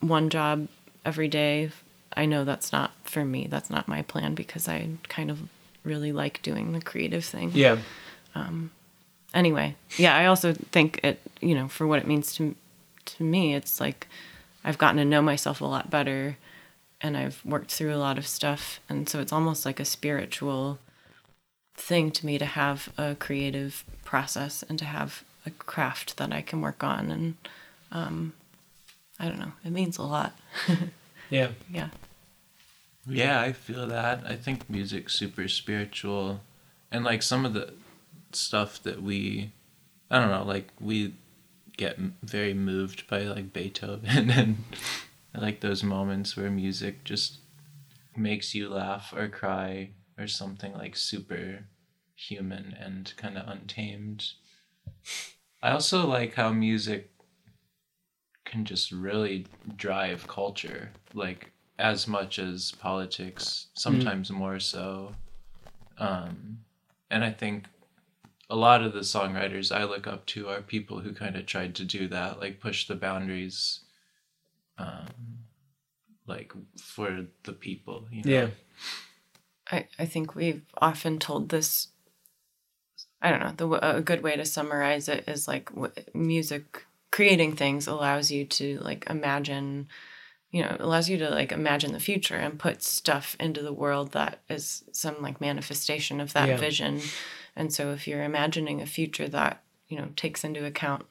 one 0.00 0.28
job 0.28 0.68
every 1.04 1.28
day 1.28 1.70
i 2.14 2.26
know 2.26 2.44
that's 2.44 2.70
not 2.72 2.90
for 3.04 3.24
me 3.24 3.46
that's 3.48 3.70
not 3.70 3.88
my 3.88 4.02
plan 4.02 4.34
because 4.34 4.68
i 4.68 4.88
kind 5.08 5.30
of 5.30 5.38
really 5.84 6.12
like 6.12 6.42
doing 6.42 6.72
the 6.72 6.80
creative 6.80 7.24
thing. 7.24 7.50
Yeah. 7.54 7.78
Um, 8.34 8.70
anyway 9.32 9.74
yeah 9.96 10.14
i 10.16 10.26
also 10.26 10.52
think 10.52 11.00
it 11.02 11.20
you 11.40 11.54
know 11.54 11.68
for 11.68 11.86
what 11.86 11.98
it 11.98 12.06
means 12.06 12.34
to 12.34 12.54
to 13.06 13.22
me 13.24 13.54
it's 13.54 13.80
like 13.80 14.06
i've 14.64 14.78
gotten 14.78 14.98
to 14.98 15.04
know 15.04 15.22
myself 15.22 15.60
a 15.60 15.64
lot 15.64 15.88
better 15.90 16.36
and 17.00 17.16
i've 17.16 17.40
worked 17.44 17.70
through 17.70 17.94
a 17.94 17.96
lot 17.96 18.18
of 18.18 18.26
stuff. 18.26 18.80
And 18.88 19.08
so 19.08 19.20
it's 19.20 19.32
almost 19.32 19.64
like 19.64 19.80
a 19.80 19.84
spiritual 19.84 20.78
thing 21.80 22.10
to 22.10 22.26
me 22.26 22.38
to 22.38 22.44
have 22.44 22.92
a 22.98 23.14
creative 23.14 23.84
process 24.04 24.62
and 24.68 24.78
to 24.78 24.84
have 24.84 25.24
a 25.46 25.50
craft 25.50 26.16
that 26.18 26.32
i 26.32 26.42
can 26.42 26.60
work 26.60 26.84
on 26.84 27.10
and 27.10 27.34
um 27.90 28.32
i 29.18 29.26
don't 29.26 29.38
know 29.38 29.52
it 29.64 29.70
means 29.70 29.98
a 29.98 30.02
lot 30.02 30.32
Yeah. 31.30 31.50
yeah 31.70 31.88
yeah, 33.06 33.40
I 33.40 33.52
feel 33.52 33.86
that. 33.86 34.24
I 34.26 34.36
think 34.36 34.68
music's 34.68 35.14
super 35.14 35.48
spiritual, 35.48 36.40
and 36.92 37.04
like 37.04 37.22
some 37.22 37.44
of 37.44 37.54
the 37.54 37.72
stuff 38.32 38.82
that 38.82 39.02
we, 39.02 39.52
I 40.10 40.20
don't 40.20 40.30
know, 40.30 40.44
like 40.44 40.68
we 40.80 41.14
get 41.76 41.98
very 42.22 42.52
moved 42.52 43.08
by 43.08 43.22
like 43.22 43.52
Beethoven 43.52 44.30
and 44.30 44.64
I 45.34 45.40
like 45.40 45.60
those 45.60 45.82
moments 45.82 46.36
where 46.36 46.50
music 46.50 47.04
just 47.04 47.38
makes 48.14 48.54
you 48.54 48.68
laugh 48.68 49.14
or 49.16 49.28
cry 49.28 49.88
or 50.18 50.26
something 50.26 50.74
like 50.74 50.94
super 50.94 51.64
human 52.20 52.76
and 52.78 53.12
kind 53.16 53.38
of 53.38 53.48
untamed. 53.48 54.32
I 55.62 55.70
also 55.70 56.06
like 56.06 56.34
how 56.34 56.52
music 56.52 57.10
can 58.44 58.64
just 58.64 58.92
really 58.92 59.46
drive 59.76 60.26
culture, 60.26 60.90
like 61.14 61.52
as 61.78 62.06
much 62.06 62.38
as 62.38 62.72
politics, 62.72 63.68
sometimes 63.74 64.30
more 64.30 64.58
so. 64.60 65.14
Um, 65.98 66.58
and 67.10 67.24
I 67.24 67.30
think 67.30 67.66
a 68.50 68.56
lot 68.56 68.82
of 68.82 68.92
the 68.92 69.00
songwriters 69.00 69.74
I 69.74 69.84
look 69.84 70.06
up 70.06 70.26
to 70.26 70.48
are 70.48 70.60
people 70.60 71.00
who 71.00 71.12
kind 71.14 71.36
of 71.36 71.46
tried 71.46 71.74
to 71.76 71.84
do 71.84 72.08
that, 72.08 72.40
like 72.40 72.60
push 72.60 72.86
the 72.86 72.96
boundaries, 72.96 73.80
um, 74.78 75.06
like 76.26 76.52
for 76.76 77.26
the 77.44 77.52
people. 77.52 78.06
You 78.10 78.24
know? 78.24 78.30
Yeah. 78.30 78.48
I, 79.70 79.86
I 79.98 80.06
think 80.06 80.34
we've 80.34 80.62
often 80.78 81.18
told 81.18 81.50
this. 81.50 81.88
I 83.22 83.30
don't 83.30 83.40
know. 83.40 83.52
The 83.56 83.96
a 83.98 84.00
good 84.00 84.22
way 84.22 84.36
to 84.36 84.44
summarize 84.44 85.08
it 85.08 85.24
is 85.28 85.46
like 85.46 85.70
w- 85.74 85.92
music 86.14 86.84
creating 87.10 87.56
things 87.56 87.86
allows 87.86 88.30
you 88.30 88.46
to 88.46 88.78
like 88.80 89.04
imagine, 89.10 89.88
you 90.50 90.62
know, 90.62 90.76
allows 90.80 91.08
you 91.08 91.18
to 91.18 91.28
like 91.30 91.52
imagine 91.52 91.92
the 91.92 92.00
future 92.00 92.36
and 92.36 92.58
put 92.58 92.82
stuff 92.82 93.36
into 93.38 93.62
the 93.62 93.72
world 93.72 94.12
that 94.12 94.40
is 94.48 94.84
some 94.92 95.20
like 95.20 95.40
manifestation 95.40 96.20
of 96.20 96.32
that 96.32 96.48
Yeah. 96.48 96.56
vision. 96.56 97.00
And 97.56 97.72
so 97.72 97.92
if 97.92 98.06
you're 98.08 98.22
imagining 98.22 98.80
a 98.80 98.86
future 98.86 99.28
that, 99.28 99.62
you 99.88 99.98
know, 99.98 100.08
takes 100.16 100.44
into 100.44 100.64
account 100.64 101.04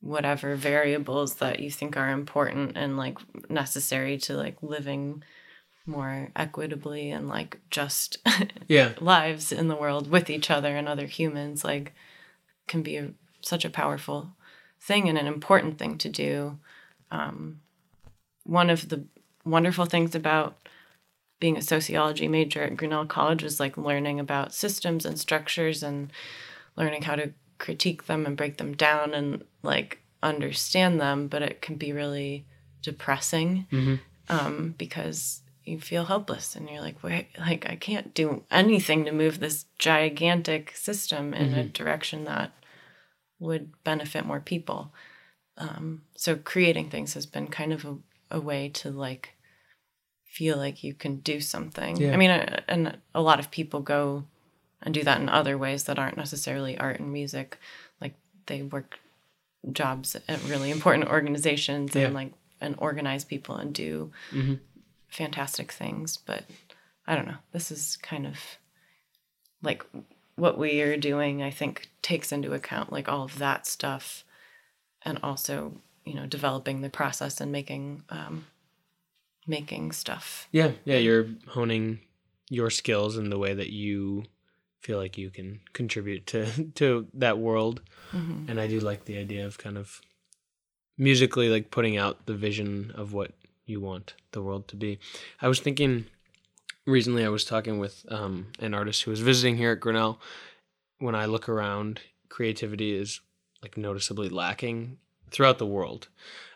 whatever 0.00 0.54
variables 0.54 1.36
that 1.36 1.60
you 1.60 1.70
think 1.70 1.96
are 1.96 2.10
important 2.10 2.76
and 2.76 2.96
like 2.96 3.18
necessary 3.50 4.18
to 4.18 4.34
like 4.36 4.56
living 4.62 5.22
more 5.86 6.30
equitably 6.34 7.10
and 7.10 7.28
like 7.28 7.58
just 7.70 8.18
Yeah. 8.68 8.92
lives 9.00 9.52
in 9.52 9.68
the 9.68 9.76
world 9.76 10.10
with 10.10 10.30
each 10.30 10.50
other 10.50 10.76
and 10.76 10.88
other 10.88 11.06
humans 11.06 11.64
like 11.64 11.92
can 12.66 12.82
be 12.82 12.96
a, 12.96 13.10
such 13.40 13.64
a 13.64 13.70
powerful 13.70 14.30
thing 14.80 15.08
and 15.08 15.18
an 15.18 15.26
important 15.26 15.78
thing 15.78 15.98
to 15.98 16.08
do 16.08 16.58
um, 17.10 17.60
one 18.44 18.70
of 18.70 18.88
the 18.88 19.04
wonderful 19.44 19.84
things 19.84 20.14
about 20.14 20.56
being 21.40 21.56
a 21.56 21.62
sociology 21.62 22.28
major 22.28 22.62
at 22.62 22.76
grinnell 22.76 23.04
college 23.06 23.42
was 23.42 23.60
like 23.60 23.76
learning 23.76 24.18
about 24.18 24.54
systems 24.54 25.04
and 25.04 25.18
structures 25.18 25.82
and 25.82 26.10
learning 26.76 27.02
how 27.02 27.14
to 27.14 27.32
critique 27.58 28.06
them 28.06 28.24
and 28.24 28.36
break 28.36 28.56
them 28.56 28.74
down 28.74 29.12
and 29.12 29.44
like 29.62 30.00
understand 30.22 30.98
them 30.98 31.28
but 31.28 31.42
it 31.42 31.60
can 31.60 31.76
be 31.76 31.92
really 31.92 32.46
depressing 32.82 33.66
Mhm. 33.70 34.00
um, 34.30 34.74
because 34.78 35.42
you 35.64 35.80
feel 35.80 36.04
helpless 36.04 36.54
and 36.56 36.68
you're 36.68 36.80
like 36.80 37.02
wait 37.02 37.28
like 37.38 37.68
i 37.68 37.76
can't 37.76 38.12
do 38.14 38.42
anything 38.50 39.04
to 39.04 39.12
move 39.12 39.38
this 39.40 39.64
gigantic 39.78 40.76
system 40.76 41.32
in 41.34 41.54
a 41.54 41.64
direction 41.64 42.24
that 42.24 42.52
would 43.38 43.72
benefit 43.84 44.24
more 44.26 44.40
people 44.40 44.92
um, 45.56 46.02
so 46.16 46.34
creating 46.36 46.90
things 46.90 47.14
has 47.14 47.26
been 47.26 47.46
kind 47.46 47.72
of 47.72 47.84
a, 47.84 47.96
a 48.32 48.40
way 48.40 48.68
to 48.68 48.90
like 48.90 49.34
feel 50.24 50.56
like 50.56 50.82
you 50.82 50.94
can 50.94 51.16
do 51.20 51.40
something 51.40 51.96
Yeah. 51.96 52.12
i 52.12 52.16
mean 52.16 52.30
uh, 52.30 52.60
and 52.68 52.98
a 53.14 53.22
lot 53.22 53.38
of 53.40 53.50
people 53.50 53.80
go 53.80 54.24
and 54.82 54.92
do 54.92 55.02
that 55.04 55.20
in 55.20 55.28
other 55.28 55.56
ways 55.56 55.84
that 55.84 55.98
aren't 55.98 56.16
necessarily 56.16 56.76
art 56.76 57.00
and 57.00 57.12
music 57.12 57.58
like 58.00 58.14
they 58.46 58.62
work 58.62 58.98
jobs 59.72 60.16
at 60.28 60.42
really 60.44 60.70
important 60.70 61.08
organizations 61.16 61.94
Yeah. 61.94 62.06
and 62.06 62.14
like 62.14 62.32
and 62.60 62.74
organize 62.78 63.24
people 63.24 63.56
and 63.56 63.72
do 63.74 64.10
Mhm. 64.32 64.58
Fantastic 65.14 65.70
things 65.72 66.16
but 66.16 66.44
i 67.06 67.14
don't 67.14 67.26
know 67.26 67.36
this 67.52 67.70
is 67.70 67.96
kind 68.02 68.26
of 68.26 68.38
like 69.62 69.84
what 70.36 70.58
we 70.58 70.80
are 70.82 70.96
doing 70.96 71.42
i 71.42 71.50
think 71.50 71.88
takes 72.02 72.32
into 72.32 72.52
account 72.52 72.92
like 72.92 73.08
all 73.08 73.22
of 73.22 73.38
that 73.38 73.66
stuff 73.66 74.24
and 75.02 75.18
also 75.22 75.72
you 76.04 76.14
know 76.14 76.26
developing 76.26 76.80
the 76.80 76.90
process 76.90 77.40
and 77.40 77.52
making 77.52 78.02
um, 78.10 78.46
making 79.46 79.92
stuff. 79.92 80.48
Yeah, 80.52 80.72
yeah, 80.84 80.98
you're 80.98 81.28
honing 81.48 82.00
your 82.50 82.70
skills 82.70 83.16
in 83.16 83.30
the 83.30 83.38
way 83.38 83.54
that 83.54 83.70
you 83.70 84.24
feel 84.80 84.98
like 84.98 85.16
you 85.16 85.30
can 85.30 85.60
contribute 85.72 86.26
to 86.28 86.46
to 86.74 87.06
that 87.14 87.38
world. 87.38 87.82
Mhm. 88.12 88.48
And 88.48 88.60
I 88.60 88.66
do 88.66 88.80
like 88.80 89.04
the 89.04 89.18
idea 89.18 89.46
of 89.46 89.58
kind 89.58 89.78
of 89.78 90.00
musically 90.96 91.48
like 91.48 91.70
putting 91.70 91.96
out 91.96 92.26
the 92.26 92.34
vision 92.34 92.92
of 92.94 93.12
what 93.12 93.32
you 93.66 93.80
want 93.80 94.14
the 94.32 94.42
world 94.42 94.68
to 94.68 94.76
be. 94.76 94.98
I 95.40 95.48
was 95.48 95.60
thinking 95.60 96.06
recently 96.86 97.24
I 97.24 97.30
was 97.30 97.44
talking 97.44 97.78
with 97.78 98.04
um, 98.10 98.48
an 98.58 98.74
artist 98.74 99.02
who 99.02 99.10
was 99.10 99.20
visiting 99.20 99.56
here 99.56 99.72
at 99.72 99.80
Grinnell. 99.80 100.20
When 100.98 101.14
I 101.14 101.26
look 101.26 101.48
around, 101.48 102.00
creativity 102.28 102.96
is 102.96 103.20
like 103.62 103.76
noticeably 103.76 104.28
lacking 104.28 104.98
throughout 105.30 105.58
the 105.58 105.66
world 105.66 106.08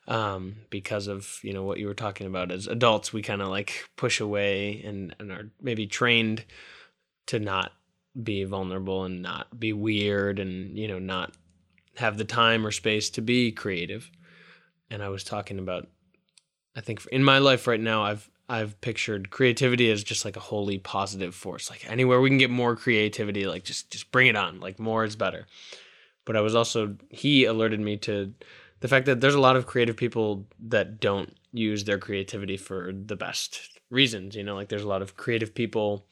um, 0.06 0.56
because 0.70 1.06
of 1.06 1.38
you 1.42 1.52
know 1.52 1.62
what 1.62 1.78
you 1.78 1.86
were 1.86 1.94
talking 1.94 2.26
about 2.26 2.50
as 2.50 2.66
adults 2.66 3.12
we 3.12 3.22
kind 3.22 3.42
of 3.42 3.48
like 3.48 3.88
push 3.96 4.20
away 4.20 4.82
and, 4.84 5.14
and 5.18 5.30
are 5.30 5.50
maybe 5.61 5.86
trained 5.86 6.44
to 7.26 7.38
not 7.38 7.72
be 8.20 8.44
vulnerable 8.44 9.04
and 9.04 9.22
not 9.22 9.59
be 9.59 9.72
weird 9.72 10.38
and 10.38 10.76
you 10.76 10.88
know 10.88 10.98
not 10.98 11.32
have 11.96 12.16
the 12.16 12.24
time 12.24 12.66
or 12.66 12.70
space 12.70 13.11
to 13.11 13.20
be 13.20 13.52
creative 13.52 14.11
and 14.90 15.02
i 15.02 15.09
was 15.09 15.22
talking 15.22 15.59
about 15.59 15.88
i 16.79 16.81
think 16.81 17.05
in 17.12 17.22
my 17.22 17.39
life 17.39 17.66
right 17.66 17.81
now 17.81 18.03
i've 18.05 18.31
i've 18.49 18.81
pictured 18.81 19.31
creativity 19.31 19.91
as 19.91 20.03
just 20.03 20.24
like 20.24 20.37
a 20.37 20.41
wholly 20.41 20.79
positive 20.79 21.35
force. 21.35 21.70
Like 21.70 21.89
anywhere 21.91 22.20
we 22.20 22.31
can 22.31 22.39
get 22.39 22.51
more 22.51 22.76
creativity 22.76 23.47
like 23.47 23.64
just 23.64 23.91
just 23.91 24.11
bring 24.11 24.26
it 24.26 24.37
on. 24.37 24.61
Like 24.61 24.79
more 24.79 25.05
is 25.05 25.16
better. 25.16 25.47
But 26.24 26.37
i 26.37 26.41
was 26.41 26.55
also 26.55 26.97
he 27.11 27.45
alerted 27.45 27.81
me 27.81 27.97
to 27.99 28.33
the 28.81 28.89
fact 28.89 29.07
that 29.07 29.20
there's 29.20 29.35
a 29.35 29.41
lot 29.41 29.57
of 29.57 29.66
creative 29.66 29.97
people 29.97 30.47
that 30.68 31.01
don't 31.01 31.37
use 31.53 31.85
their 31.85 31.99
creativity 31.99 32.57
for 32.57 32.93
the 32.93 33.16
best 33.16 33.81
reasons 33.91 34.35
you 34.35 34.45
know? 34.45 34.55
Like 34.55 34.68
there's 34.68 34.85
a 34.85 34.89
lot 34.89 35.03
of 35.03 35.16
creative 35.16 35.55
people 35.55 36.07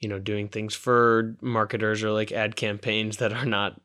you 0.00 0.08
know 0.08 0.18
doing 0.18 0.48
things 0.48 0.74
for 0.74 1.36
marketers 1.40 2.02
or 2.04 2.10
like 2.10 2.32
ad 2.32 2.54
campaigns 2.56 3.16
that 3.16 3.32
are 3.32 3.46
not 3.46 3.80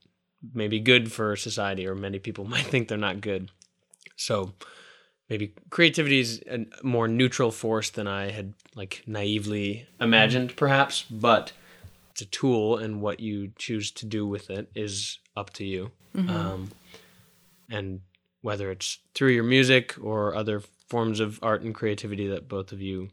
maybe 0.54 0.80
good 0.80 1.10
for 1.10 1.38
society 1.38 1.88
or 1.88 1.96
many 1.96 2.20
people 2.20 2.44
might 2.54 2.66
think 2.66 2.88
they're 2.90 2.98
not 2.98 3.22
good. 3.22 3.50
So 4.18 4.54
maybe 5.30 5.54
creativity 5.70 6.20
is 6.20 6.42
a 6.50 6.66
more 6.84 7.08
neutral 7.08 7.52
force 7.52 7.90
than 7.90 8.08
i 8.08 8.32
had 8.32 8.54
like 8.76 9.04
naively 9.08 9.88
imagined 10.00 10.56
perhaps 10.56 11.04
but 11.04 11.52
it's 12.14 12.22
a 12.22 12.26
tool 12.26 12.78
and 12.78 13.02
what 13.02 13.20
you 13.20 13.52
choose 13.58 13.90
to 13.90 14.06
do 14.06 14.28
with 14.28 14.52
it 14.52 14.70
is 14.76 15.18
up 15.36 15.50
to 15.54 15.66
you. 15.66 15.90
Um, 16.30 16.70
and 17.72 18.02
whether 18.44 18.70
it's 18.70 19.00
through 19.16 19.32
your 19.32 19.44
music 19.44 19.96
or 20.00 20.36
other 20.36 20.62
forms 20.88 21.20
of 21.20 21.40
art 21.42 21.64
and 21.64 21.74
creativity 21.74 22.28
that 22.28 22.48
both 22.48 22.72
of 22.72 22.82
you 22.82 23.10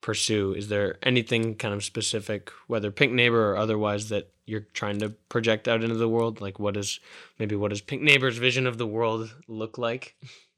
pursue 0.00 0.52
is 0.54 0.68
there 0.68 0.96
anything 1.04 1.54
kind 1.54 1.72
of 1.72 1.84
specific 1.84 2.50
whether 2.66 2.90
pink 2.90 3.12
neighbor 3.12 3.52
or 3.52 3.56
otherwise 3.56 4.08
that 4.08 4.32
you're 4.44 4.66
trying 4.72 4.98
to 4.98 5.10
project 5.28 5.68
out 5.68 5.84
into 5.84 5.94
the 5.94 6.08
world? 6.08 6.40
Like 6.40 6.58
what 6.58 6.76
is 6.76 6.98
maybe 7.38 7.54
what 7.54 7.70
does 7.70 7.80
pink 7.80 8.02
neighbor's 8.02 8.38
vision 8.38 8.66
of 8.66 8.76
the 8.76 8.88
world 8.88 9.32
look 9.46 9.78
like 9.78 10.16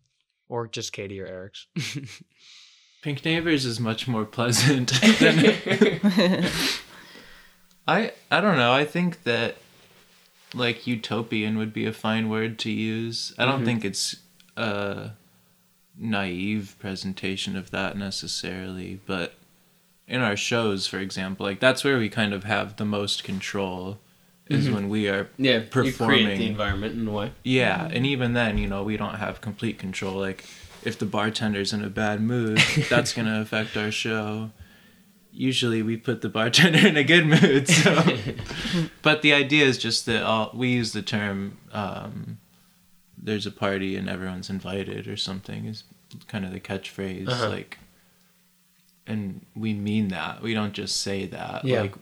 or 0.49 0.67
just 0.67 0.93
katie 0.93 1.21
or 1.21 1.27
eric's 1.27 1.67
Pink 3.05 3.23
Neighbors 3.23 3.67
is 3.67 3.79
much 3.79 4.09
more 4.09 4.25
pleasant 4.25 4.89
than 5.21 5.39
I 7.87 8.13
I 8.31 8.41
don't 8.41 8.57
know. 8.57 8.73
I 8.73 8.87
think 8.87 9.25
that 9.25 9.57
like 10.55 10.87
utopian 10.87 11.59
would 11.59 11.75
be 11.75 11.85
a 11.85 11.93
fine 11.93 12.31
word 12.31 12.59
to 12.61 12.71
use. 12.71 13.35
I 13.37 13.45
don't 13.45 13.57
mm-hmm. 13.57 13.65
think 13.67 13.85
it's 13.85 14.17
a 14.57 15.11
naive 15.99 16.77
presentation 16.79 17.57
of 17.57 17.71
that 17.73 17.99
necessarily, 17.99 19.01
but 19.05 19.35
in 20.09 20.23
our 20.23 20.35
shows, 20.35 20.87
for 20.87 20.99
example, 20.99 21.45
like 21.45 21.61
that's 21.61 21.85
where 21.85 21.99
we 21.99 22.09
kind 22.09 22.33
of 22.33 22.45
have 22.45 22.77
the 22.77 22.87
most 22.87 23.23
control 23.23 23.99
is 24.49 24.69
when 24.69 24.91
we 24.91 25.09
are 25.09 25.29
yeah 25.39 25.63
you 25.75 25.93
create 25.93 26.37
the 26.37 26.47
environment 26.47 26.95
in 26.95 27.09
a 27.09 27.11
way 27.11 27.33
yeah, 27.45 27.89
and 27.93 28.07
even 28.07 28.33
then, 28.33 28.59
you 28.59 28.67
know, 28.67 28.83
we 28.83 28.97
don't 28.97 29.17
have 29.17 29.41
complete 29.41 29.79
control. 29.79 30.15
Like, 30.15 30.45
if 30.83 30.99
the 30.99 31.07
bartender's 31.07 31.73
in 31.73 31.85
a 31.85 31.91
bad 31.91 32.21
mood, 32.21 32.59
that's 32.89 33.13
gonna 33.13 33.41
affect 33.41 33.77
our 33.77 33.91
show. 33.91 34.51
Usually, 35.31 35.83
we 35.83 35.97
put 35.97 36.21
the 36.21 36.29
bartender 36.29 36.87
in 36.87 36.97
a 36.97 37.05
good 37.05 37.27
mood. 37.27 37.69
So, 37.69 38.03
but 39.03 39.23
the 39.23 39.33
idea 39.35 39.67
is 39.67 39.79
just 39.79 40.07
that 40.07 40.23
all, 40.23 40.51
we 40.55 40.69
use 40.69 40.93
the 40.93 41.03
term 41.03 41.59
um, 41.73 42.39
"there's 43.19 43.47
a 43.47 43.51
party 43.51 43.97
and 43.97 44.09
everyone's 44.09 44.49
invited" 44.49 45.07
or 45.07 45.17
something 45.17 45.67
is 45.67 45.85
kind 46.29 46.45
of 46.45 46.53
the 46.53 46.61
catchphrase. 46.61 47.29
Uh-huh. 47.29 47.51
Like, 47.51 47.79
and 49.07 49.45
we 49.55 49.75
mean 49.75 50.09
that. 50.09 50.43
We 50.43 50.55
don't 50.55 50.73
just 50.73 51.01
say 51.01 51.27
that. 51.27 51.65
Yeah. 51.65 51.83
Like, 51.83 51.95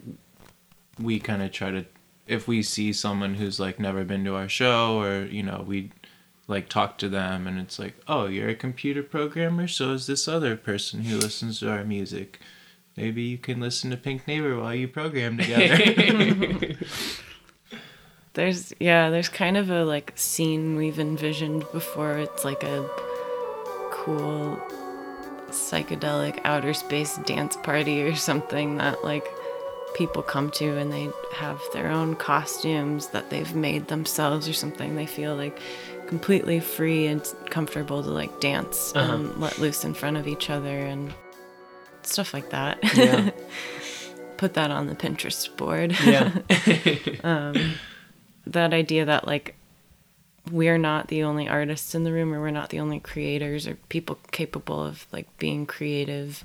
we 1.00 1.18
kind 1.18 1.42
of 1.42 1.50
try 1.50 1.70
to 1.70 1.86
if 2.26 2.46
we 2.46 2.62
see 2.62 2.92
someone 2.92 3.34
who's 3.34 3.58
like 3.58 3.78
never 3.78 4.04
been 4.04 4.24
to 4.24 4.34
our 4.34 4.48
show 4.48 5.00
or 5.00 5.24
you 5.24 5.42
know 5.42 5.64
we 5.66 5.90
like 6.48 6.68
talk 6.68 6.98
to 6.98 7.08
them 7.08 7.46
and 7.46 7.58
it's 7.58 7.78
like 7.78 7.94
oh 8.08 8.26
you're 8.26 8.48
a 8.48 8.54
computer 8.54 9.02
programmer 9.02 9.66
so 9.66 9.92
is 9.92 10.06
this 10.06 10.28
other 10.28 10.56
person 10.56 11.02
who 11.02 11.16
listens 11.16 11.60
to 11.60 11.70
our 11.70 11.84
music 11.84 12.40
maybe 12.96 13.22
you 13.22 13.38
can 13.38 13.60
listen 13.60 13.90
to 13.90 13.96
pink 13.96 14.26
neighbor 14.26 14.58
while 14.58 14.74
you 14.74 14.88
program 14.88 15.38
together 15.38 16.76
There's 18.34 18.72
yeah, 18.80 19.10
there's 19.10 19.28
kind 19.28 19.56
of 19.56 19.70
a 19.70 19.84
like 19.84 20.12
scene 20.14 20.76
we've 20.76 20.98
envisioned 20.98 21.64
before. 21.70 22.16
It's 22.18 22.44
like 22.44 22.62
a 22.62 22.88
cool 23.90 24.58
psychedelic 25.50 26.40
outer 26.44 26.72
space 26.72 27.18
dance 27.18 27.56
party 27.56 28.02
or 28.02 28.14
something 28.14 28.78
that 28.78 29.04
like 29.04 29.26
people 29.94 30.22
come 30.22 30.50
to 30.52 30.76
and 30.78 30.92
they 30.92 31.08
have 31.32 31.60
their 31.72 31.88
own 31.88 32.16
costumes 32.16 33.08
that 33.08 33.30
they've 33.30 33.54
made 33.54 33.88
themselves 33.88 34.48
or 34.48 34.52
something. 34.52 34.96
They 34.96 35.06
feel 35.06 35.34
like 35.36 35.58
completely 36.06 36.60
free 36.60 37.06
and 37.06 37.22
comfortable 37.50 38.02
to 38.02 38.10
like 38.10 38.40
dance 38.40 38.92
Uh-huh. 38.94 39.14
and 39.14 39.40
let 39.40 39.58
loose 39.58 39.84
in 39.84 39.94
front 39.94 40.16
of 40.16 40.26
each 40.28 40.50
other 40.50 40.78
and 40.78 41.12
stuff 42.02 42.34
like 42.34 42.50
that. 42.50 42.78
Yeah. 42.96 43.30
Put 44.36 44.54
that 44.54 44.70
on 44.72 44.88
the 44.88 44.94
Pinterest 44.96 45.54
board. 45.56 45.94
yeah 46.04 46.32
that 48.46 48.72
idea 48.74 49.04
that 49.04 49.26
like 49.26 49.54
we're 50.50 50.78
not 50.78 51.06
the 51.08 51.22
only 51.22 51.48
artists 51.48 51.94
in 51.94 52.02
the 52.02 52.12
room 52.12 52.34
or 52.34 52.40
we're 52.40 52.50
not 52.50 52.70
the 52.70 52.80
only 52.80 52.98
creators 52.98 53.66
or 53.68 53.76
people 53.88 54.18
capable 54.32 54.82
of 54.84 55.06
like 55.12 55.26
being 55.38 55.64
creative 55.66 56.44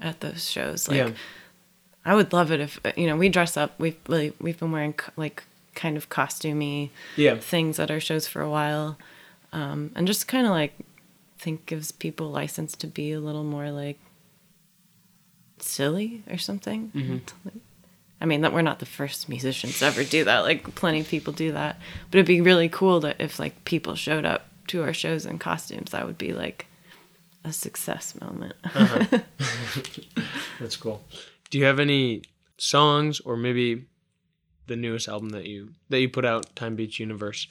at 0.00 0.20
those 0.20 0.48
shows 0.50 0.88
like 0.88 0.96
yeah 0.96 1.10
i 2.04 2.14
would 2.14 2.32
love 2.32 2.50
it 2.50 2.60
if 2.60 2.80
you 2.96 3.06
know 3.06 3.16
we 3.16 3.28
dress 3.28 3.56
up 3.56 3.78
we've 3.78 3.96
like, 4.08 4.34
we've 4.40 4.58
been 4.58 4.72
wearing 4.72 4.92
co- 4.92 5.12
like 5.16 5.44
kind 5.74 5.96
of 5.96 6.08
costumey 6.08 6.90
yeah. 7.16 7.36
things 7.36 7.78
at 7.78 7.90
our 7.90 8.00
shows 8.00 8.26
for 8.26 8.42
a 8.42 8.50
while. 8.50 8.98
Um, 9.52 9.90
and 9.94 10.06
just 10.06 10.28
kind 10.28 10.46
of 10.46 10.52
like 10.52 10.74
think 11.38 11.66
gives 11.66 11.90
people 11.90 12.30
license 12.30 12.76
to 12.76 12.86
be 12.86 13.12
a 13.12 13.20
little 13.20 13.44
more 13.44 13.70
like 13.70 13.98
silly 15.58 16.22
or 16.30 16.38
something. 16.38 16.90
I 18.20 18.26
mean 18.26 18.42
that 18.42 18.52
we're 18.52 18.60
not 18.62 18.78
the 18.78 18.86
first 18.86 19.28
musicians 19.28 19.78
to 19.78 19.86
ever 19.86 20.04
do 20.04 20.24
that 20.24 20.40
like 20.40 20.74
plenty 20.74 21.00
of 21.00 21.08
people 21.08 21.32
do 21.32 21.52
that. 21.52 21.78
But 22.10 22.18
it'd 22.18 22.26
be 22.26 22.42
really 22.42 22.68
cool 22.68 23.00
that 23.00 23.16
if 23.18 23.38
like 23.38 23.64
people 23.64 23.94
showed 23.94 24.24
up 24.24 24.46
to 24.68 24.82
our 24.82 24.92
shows 24.92 25.26
in 25.26 25.38
costumes 25.38 25.92
that 25.92 26.06
would 26.06 26.18
be 26.18 26.32
like 26.32 26.66
a 27.42 27.52
success 27.52 28.14
moment. 28.20 28.54
That's 30.60 30.76
cool. 30.76 31.02
Do 31.50 31.58
you 31.58 31.64
have 31.64 31.80
any 31.80 32.22
songs 32.58 33.20
or 33.20 33.36
maybe 33.36 33.86
the 34.66 34.76
newest 34.76 35.08
album 35.08 35.30
that 35.30 35.46
you 35.46 35.70
that 35.88 36.00
you 36.00 36.08
put 36.08 36.24
out, 36.24 36.54
Time 36.54 36.76
Beach 36.76 37.00
Universe, 37.00 37.48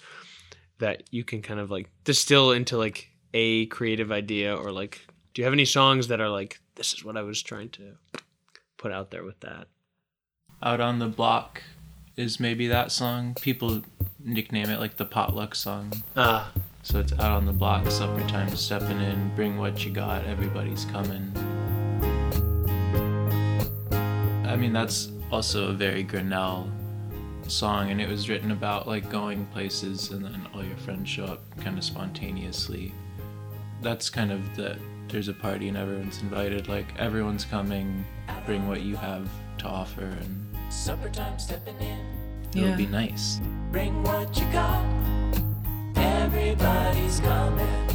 that 0.79 1.03
you 1.11 1.23
can 1.23 1.41
kind 1.41 1.59
of 1.59 1.69
like 1.69 1.89
distill 2.03 2.51
into 2.51 2.77
like 2.77 3.09
a 3.33 3.65
creative 3.67 4.11
idea 4.11 4.55
or 4.55 4.71
like 4.71 5.05
do 5.33 5.41
you 5.41 5.45
have 5.45 5.53
any 5.53 5.65
songs 5.65 6.07
that 6.07 6.19
are 6.19 6.29
like 6.29 6.59
this 6.75 6.93
is 6.93 7.03
what 7.03 7.17
I 7.17 7.21
was 7.21 7.41
trying 7.41 7.69
to 7.69 7.97
put 8.77 8.91
out 8.91 9.11
there 9.11 9.23
with 9.23 9.39
that? 9.41 9.67
out 10.61 10.81
on 10.81 10.99
the 10.99 11.07
block 11.07 11.63
is 12.15 12.39
maybe 12.39 12.67
that 12.67 12.91
song. 12.91 13.33
People 13.39 13.81
nickname 14.21 14.69
it 14.69 14.79
like 14.79 14.97
the 14.97 15.05
potluck 15.05 15.55
song. 15.55 16.03
Ah, 16.17 16.51
so 16.83 16.99
it's 16.99 17.13
out 17.13 17.31
on 17.31 17.45
the 17.45 17.53
block 17.53 17.89
supper 17.89 18.25
time 18.27 18.55
stepping 18.55 18.99
in 18.99 19.31
bring 19.35 19.57
what 19.57 19.85
you 19.85 19.91
got 19.91 20.25
everybody's 20.25 20.85
coming 20.85 21.31
i 24.49 24.55
mean 24.55 24.73
that's 24.73 25.11
also 25.31 25.69
a 25.69 25.73
very 25.73 26.03
grinnell 26.03 26.69
song 27.47 27.89
and 27.91 27.99
it 28.01 28.07
was 28.09 28.29
written 28.29 28.51
about 28.51 28.87
like 28.87 29.09
going 29.09 29.45
places 29.47 30.11
and 30.11 30.23
then 30.23 30.47
all 30.53 30.63
your 30.63 30.77
friends 30.77 31.07
show 31.09 31.25
up 31.25 31.41
kind 31.61 31.77
of 31.77 31.83
spontaneously 31.83 32.93
that's 33.81 34.09
kind 34.09 34.31
of 34.31 34.55
the 34.55 34.77
there's 35.07 35.27
a 35.27 35.33
party 35.33 35.67
and 35.67 35.77
everyone's 35.77 36.21
invited 36.21 36.67
like 36.67 36.85
everyone's 36.99 37.45
coming 37.45 38.03
bring 38.45 38.67
what 38.67 38.81
you 38.81 38.95
have 38.95 39.27
to 39.57 39.65
offer 39.67 40.03
and 40.05 40.45
Supper 40.69 41.09
time 41.09 41.39
stepping 41.39 41.75
in. 41.79 41.99
it'll 42.55 42.69
Yeah. 42.69 42.75
be 42.75 42.85
nice 42.85 43.39
Bring 43.71 44.03
what 44.03 44.35
you 44.39 44.45
got. 44.51 44.83
Everybody's 45.95 47.19
coming. 47.19 47.85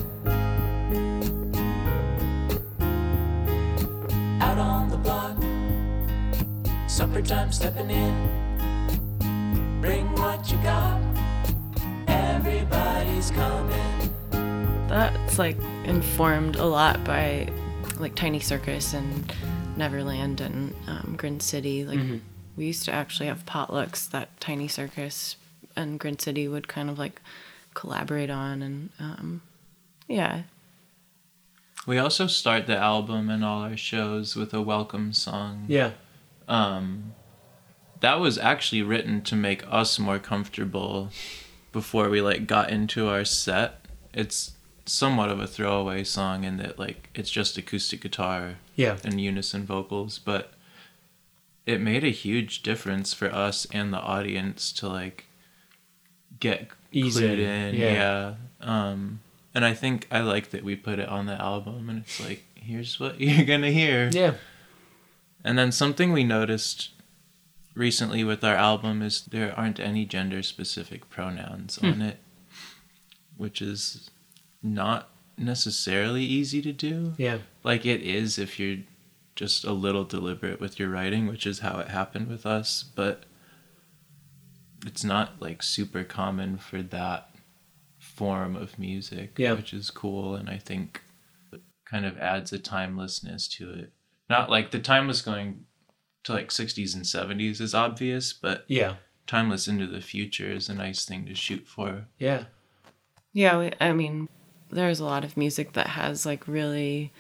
Out 4.40 4.59
on 4.59 4.84
the 4.84 4.84
block. 4.84 4.84
Supper 6.95 7.22
time 7.22 7.51
stepping 7.51 7.90
in. 7.90 9.80
Bring 9.80 10.07
what 10.12 10.49
you 10.49 10.57
got. 10.59 11.01
Everybody's 12.07 13.32
coming. 13.32 14.14
That's 14.86 15.36
like 15.36 15.57
informed 15.86 16.55
a 16.55 16.64
lot 16.64 17.03
by 17.03 17.49
like 17.99 18.14
Tiny 18.14 18.38
Circus 18.38 18.95
and 18.95 19.32
Neverland 19.76 20.40
and 20.40 20.72
um, 20.86 21.14
Grin 21.16 21.40
City. 21.40 21.84
Like 21.84 21.99
we 22.57 22.66
used 22.66 22.84
to 22.84 22.92
actually 22.92 23.26
have 23.26 23.45
potlucks 23.45 24.09
that 24.11 24.38
Tiny 24.38 24.68
Circus 24.68 25.34
and 25.74 25.99
Grin 25.99 26.20
City 26.20 26.47
would 26.47 26.68
kind 26.68 26.88
of 26.88 26.97
like 26.97 27.20
collaborate 27.74 28.30
on, 28.30 28.62
and 28.62 28.90
um, 29.01 29.42
yeah, 30.07 30.42
We 31.88 31.99
also 31.99 32.28
start 32.28 32.68
the 32.68 32.76
album 32.76 33.28
and 33.30 33.45
all 33.45 33.62
our 33.62 33.76
shows 33.76 34.36
with 34.36 34.55
a 34.55 34.62
welcome 34.62 35.12
song. 35.12 35.64
Yeah. 35.66 35.90
Um, 36.49 37.14
that 38.01 38.20
was 38.20 38.36
actually 38.38 38.82
written 38.82 39.22
to 39.22 39.34
make 39.36 39.64
us 39.70 39.99
more 39.99 40.18
comfortable 40.18 41.11
before 41.72 42.09
we 42.11 42.20
like 42.20 42.47
got 42.47 42.70
into 42.70 43.09
our 43.09 43.24
set. 43.24 43.80
It's 44.12 44.53
somewhat 44.86 45.30
of 45.30 45.40
a 45.40 45.47
throwaway 45.47 46.05
song 46.05 46.45
in 46.45 46.59
that 46.59 46.78
like 46.78 47.09
it's 47.14 47.30
just 47.30 47.57
acoustic 47.57 48.03
guitar 48.03 48.57
Yeah. 48.76 48.99
and 49.05 49.20
unison 49.20 49.64
vocals, 49.64 50.18
but 50.18 50.53
it 51.64 51.80
made 51.80 52.05
a 52.05 52.11
huge 52.11 52.62
difference 52.62 53.14
for 53.14 53.32
us 53.32 53.66
and 53.72 53.92
the 53.92 53.99
audience 54.01 54.70
to 54.72 54.88
like 54.88 55.24
get 56.40 56.68
Ease 56.92 57.16
clued 57.16 57.38
in, 57.38 57.40
in. 57.40 57.74
yeah. 57.74 57.92
Yeah. 57.92 58.34
Um, 58.61 59.20
and 59.55 59.64
I 59.64 59.72
think 59.72 60.07
I 60.11 60.20
like 60.20 60.51
that 60.51 60.62
we 60.64 60.76
put 60.76 60.99
it 60.99 61.09
on 61.09 61.26
the 61.26 61.40
album, 61.40 61.88
and 61.88 62.01
it's 62.01 62.20
like 62.20 62.45
here's 62.55 63.01
what 63.01 63.18
you're 63.20 63.45
gonna 63.47 63.70
hear. 63.70 64.11
Yeah. 64.12 64.34
And 65.45 65.59
then 65.59 65.70
something 65.72 66.12
we 66.12 66.24
noticed 66.24 66.90
recently 67.74 68.24
with 68.24 68.42
our 68.42 68.55
album 68.55 69.03
is 69.03 69.22
there 69.22 69.53
aren't 69.59 69.78
any 69.80 70.05
gender 70.07 70.42
specific 70.42 71.11
pronouns 71.11 71.76
Hmm. 71.76 71.86
on 71.86 72.03
it, 72.03 72.18
which 73.36 73.61
is 73.61 74.11
not 74.62 75.11
necessarily 75.36 76.24
easy 76.24 76.62
to 76.62 76.72
do. 76.72 77.14
Yeah. 77.18 77.38
Like 77.62 77.84
it 77.84 78.01
is 78.03 78.38
if 78.38 78.59
you're 78.59 78.78
just 79.36 79.64
a 79.64 79.72
little 79.72 80.05
deliberate 80.05 80.61
with 80.61 80.78
your 80.78 80.88
writing, 80.88 81.26
which 81.26 81.45
is 81.47 81.59
how 81.59 81.78
it 81.80 81.88
happened 81.88 82.28
with 82.28 82.47
us, 82.47 82.84
but 82.95 83.24
it's 84.86 85.03
not 85.05 85.40
like 85.42 85.62
super 85.62 86.05
common 86.05 86.57
for 86.59 86.82
that 86.82 87.30
form 87.99 88.55
of 88.55 88.78
music, 88.78 89.34
Yeah. 89.38 89.55
which 89.55 89.74
is 89.74 89.90
cool 89.90 90.36
and 90.36 90.49
I 90.49 90.59
think 90.59 91.03
it 91.53 91.62
kind 91.84 92.07
of 92.07 92.16
adds 92.18 92.53
a 92.53 92.59
timelessness 92.59 93.49
to 93.57 93.70
it. 93.70 93.92
Not 94.28 94.50
like 94.50 94.70
the 94.70 94.78
timeless 94.78 95.22
going 95.22 95.64
to 96.24 96.32
like 96.32 96.48
60s 96.48 96.94
and 96.94 97.04
70s 97.04 97.60
is 97.60 97.74
obvious, 97.74 98.32
but 98.32 98.64
Yeah. 98.68 98.94
timeless 99.26 99.68
into 99.68 99.86
the 99.86 100.00
future 100.00 100.50
is 100.50 100.68
a 100.68 100.74
nice 100.74 101.04
thing 101.04 101.26
to 101.26 101.34
shoot 101.34 101.66
for. 101.66 102.06
Yeah. 102.18 102.44
yeah. 103.32 103.70
I 103.80 103.92
mean, 103.92 104.28
there's 104.70 105.00
a 105.00 105.04
lot 105.04 105.24
of 105.24 105.36
music 105.36 105.74
that 105.74 105.88
has 105.88 106.24
like 106.24 106.48
really 106.48 107.12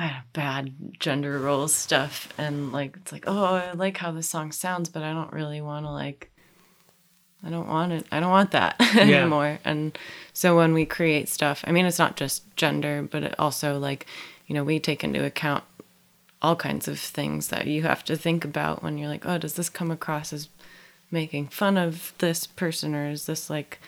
I 0.00 0.04
don't 0.06 0.12
know, 0.12 0.20
bad 0.32 0.74
gender 1.00 1.40
roles 1.40 1.74
stuff, 1.74 2.32
and 2.38 2.70
like 2.70 2.96
it's 2.98 3.10
like, 3.10 3.24
oh, 3.26 3.54
I 3.56 3.72
like 3.72 3.96
how 3.96 4.12
this 4.12 4.28
song 4.28 4.52
sounds, 4.52 4.88
but 4.88 5.02
I 5.02 5.12
don't 5.12 5.32
really 5.32 5.60
want 5.60 5.86
to 5.86 5.90
like. 5.90 6.30
I 7.42 7.50
don't 7.50 7.66
want 7.68 7.92
it. 7.92 8.06
I 8.12 8.20
don't 8.20 8.30
want 8.30 8.52
that 8.52 8.76
anymore. 8.96 9.58
And 9.64 9.98
so 10.32 10.56
when 10.56 10.72
we 10.72 10.84
create 10.86 11.28
stuff, 11.28 11.64
I 11.66 11.72
mean, 11.72 11.84
it's 11.84 11.98
not 11.98 12.16
just 12.16 12.44
gender, 12.56 13.08
but 13.10 13.22
it 13.24 13.34
also 13.40 13.78
like, 13.80 14.06
you 14.46 14.54
know, 14.54 14.62
we 14.64 14.78
take 14.78 15.02
into 15.02 15.24
account 15.24 15.64
all 16.40 16.56
kinds 16.56 16.88
of 16.88 16.98
things 16.98 17.48
that 17.48 17.66
you 17.66 17.82
have 17.82 18.04
to 18.04 18.16
think 18.16 18.44
about 18.44 18.82
when 18.82 18.98
you're 18.98 19.08
like, 19.08 19.26
oh, 19.26 19.38
does 19.38 19.54
this 19.54 19.68
come 19.68 19.90
across 19.90 20.32
as 20.32 20.48
making 21.10 21.48
fun 21.48 21.76
of 21.76 22.12
this 22.18 22.46
person 22.46 22.94
or 22.94 23.08
is 23.10 23.26
this 23.26 23.48
like 23.48 23.80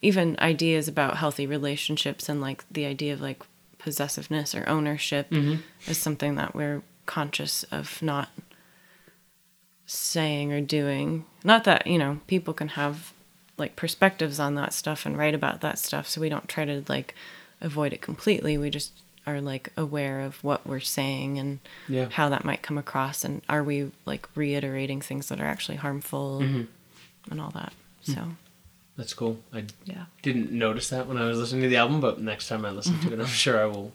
even 0.00 0.36
ideas 0.40 0.88
about 0.88 1.18
healthy 1.18 1.46
relationships 1.46 2.28
and 2.28 2.40
like 2.40 2.64
the 2.70 2.86
idea 2.86 3.12
of 3.12 3.20
like 3.20 3.42
possessiveness 3.78 4.54
or 4.54 4.68
ownership 4.68 5.30
mm-hmm. 5.30 5.60
is 5.90 5.98
something 5.98 6.34
that 6.34 6.54
we're 6.54 6.82
conscious 7.06 7.62
of 7.64 8.00
not 8.02 8.30
saying 9.86 10.52
or 10.52 10.60
doing. 10.60 11.24
Not 11.44 11.64
that, 11.64 11.86
you 11.86 11.98
know, 11.98 12.20
people 12.26 12.54
can 12.54 12.68
have 12.68 13.12
like 13.58 13.76
perspectives 13.76 14.40
on 14.40 14.54
that 14.54 14.72
stuff 14.72 15.04
and 15.04 15.16
write 15.16 15.34
about 15.34 15.60
that 15.60 15.78
stuff, 15.78 16.08
so 16.08 16.20
we 16.20 16.28
don't 16.28 16.48
try 16.48 16.64
to 16.64 16.82
like 16.88 17.14
avoid 17.60 17.92
it 17.92 18.00
completely. 18.00 18.56
We 18.56 18.70
just 18.70 18.92
are 19.26 19.40
like 19.40 19.70
aware 19.76 20.20
of 20.20 20.42
what 20.42 20.66
we're 20.66 20.80
saying 20.80 21.38
and 21.38 21.60
Yeah. 21.88 22.08
how 22.10 22.28
that 22.28 22.44
might 22.44 22.62
come 22.62 22.76
across 22.78 23.24
and 23.24 23.40
are 23.48 23.62
we 23.62 23.90
like 24.04 24.28
reiterating 24.34 25.00
things 25.00 25.28
that 25.28 25.40
are 25.40 25.46
actually 25.46 25.76
harmful 25.76 26.40
mm-hmm. 26.42 26.62
and 27.30 27.40
all 27.40 27.50
that. 27.50 27.72
Hmm. 28.06 28.12
So, 28.12 28.28
That's 28.96 29.14
cool. 29.14 29.38
I 29.52 29.64
yeah. 29.84 30.06
didn't 30.22 30.50
notice 30.50 30.88
that 30.90 31.06
when 31.06 31.16
I 31.18 31.24
was 31.26 31.38
listening 31.38 31.62
to 31.62 31.68
the 31.68 31.76
album, 31.76 32.00
but 32.00 32.20
next 32.20 32.48
time 32.48 32.64
I 32.64 32.70
listen 32.70 32.98
to 33.00 33.12
it, 33.12 33.20
I'm 33.20 33.26
sure 33.44 33.60
I 33.60 33.66
will 33.66 33.92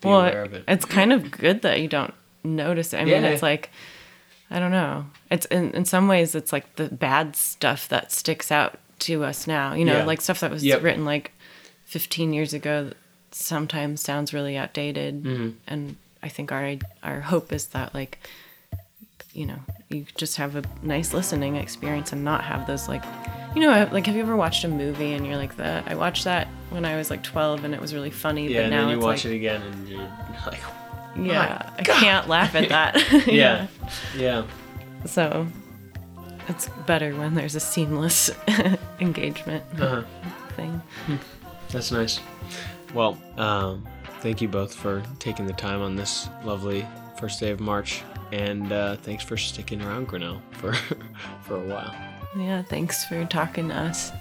be 0.00 0.08
well, 0.08 0.20
aware 0.20 0.44
of 0.44 0.54
it. 0.54 0.64
it's 0.68 0.84
kind 0.84 1.12
of 1.12 1.30
good 1.30 1.62
that 1.62 1.80
you 1.80 1.88
don't 1.88 2.14
notice 2.44 2.94
it. 2.94 2.98
I 3.00 3.04
mean, 3.04 3.24
it's 3.24 3.42
like 3.42 3.70
I 4.50 4.58
don't 4.60 4.70
know. 4.70 5.06
It's 5.30 5.44
in 5.46 5.72
in 5.72 5.84
some 5.84 6.08
ways 6.08 6.34
it's 6.34 6.52
like 6.52 6.76
the 6.76 6.88
bad 6.88 7.36
stuff 7.36 7.88
that 7.88 8.12
sticks 8.12 8.50
out 8.52 8.78
to 9.00 9.24
us 9.24 9.46
now. 9.46 9.74
You 9.74 9.84
know, 9.84 9.98
Yeah. 9.98 10.04
like 10.04 10.20
stuff 10.20 10.40
that 10.40 10.50
was 10.50 10.64
Yep. 10.64 10.82
written 10.82 11.04
like 11.04 11.32
15 11.84 12.32
years 12.32 12.52
ago 12.54 12.92
sometimes 13.30 14.00
sounds 14.00 14.32
really 14.34 14.56
outdated 14.56 15.22
Mm-hmm. 15.24 15.50
and 15.66 15.96
I 16.22 16.28
think 16.28 16.50
our 16.52 16.74
our 17.02 17.20
hope 17.20 17.52
is 17.52 17.66
that 17.68 17.94
like 17.94 18.18
you 19.34 19.46
know, 19.46 19.58
you 19.88 20.04
just 20.16 20.36
have 20.38 20.56
a 20.56 20.62
nice 20.82 21.14
listening 21.14 21.54
experience 21.56 22.12
and 22.12 22.24
not 22.24 22.42
have 22.44 22.66
those 22.66 22.88
like 22.88 23.04
you 23.54 23.62
know, 23.62 23.88
like 23.92 24.06
have 24.06 24.14
you 24.16 24.22
ever 24.22 24.36
watched 24.36 24.64
a 24.64 24.68
movie 24.68 25.12
and 25.12 25.26
you're 25.26 25.36
like 25.36 25.56
that 25.56 25.86
I 25.88 25.94
watched 25.94 26.24
that 26.24 26.48
when 26.70 26.84
I 26.84 26.96
was 26.96 27.08
like 27.10 27.22
12 27.22 27.64
and 27.64 27.74
it 27.74 27.80
was 27.80 27.94
really 27.94 28.10
funny, 28.10 28.48
yeah, 28.48 28.58
but 28.58 28.62
and 28.64 28.70
now 28.70 28.80
then 28.82 28.88
you 28.90 28.96
it's 28.96 29.04
watch 29.04 29.24
like 29.24 29.32
it 29.32 29.36
again 29.36 29.62
and 29.62 29.88
you're 29.88 30.08
like, 30.46 30.60
yeah, 31.16 31.70
I 31.78 31.82
can't 31.82 32.28
laugh 32.28 32.54
at 32.54 32.68
that. 32.68 33.26
yeah, 33.26 33.66
yeah, 34.16 34.44
So 35.06 35.46
it's 36.48 36.68
better 36.86 37.14
when 37.14 37.34
there's 37.34 37.54
a 37.54 37.60
seamless 37.60 38.30
engagement 39.00 39.64
uh-huh. 39.80 40.02
thing. 40.56 40.80
that's 41.70 41.90
nice. 41.92 42.20
Well, 42.94 43.18
um, 43.36 43.86
thank 44.20 44.40
you 44.40 44.48
both 44.48 44.74
for 44.74 45.02
taking 45.18 45.46
the 45.46 45.52
time 45.52 45.80
on 45.80 45.96
this 45.96 46.28
lovely 46.44 46.86
first 47.18 47.40
day 47.40 47.50
of 47.50 47.60
March, 47.60 48.02
and 48.32 48.72
uh, 48.72 48.96
thanks 48.96 49.24
for 49.24 49.36
sticking 49.36 49.82
around, 49.82 50.08
Grinnell, 50.08 50.40
for 50.52 50.72
for 51.42 51.56
a 51.56 51.66
while. 51.66 51.94
Yeah, 52.36 52.62
thanks 52.62 53.04
for 53.04 53.24
talking 53.24 53.68
to 53.68 53.74
us. 53.74 54.12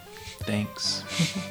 Thanks. 0.42 1.04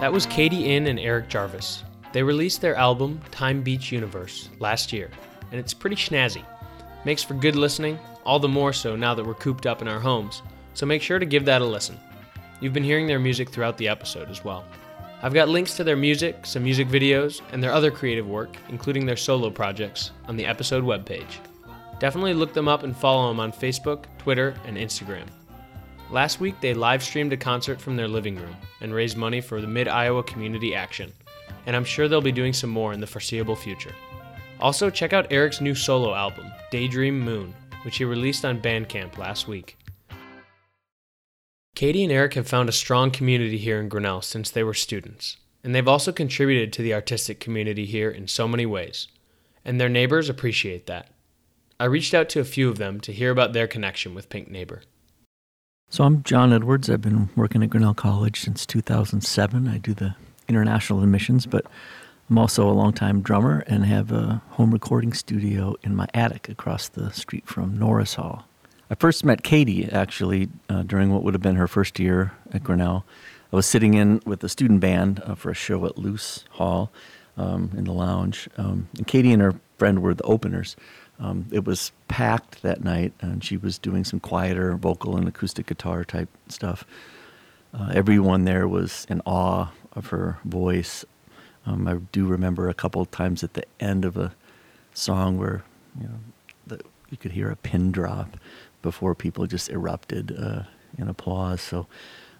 That 0.00 0.14
was 0.14 0.24
Katie 0.24 0.56
Yin 0.56 0.86
and 0.86 0.98
Eric 0.98 1.28
Jarvis. 1.28 1.84
They 2.14 2.22
released 2.22 2.62
their 2.62 2.74
album, 2.74 3.20
Time 3.30 3.60
Beach 3.60 3.92
Universe, 3.92 4.48
last 4.58 4.94
year, 4.94 5.10
and 5.50 5.60
it's 5.60 5.74
pretty 5.74 5.96
snazzy. 5.96 6.42
Makes 7.04 7.22
for 7.22 7.34
good 7.34 7.54
listening, 7.54 7.98
all 8.24 8.38
the 8.38 8.48
more 8.48 8.72
so 8.72 8.96
now 8.96 9.14
that 9.14 9.26
we're 9.26 9.34
cooped 9.34 9.66
up 9.66 9.82
in 9.82 9.88
our 9.88 10.00
homes, 10.00 10.40
so 10.74 10.86
make 10.86 11.02
sure 11.02 11.18
to 11.18 11.26
give 11.26 11.44
that 11.44 11.62
a 11.62 11.64
listen. 11.64 11.98
You've 12.60 12.72
been 12.72 12.84
hearing 12.84 13.06
their 13.06 13.18
music 13.18 13.50
throughout 13.50 13.78
the 13.78 13.88
episode 13.88 14.30
as 14.30 14.44
well. 14.44 14.64
I've 15.22 15.34
got 15.34 15.48
links 15.48 15.76
to 15.76 15.84
their 15.84 15.96
music, 15.96 16.46
some 16.46 16.64
music 16.64 16.88
videos, 16.88 17.42
and 17.52 17.62
their 17.62 17.72
other 17.72 17.90
creative 17.90 18.26
work, 18.26 18.56
including 18.68 19.04
their 19.04 19.16
solo 19.16 19.50
projects, 19.50 20.12
on 20.28 20.36
the 20.36 20.46
episode 20.46 20.82
webpage. 20.82 21.38
Definitely 21.98 22.32
look 22.32 22.54
them 22.54 22.68
up 22.68 22.82
and 22.82 22.96
follow 22.96 23.28
them 23.28 23.40
on 23.40 23.52
Facebook, 23.52 24.04
Twitter, 24.18 24.54
and 24.64 24.78
Instagram. 24.78 25.26
Last 26.10 26.40
week, 26.40 26.60
they 26.60 26.74
live 26.74 27.02
streamed 27.02 27.32
a 27.34 27.36
concert 27.36 27.80
from 27.80 27.96
their 27.96 28.08
living 28.08 28.36
room 28.36 28.56
and 28.80 28.94
raised 28.94 29.16
money 29.16 29.40
for 29.40 29.60
the 29.60 29.66
Mid 29.66 29.86
Iowa 29.88 30.22
Community 30.22 30.74
Action, 30.74 31.12
and 31.66 31.76
I'm 31.76 31.84
sure 31.84 32.08
they'll 32.08 32.20
be 32.20 32.32
doing 32.32 32.52
some 32.52 32.70
more 32.70 32.92
in 32.92 33.00
the 33.00 33.06
foreseeable 33.06 33.56
future. 33.56 33.94
Also, 34.58 34.90
check 34.90 35.12
out 35.12 35.30
Eric's 35.30 35.60
new 35.60 35.74
solo 35.74 36.14
album, 36.14 36.50
Daydream 36.70 37.20
Moon, 37.20 37.54
which 37.82 37.98
he 37.98 38.04
released 38.04 38.44
on 38.44 38.60
Bandcamp 38.60 39.18
last 39.18 39.46
week. 39.46 39.76
Katie 41.80 42.04
and 42.04 42.12
Eric 42.12 42.34
have 42.34 42.46
found 42.46 42.68
a 42.68 42.72
strong 42.72 43.10
community 43.10 43.56
here 43.56 43.80
in 43.80 43.88
Grinnell 43.88 44.20
since 44.20 44.50
they 44.50 44.62
were 44.62 44.74
students, 44.74 45.38
and 45.64 45.74
they've 45.74 45.88
also 45.88 46.12
contributed 46.12 46.74
to 46.74 46.82
the 46.82 46.92
artistic 46.92 47.40
community 47.40 47.86
here 47.86 48.10
in 48.10 48.28
so 48.28 48.46
many 48.46 48.66
ways, 48.66 49.08
and 49.64 49.80
their 49.80 49.88
neighbors 49.88 50.28
appreciate 50.28 50.84
that. 50.88 51.08
I 51.80 51.86
reached 51.86 52.12
out 52.12 52.28
to 52.28 52.40
a 52.40 52.44
few 52.44 52.68
of 52.68 52.76
them 52.76 53.00
to 53.00 53.14
hear 53.14 53.30
about 53.30 53.54
their 53.54 53.66
connection 53.66 54.14
with 54.14 54.28
Pink 54.28 54.50
Neighbor. 54.50 54.82
So 55.88 56.04
I'm 56.04 56.22
John 56.22 56.52
Edwards. 56.52 56.90
I've 56.90 57.00
been 57.00 57.30
working 57.34 57.62
at 57.62 57.70
Grinnell 57.70 57.94
College 57.94 58.42
since 58.42 58.66
2007. 58.66 59.66
I 59.66 59.78
do 59.78 59.94
the 59.94 60.14
international 60.48 61.02
admissions, 61.02 61.46
but 61.46 61.64
I'm 62.28 62.36
also 62.36 62.68
a 62.68 62.76
longtime 62.76 63.22
drummer 63.22 63.64
and 63.68 63.86
have 63.86 64.12
a 64.12 64.42
home 64.50 64.70
recording 64.70 65.14
studio 65.14 65.76
in 65.82 65.96
my 65.96 66.08
attic 66.12 66.50
across 66.50 66.90
the 66.90 67.10
street 67.14 67.46
from 67.46 67.78
Norris 67.78 68.16
Hall. 68.16 68.44
I 68.90 68.96
first 68.96 69.24
met 69.24 69.44
Katie 69.44 69.88
actually 69.90 70.48
uh, 70.68 70.82
during 70.82 71.12
what 71.12 71.22
would 71.22 71.32
have 71.32 71.42
been 71.42 71.54
her 71.54 71.68
first 71.68 72.00
year 72.00 72.32
at 72.52 72.64
Grinnell. 72.64 73.04
I 73.52 73.56
was 73.56 73.64
sitting 73.64 73.94
in 73.94 74.20
with 74.26 74.40
the 74.40 74.48
student 74.48 74.80
band 74.80 75.22
uh, 75.24 75.36
for 75.36 75.50
a 75.50 75.54
show 75.54 75.86
at 75.86 75.96
Loose 75.96 76.44
Hall 76.50 76.90
um, 77.36 77.70
in 77.76 77.84
the 77.84 77.92
lounge, 77.92 78.48
um, 78.58 78.88
and 78.96 79.06
Katie 79.06 79.32
and 79.32 79.40
her 79.40 79.54
friend 79.78 80.02
were 80.02 80.12
the 80.12 80.24
openers. 80.24 80.74
Um, 81.20 81.46
it 81.52 81.64
was 81.64 81.92
packed 82.08 82.62
that 82.62 82.82
night, 82.82 83.12
and 83.20 83.44
she 83.44 83.56
was 83.56 83.78
doing 83.78 84.04
some 84.04 84.18
quieter 84.18 84.76
vocal 84.76 85.16
and 85.16 85.28
acoustic 85.28 85.66
guitar 85.66 86.04
type 86.04 86.28
stuff. 86.48 86.84
Uh, 87.72 87.92
everyone 87.94 88.44
there 88.44 88.66
was 88.66 89.06
in 89.08 89.20
awe 89.24 89.68
of 89.92 90.08
her 90.08 90.38
voice. 90.44 91.04
Um, 91.64 91.86
I 91.86 91.94
do 92.10 92.26
remember 92.26 92.68
a 92.68 92.74
couple 92.74 93.00
of 93.00 93.10
times 93.12 93.44
at 93.44 93.54
the 93.54 93.64
end 93.78 94.04
of 94.04 94.16
a 94.16 94.34
song 94.94 95.38
where 95.38 95.62
you 96.00 96.08
know 96.08 96.18
the, 96.66 96.80
you 97.10 97.16
could 97.16 97.32
hear 97.32 97.50
a 97.50 97.56
pin 97.56 97.92
drop 97.92 98.36
before 98.82 99.14
people 99.14 99.46
just 99.46 99.70
erupted 99.70 100.36
uh, 100.38 100.62
in 100.98 101.08
applause. 101.08 101.60
So, 101.60 101.86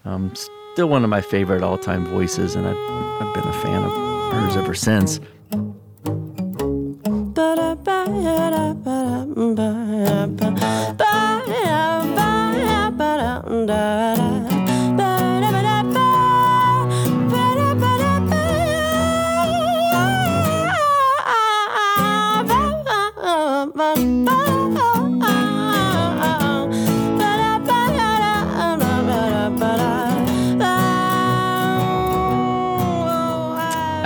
um, 0.04 0.32
still 0.72 0.88
one 0.88 1.04
of 1.04 1.10
my 1.10 1.20
favorite 1.20 1.62
all-time 1.62 2.06
voices, 2.06 2.54
and 2.54 2.66
I've, 2.66 2.76
I've 2.76 3.34
been 3.34 3.44
a 3.44 3.52
fan 3.54 3.84
of 3.84 3.92
hers 4.32 4.56
ever 4.56 4.74
since. 4.74 5.20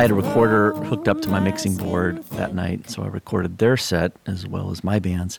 Had 0.05 0.11
a 0.11 0.14
recorder 0.14 0.74
hooked 0.74 1.09
up 1.09 1.22
to 1.22 1.30
my 1.30 1.40
mixing 1.40 1.76
board 1.76 2.22
that 2.32 2.55
night, 2.55 2.90
so 2.90 3.02
I 3.02 3.07
recorded 3.07 3.57
their 3.57 3.78
set 3.78 4.12
as 4.26 4.46
well 4.46 4.70
as 4.70 4.84
my 4.84 4.98
band's. 4.98 5.38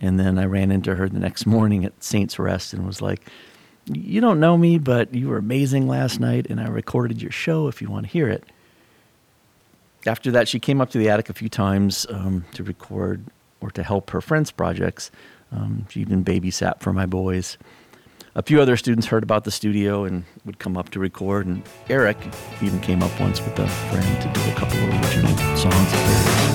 And 0.00 0.18
then 0.18 0.40
I 0.40 0.46
ran 0.46 0.72
into 0.72 0.96
her 0.96 1.08
the 1.08 1.20
next 1.20 1.46
morning 1.46 1.84
at 1.84 2.02
Saints 2.02 2.36
Rest 2.36 2.72
and 2.72 2.84
was 2.84 3.00
like, 3.00 3.24
You 3.86 4.20
don't 4.20 4.40
know 4.40 4.58
me, 4.58 4.78
but 4.78 5.14
you 5.14 5.28
were 5.28 5.36
amazing 5.36 5.86
last 5.86 6.18
night, 6.18 6.48
and 6.50 6.60
I 6.60 6.66
recorded 6.66 7.22
your 7.22 7.30
show 7.30 7.68
if 7.68 7.80
you 7.80 7.88
want 7.88 8.06
to 8.06 8.12
hear 8.12 8.28
it. 8.28 8.42
After 10.04 10.32
that, 10.32 10.48
she 10.48 10.58
came 10.58 10.80
up 10.80 10.90
to 10.90 10.98
the 10.98 11.08
attic 11.08 11.30
a 11.30 11.32
few 11.32 11.48
times 11.48 12.06
um, 12.10 12.44
to 12.54 12.64
record 12.64 13.24
or 13.60 13.70
to 13.70 13.84
help 13.84 14.10
her 14.10 14.20
friends' 14.20 14.50
projects. 14.50 15.12
Um, 15.52 15.86
she 15.90 16.00
even 16.00 16.24
babysat 16.24 16.80
for 16.80 16.92
my 16.92 17.06
boys 17.06 17.56
a 18.34 18.42
few 18.42 18.60
other 18.60 18.76
students 18.76 19.06
heard 19.08 19.22
about 19.22 19.44
the 19.44 19.50
studio 19.50 20.04
and 20.04 20.24
would 20.44 20.58
come 20.58 20.76
up 20.76 20.90
to 20.90 21.00
record. 21.00 21.46
And 21.46 21.62
Eric 21.88 22.18
even 22.62 22.80
came 22.80 23.02
up 23.02 23.12
once 23.20 23.40
with 23.40 23.58
a 23.58 23.68
friend 23.90 24.22
to 24.22 24.28
do 24.32 24.50
a 24.50 24.54
couple 24.54 24.78
of 24.78 24.88
original 25.02 25.34
songs. 25.56 25.90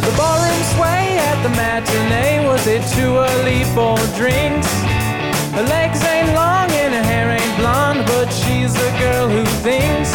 The 0.05 0.13
ballroom 0.15 0.63
sway 0.75 1.19
at 1.19 1.37
the 1.43 1.49
matinee 1.49 2.47
was 2.47 2.65
it 2.67 2.83
too 2.95 3.17
early 3.17 3.63
for 3.75 3.97
drinks? 4.15 4.71
Her 5.51 5.63
legs 5.63 6.03
ain't 6.03 6.35
long 6.35 6.71
and 6.71 6.93
her 6.93 7.03
hair 7.03 7.31
ain't 7.31 7.57
blonde, 7.57 8.05
but 8.07 8.27
she's 8.31 8.75
a 8.75 8.91
girl 8.99 9.27
who 9.29 9.43
thinks. 9.63 10.11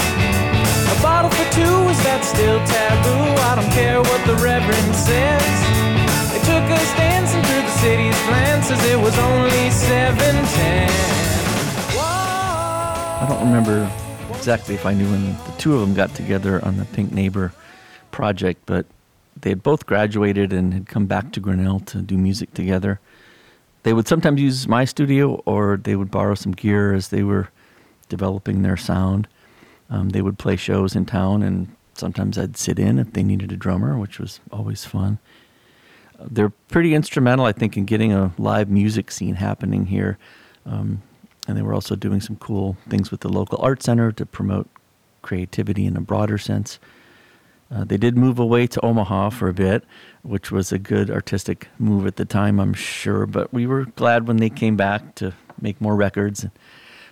A 0.93 1.03
bottle 1.03 1.31
for 1.31 1.49
two 1.53 1.89
is 1.89 2.01
that 2.05 2.21
still 2.25 2.61
taboo? 2.69 3.25
I 3.49 3.57
don't 3.57 3.73
care 3.73 4.01
what 4.01 4.21
the 4.29 4.37
reverend 4.37 4.95
says. 4.97 5.81
They 6.29 6.41
took 6.45 6.67
us 6.73 6.89
dancing 7.01 7.41
through 7.41 7.65
the 7.65 7.77
city's 7.81 8.21
glances. 8.29 8.81
It 8.85 9.01
was 9.01 9.17
only 9.19 9.40
I 13.21 13.29
don't 13.29 13.45
remember 13.45 13.93
exactly 14.31 14.75
if 14.75 14.87
I 14.87 14.95
knew 14.95 15.11
when 15.11 15.35
the 15.35 15.55
two 15.59 15.75
of 15.75 15.81
them 15.83 15.93
got 15.93 16.15
together 16.15 16.65
on 16.65 16.79
the 16.79 16.87
Pink 16.87 17.13
Neighbor 17.13 17.53
project, 18.13 18.63
but 18.65 18.87
they 19.39 19.51
had 19.51 19.63
both 19.63 19.85
graduated 19.85 20.55
and 20.55 20.73
had 20.73 20.89
come 20.89 21.05
back 21.05 21.31
to 21.33 21.41
Grinnell 21.41 21.81
to 21.81 21.99
do 21.99 22.17
music 22.17 22.55
together. 22.55 22.99
They 23.83 23.93
would 23.93 24.09
sometimes 24.09 24.41
use 24.41 24.67
my 24.67 24.87
studio 24.87 25.35
or 25.45 25.77
they 25.77 25.97
would 25.97 26.11
borrow 26.11 26.35
some 26.35 26.53
gear 26.53 26.95
as 26.95 27.09
they 27.09 27.23
were 27.23 27.51
developing 28.09 28.63
their 28.63 28.79
sound. 28.79 29.29
Um, 29.91 30.09
they 30.09 30.23
would 30.23 30.39
play 30.39 30.57
shows 30.57 30.97
in 30.97 31.05
town, 31.05 31.43
and 31.43 31.75
sometimes 31.93 32.39
I'd 32.39 32.57
sit 32.57 32.79
in 32.79 32.99
if 32.99 33.13
they 33.13 33.23
needed 33.23 33.53
a 33.53 33.57
drummer, 33.57 33.99
which 33.99 34.19
was 34.19 34.41
always 34.51 34.87
fun. 34.87 35.19
They're 36.19 36.55
pretty 36.69 36.95
instrumental, 36.95 37.45
I 37.45 37.53
think, 37.53 37.77
in 37.77 37.85
getting 37.85 38.15
a 38.15 38.33
live 38.39 38.71
music 38.71 39.11
scene 39.11 39.35
happening 39.35 39.87
here. 39.87 40.17
Um, 40.65 41.03
and 41.51 41.59
they 41.59 41.63
were 41.63 41.75
also 41.75 41.97
doing 41.97 42.21
some 42.21 42.37
cool 42.37 42.77
things 42.89 43.11
with 43.11 43.21
the 43.21 43.29
local 43.29 43.59
art 43.61 43.83
center 43.83 44.13
to 44.13 44.25
promote 44.25 44.69
creativity 45.21 45.85
in 45.85 45.97
a 45.97 46.01
broader 46.01 46.39
sense. 46.39 46.79
Uh, 47.73 47.85
they 47.85 47.97
did 47.97 48.17
move 48.17 48.39
away 48.39 48.67
to 48.67 48.85
Omaha 48.85 49.31
for 49.31 49.49
a 49.49 49.53
bit, 49.53 49.85
which 50.23 50.51
was 50.51 50.73
a 50.73 50.79
good 50.79 51.11
artistic 51.11 51.69
move 51.79 52.07
at 52.07 52.17
the 52.17 52.25
time, 52.25 52.59
I'm 52.59 52.73
sure. 52.73 53.27
But 53.27 53.53
we 53.53 53.67
were 53.67 53.85
glad 53.97 54.27
when 54.27 54.39
they 54.39 54.49
came 54.51 54.77
back 54.77 55.15
to 55.17 55.35
make 55.61 55.81
more 55.81 55.95
records 55.95 56.43
and 56.43 56.53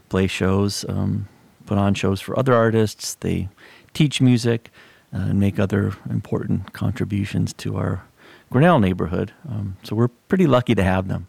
play 0.08 0.26
shows, 0.26 0.84
um, 0.88 1.28
put 1.66 1.78
on 1.78 1.94
shows 1.94 2.20
for 2.20 2.38
other 2.38 2.54
artists. 2.54 3.14
They 3.16 3.48
teach 3.92 4.20
music 4.20 4.70
uh, 5.12 5.18
and 5.18 5.38
make 5.38 5.58
other 5.58 5.94
important 6.08 6.72
contributions 6.72 7.52
to 7.54 7.76
our 7.76 8.04
Grinnell 8.50 8.80
neighborhood. 8.80 9.32
Um, 9.48 9.76
so 9.82 9.94
we're 9.94 10.08
pretty 10.08 10.46
lucky 10.46 10.74
to 10.74 10.82
have 10.82 11.08
them. 11.08 11.28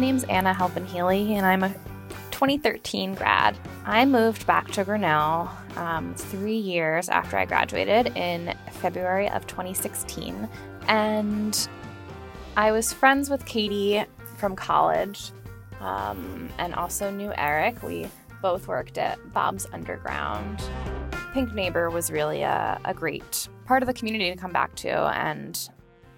My 0.00 0.06
name's 0.06 0.24
Anna 0.24 0.54
Halpin 0.54 0.86
Healy, 0.86 1.34
and 1.34 1.44
I'm 1.44 1.62
a 1.62 1.68
2013 2.30 3.16
grad. 3.16 3.58
I 3.84 4.06
moved 4.06 4.46
back 4.46 4.70
to 4.70 4.82
Grinnell 4.82 5.50
um, 5.76 6.14
three 6.14 6.56
years 6.56 7.10
after 7.10 7.36
I 7.36 7.44
graduated 7.44 8.16
in 8.16 8.56
February 8.70 9.28
of 9.28 9.46
2016. 9.46 10.48
And 10.88 11.68
I 12.56 12.72
was 12.72 12.94
friends 12.94 13.28
with 13.28 13.44
Katie 13.44 14.02
from 14.38 14.56
college 14.56 15.32
um, 15.80 16.48
and 16.56 16.74
also 16.74 17.10
knew 17.10 17.34
Eric. 17.36 17.82
We 17.82 18.08
both 18.40 18.68
worked 18.68 18.96
at 18.96 19.18
Bob's 19.34 19.66
Underground. 19.70 20.62
Pink 21.34 21.52
Neighbor 21.52 21.90
was 21.90 22.10
really 22.10 22.40
a, 22.40 22.80
a 22.86 22.94
great 22.94 23.50
part 23.66 23.82
of 23.82 23.86
the 23.86 23.92
community 23.92 24.30
to 24.30 24.36
come 24.38 24.50
back 24.50 24.74
to, 24.76 24.88
and 24.88 25.68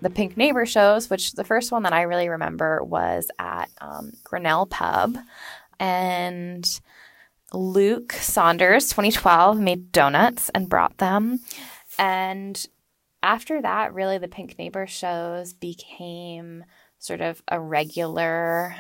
the 0.03 0.11
Pink 0.11 0.37
Neighbor 0.37 0.67
shows, 0.67 1.09
which 1.09 1.33
the 1.33 1.45
first 1.45 1.71
one 1.71 1.85
that 1.85 1.93
I 1.93 2.03
really 2.03 2.29
remember 2.29 2.83
was 2.83 3.31
at 3.39 3.71
um, 3.81 4.13
Grinnell 4.25 4.67
Pub. 4.67 5.17
And 5.79 6.81
Luke 7.53 8.13
Saunders, 8.13 8.89
2012, 8.89 9.59
made 9.61 9.93
donuts 9.93 10.51
and 10.51 10.69
brought 10.69 10.99
them. 10.99 11.39
And 11.99 12.67
after 13.23 13.63
that, 13.63 13.95
really, 13.95 14.19
the 14.19 14.29
Pink 14.29 14.59
Neighbor 14.59 14.89
shows 14.89 15.53
became 15.53 16.65
sort 16.99 17.21
of 17.21 17.41
a 17.47 17.61
regular 17.61 18.75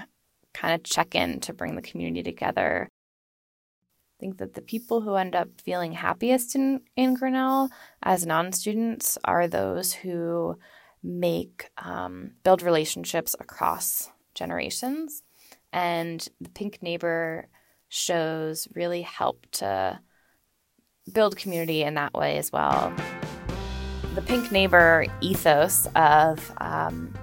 kind 0.53 0.75
of 0.75 0.83
check 0.83 1.14
in 1.14 1.39
to 1.41 1.53
bring 1.53 1.77
the 1.77 1.83
community 1.83 2.23
together. 2.23 2.89
I 2.91 4.20
think 4.20 4.39
that 4.39 4.55
the 4.55 4.62
people 4.62 5.03
who 5.03 5.14
end 5.14 5.37
up 5.37 5.49
feeling 5.61 5.93
happiest 5.93 6.57
in, 6.57 6.81
in 6.97 7.14
Grinnell 7.14 7.70
as 8.03 8.27
non 8.27 8.53
students 8.53 9.18
are 9.25 9.47
those 9.47 9.93
who 9.93 10.59
make 11.03 11.71
um, 11.79 12.33
build 12.45 12.63
relationships 12.63 13.35
across 13.41 14.11
generations. 14.35 15.23
And 15.73 16.27
the 16.41 16.51
pink 16.51 16.83
neighbor 16.83 17.49
shows 17.89 18.69
really 18.75 19.03
help 19.03 19.47
to 19.53 20.01
build 21.13 21.37
community 21.37 21.83
in 21.83 21.95
that 21.95 22.15
way 22.15 22.39
as 22.39 22.53
well. 22.53 22.93
The 24.15 24.23
pink 24.23 24.53
neighbor 24.53 25.07
ethos 25.21 25.87
of 25.97 26.53
um, 26.59 27.15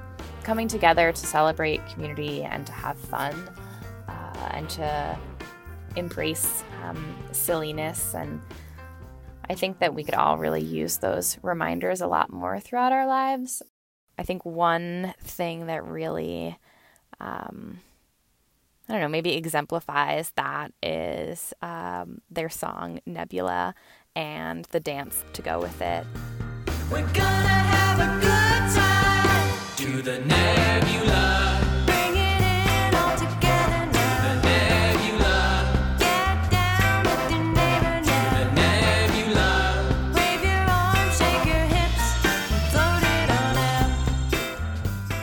coming 0.43 0.67
together 0.67 1.11
to 1.11 1.25
celebrate 1.25 1.85
community 1.87 2.43
and 2.43 2.65
to 2.65 2.73
have 2.73 2.97
fun 2.97 3.33
uh, 4.07 4.49
and 4.51 4.69
to 4.71 5.17
embrace 5.95 6.63
um, 6.83 7.15
silliness. 7.31 8.13
And 8.15 8.41
I 9.49 9.55
think 9.55 9.79
that 9.79 9.93
we 9.93 10.03
could 10.03 10.15
all 10.15 10.37
really 10.37 10.63
use 10.63 10.97
those 10.97 11.37
reminders 11.41 12.01
a 12.01 12.07
lot 12.07 12.31
more 12.31 12.59
throughout 12.59 12.91
our 12.91 13.07
lives. 13.07 13.61
I 14.19 14.23
think 14.23 14.45
one 14.45 15.13
thing 15.21 15.67
that 15.67 15.81
really, 15.85 16.57
um, 17.21 17.79
I 18.89 18.91
don't 18.91 19.01
know, 19.01 19.07
maybe 19.07 19.33
exemplifies 19.37 20.31
that 20.31 20.73
is 20.83 21.53
um, 21.61 22.19
their 22.29 22.49
song 22.49 22.99
Nebula 23.05 23.73
and 24.17 24.65
the 24.71 24.81
dance 24.81 25.23
to 25.31 25.41
go 25.41 25.61
with 25.61 25.81
it. 25.81 26.05
We're 26.91 27.07
gonna 27.13 27.23
have 27.23 27.99
a 28.01 28.19
good 28.19 28.75
time. 28.75 29.57
Do 29.77 30.01
the 30.01 30.19
nebula. 30.19 31.08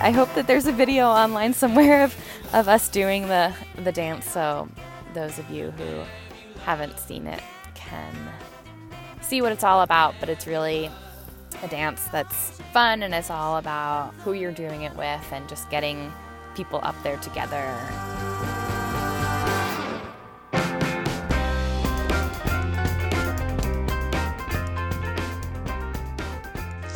I 0.07 0.13
hope 0.13 0.33
that 0.35 0.47
there's 0.47 0.69
a 0.69 0.73
video 0.73 1.09
online 1.09 1.53
somewhere 1.53 2.05
of 2.05 2.15
of 2.53 2.69
us 2.69 2.89
doing 2.89 3.27
the 3.27 3.53
the 3.83 3.91
dance. 3.91 4.25
So 4.25 4.69
those 5.15 5.41
of 5.41 5.51
you 5.51 5.73
who 5.73 6.05
haven't 6.61 6.97
seen 7.01 7.27
it 7.27 7.43
can 7.75 8.15
see 9.21 9.43
what 9.43 9.51
it's 9.51 9.65
all 9.65 9.83
about. 9.83 10.15
But 10.21 10.29
it's 10.29 10.47
really 10.47 10.93
a 11.61 11.67
dance 11.67 12.05
that's 12.13 12.51
fun 12.73 13.03
and 13.03 13.13
it's 13.13 13.31
all 13.31 13.57
about 13.57 14.15
who 14.23 14.33
you're 14.33 14.53
doing 14.53 14.83
it 14.83 14.95
with 14.95 15.33
and 15.33 15.49
just 15.49 15.69
getting 15.71 16.13
people 16.55 16.79
up 16.85 16.95
there 17.03 17.17
together. 17.17 18.66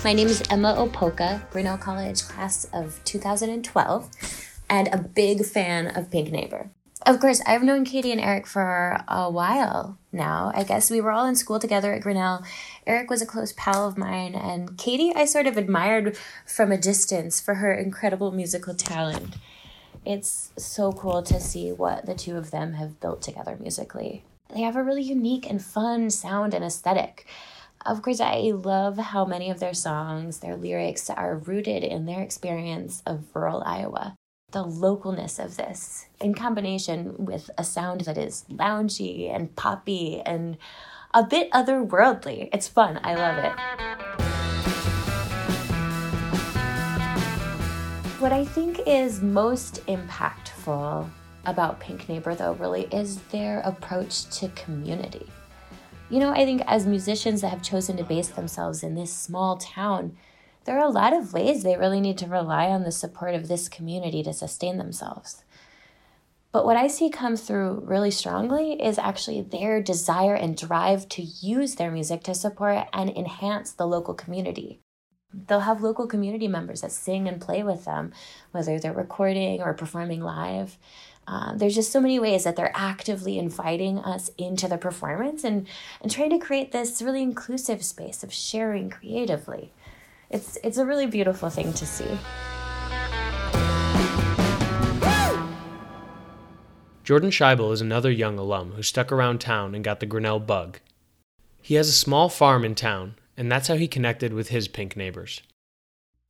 My 0.02 0.14
name 0.14 0.28
is 0.28 0.42
Emma 0.48 0.74
Opoka, 0.78 1.42
Grinnell 1.50 1.76
College 1.76 2.22
class 2.22 2.66
of 2.72 2.98
2012, 3.04 4.08
and 4.70 4.88
a 4.88 4.96
big 4.96 5.44
fan 5.44 5.88
of 5.88 6.10
Pink 6.10 6.32
Neighbor. 6.32 6.70
Of 7.04 7.20
course, 7.20 7.42
I've 7.46 7.62
known 7.62 7.84
Katie 7.84 8.10
and 8.10 8.20
Eric 8.20 8.46
for 8.46 9.04
a 9.06 9.30
while 9.30 9.98
now. 10.10 10.52
I 10.54 10.64
guess 10.64 10.90
we 10.90 11.02
were 11.02 11.12
all 11.12 11.26
in 11.26 11.36
school 11.36 11.58
together 11.58 11.92
at 11.92 12.00
Grinnell. 12.00 12.42
Eric 12.86 13.10
was 13.10 13.20
a 13.20 13.26
close 13.26 13.52
pal 13.58 13.86
of 13.86 13.98
mine, 13.98 14.34
and 14.34 14.78
Katie 14.78 15.12
I 15.14 15.26
sort 15.26 15.46
of 15.46 15.58
admired 15.58 16.16
from 16.46 16.72
a 16.72 16.78
distance 16.78 17.38
for 17.38 17.56
her 17.56 17.70
incredible 17.70 18.32
musical 18.32 18.74
talent. 18.74 19.34
It's 20.06 20.50
so 20.56 20.92
cool 20.92 21.22
to 21.24 21.38
see 21.38 21.72
what 21.72 22.06
the 22.06 22.14
two 22.14 22.38
of 22.38 22.52
them 22.52 22.72
have 22.72 23.00
built 23.00 23.20
together 23.20 23.58
musically. 23.60 24.24
They 24.48 24.62
have 24.62 24.76
a 24.76 24.82
really 24.82 25.02
unique 25.02 25.48
and 25.48 25.62
fun 25.62 26.08
sound 26.08 26.54
and 26.54 26.64
aesthetic. 26.64 27.26
Of 27.86 28.02
course, 28.02 28.20
I 28.20 28.52
love 28.54 28.98
how 28.98 29.24
many 29.24 29.48
of 29.48 29.58
their 29.58 29.72
songs, 29.72 30.40
their 30.40 30.54
lyrics 30.54 31.08
are 31.08 31.38
rooted 31.38 31.82
in 31.82 32.04
their 32.04 32.20
experience 32.20 33.02
of 33.06 33.24
rural 33.34 33.62
Iowa. 33.64 34.16
The 34.52 34.64
localness 34.64 35.42
of 35.42 35.56
this, 35.56 36.04
in 36.20 36.34
combination 36.34 37.24
with 37.24 37.50
a 37.56 37.64
sound 37.64 38.02
that 38.02 38.18
is 38.18 38.44
loungy 38.50 39.34
and 39.34 39.56
poppy 39.56 40.20
and 40.20 40.58
a 41.14 41.22
bit 41.24 41.50
otherworldly. 41.52 42.50
It's 42.52 42.68
fun. 42.68 43.00
I 43.02 43.14
love 43.14 43.38
it. 43.38 43.52
What 48.20 48.32
I 48.34 48.44
think 48.44 48.80
is 48.86 49.22
most 49.22 49.86
impactful 49.86 51.08
about 51.46 51.80
Pink 51.80 52.10
Neighbor, 52.10 52.34
though, 52.34 52.52
really 52.52 52.82
is 52.92 53.22
their 53.32 53.60
approach 53.60 54.28
to 54.38 54.48
community. 54.48 55.26
You 56.10 56.18
know, 56.18 56.32
I 56.32 56.44
think 56.44 56.62
as 56.66 56.86
musicians 56.86 57.40
that 57.40 57.50
have 57.50 57.62
chosen 57.62 57.96
to 57.96 58.02
base 58.02 58.28
themselves 58.28 58.82
in 58.82 58.96
this 58.96 59.12
small 59.12 59.56
town, 59.56 60.16
there 60.64 60.76
are 60.76 60.84
a 60.84 60.90
lot 60.90 61.12
of 61.12 61.32
ways 61.32 61.62
they 61.62 61.76
really 61.76 62.00
need 62.00 62.18
to 62.18 62.26
rely 62.26 62.66
on 62.66 62.82
the 62.82 62.90
support 62.90 63.34
of 63.34 63.46
this 63.46 63.68
community 63.68 64.24
to 64.24 64.32
sustain 64.32 64.76
themselves. 64.76 65.44
But 66.50 66.64
what 66.64 66.76
I 66.76 66.88
see 66.88 67.10
come 67.10 67.36
through 67.36 67.84
really 67.86 68.10
strongly 68.10 68.72
is 68.72 68.98
actually 68.98 69.40
their 69.40 69.80
desire 69.80 70.34
and 70.34 70.56
drive 70.56 71.08
to 71.10 71.22
use 71.22 71.76
their 71.76 71.92
music 71.92 72.24
to 72.24 72.34
support 72.34 72.88
and 72.92 73.08
enhance 73.10 73.70
the 73.70 73.86
local 73.86 74.14
community. 74.14 74.80
They'll 75.32 75.60
have 75.60 75.80
local 75.80 76.08
community 76.08 76.48
members 76.48 76.80
that 76.80 76.90
sing 76.90 77.28
and 77.28 77.40
play 77.40 77.62
with 77.62 77.84
them, 77.84 78.12
whether 78.50 78.80
they're 78.80 78.92
recording 78.92 79.62
or 79.62 79.74
performing 79.74 80.22
live. 80.22 80.76
Um, 81.26 81.58
there's 81.58 81.74
just 81.74 81.92
so 81.92 82.00
many 82.00 82.18
ways 82.18 82.44
that 82.44 82.56
they're 82.56 82.72
actively 82.74 83.38
inviting 83.38 83.98
us 83.98 84.30
into 84.36 84.66
the 84.66 84.78
performance 84.78 85.44
and, 85.44 85.66
and 86.00 86.10
trying 86.10 86.30
to 86.30 86.38
create 86.38 86.72
this 86.72 87.00
really 87.00 87.22
inclusive 87.22 87.84
space 87.84 88.24
of 88.24 88.32
sharing 88.32 88.90
creatively. 88.90 89.72
It's, 90.28 90.58
it's 90.64 90.78
a 90.78 90.86
really 90.86 91.06
beautiful 91.06 91.50
thing 91.50 91.72
to 91.72 91.86
see. 91.86 92.18
Jordan 97.04 97.30
Scheibel 97.30 97.72
is 97.72 97.80
another 97.80 98.10
young 98.10 98.38
alum 98.38 98.72
who 98.72 98.82
stuck 98.82 99.10
around 99.10 99.40
town 99.40 99.74
and 99.74 99.82
got 99.82 99.98
the 99.98 100.06
Grinnell 100.06 100.38
bug. 100.38 100.78
He 101.60 101.74
has 101.74 101.88
a 101.88 101.92
small 101.92 102.28
farm 102.28 102.64
in 102.64 102.74
town, 102.74 103.16
and 103.36 103.50
that's 103.50 103.68
how 103.68 103.74
he 103.74 103.88
connected 103.88 104.32
with 104.32 104.48
his 104.48 104.68
pink 104.68 104.96
neighbors. 104.96 105.42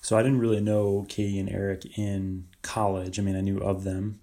So 0.01 0.17
I 0.17 0.23
didn't 0.23 0.41
really 0.41 0.61
know 0.61 1.05
Katie 1.09 1.39
and 1.39 1.51
Eric 1.51 1.99
in 1.99 2.47
college. 2.63 3.19
I 3.19 3.23
mean, 3.23 3.37
I 3.37 3.43
knew 3.43 3.59
of 3.59 3.85
them, 3.85 4.21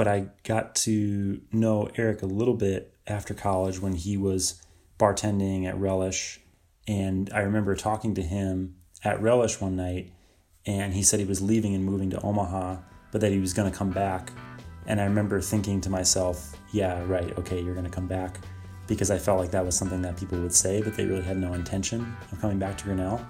but 0.00 0.08
I 0.08 0.28
got 0.44 0.74
to 0.76 1.42
know 1.52 1.90
Eric 1.94 2.22
a 2.22 2.26
little 2.26 2.54
bit 2.54 2.94
after 3.06 3.34
college 3.34 3.80
when 3.80 3.92
he 3.92 4.16
was 4.16 4.62
bartending 4.98 5.66
at 5.66 5.76
Relish. 5.76 6.40
And 6.88 7.28
I 7.34 7.40
remember 7.40 7.76
talking 7.76 8.14
to 8.14 8.22
him 8.22 8.76
at 9.04 9.20
Relish 9.20 9.60
one 9.60 9.76
night, 9.76 10.10
and 10.64 10.94
he 10.94 11.02
said 11.02 11.20
he 11.20 11.26
was 11.26 11.42
leaving 11.42 11.74
and 11.74 11.84
moving 11.84 12.08
to 12.12 12.20
Omaha, 12.22 12.78
but 13.12 13.20
that 13.20 13.30
he 13.30 13.40
was 13.40 13.52
going 13.52 13.70
to 13.70 13.76
come 13.76 13.90
back. 13.90 14.32
And 14.86 15.02
I 15.02 15.04
remember 15.04 15.38
thinking 15.38 15.82
to 15.82 15.90
myself, 15.90 16.56
yeah, 16.72 17.04
right, 17.04 17.36
okay, 17.36 17.60
you're 17.60 17.74
going 17.74 17.84
to 17.84 17.92
come 17.92 18.08
back. 18.08 18.38
Because 18.86 19.10
I 19.10 19.18
felt 19.18 19.38
like 19.38 19.50
that 19.50 19.66
was 19.66 19.76
something 19.76 20.00
that 20.00 20.16
people 20.16 20.40
would 20.40 20.54
say, 20.54 20.80
but 20.80 20.96
they 20.96 21.04
really 21.04 21.20
had 21.20 21.36
no 21.36 21.52
intention 21.52 22.16
of 22.32 22.40
coming 22.40 22.58
back 22.58 22.78
to 22.78 22.84
Grinnell. 22.84 23.20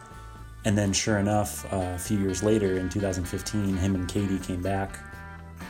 And 0.64 0.78
then, 0.78 0.92
sure 0.92 1.18
enough, 1.18 1.64
uh, 1.72 1.94
a 1.96 1.98
few 1.98 2.20
years 2.20 2.44
later, 2.44 2.76
in 2.76 2.88
2015, 2.88 3.76
him 3.76 3.96
and 3.96 4.06
Katie 4.06 4.38
came 4.38 4.62
back 4.62 5.00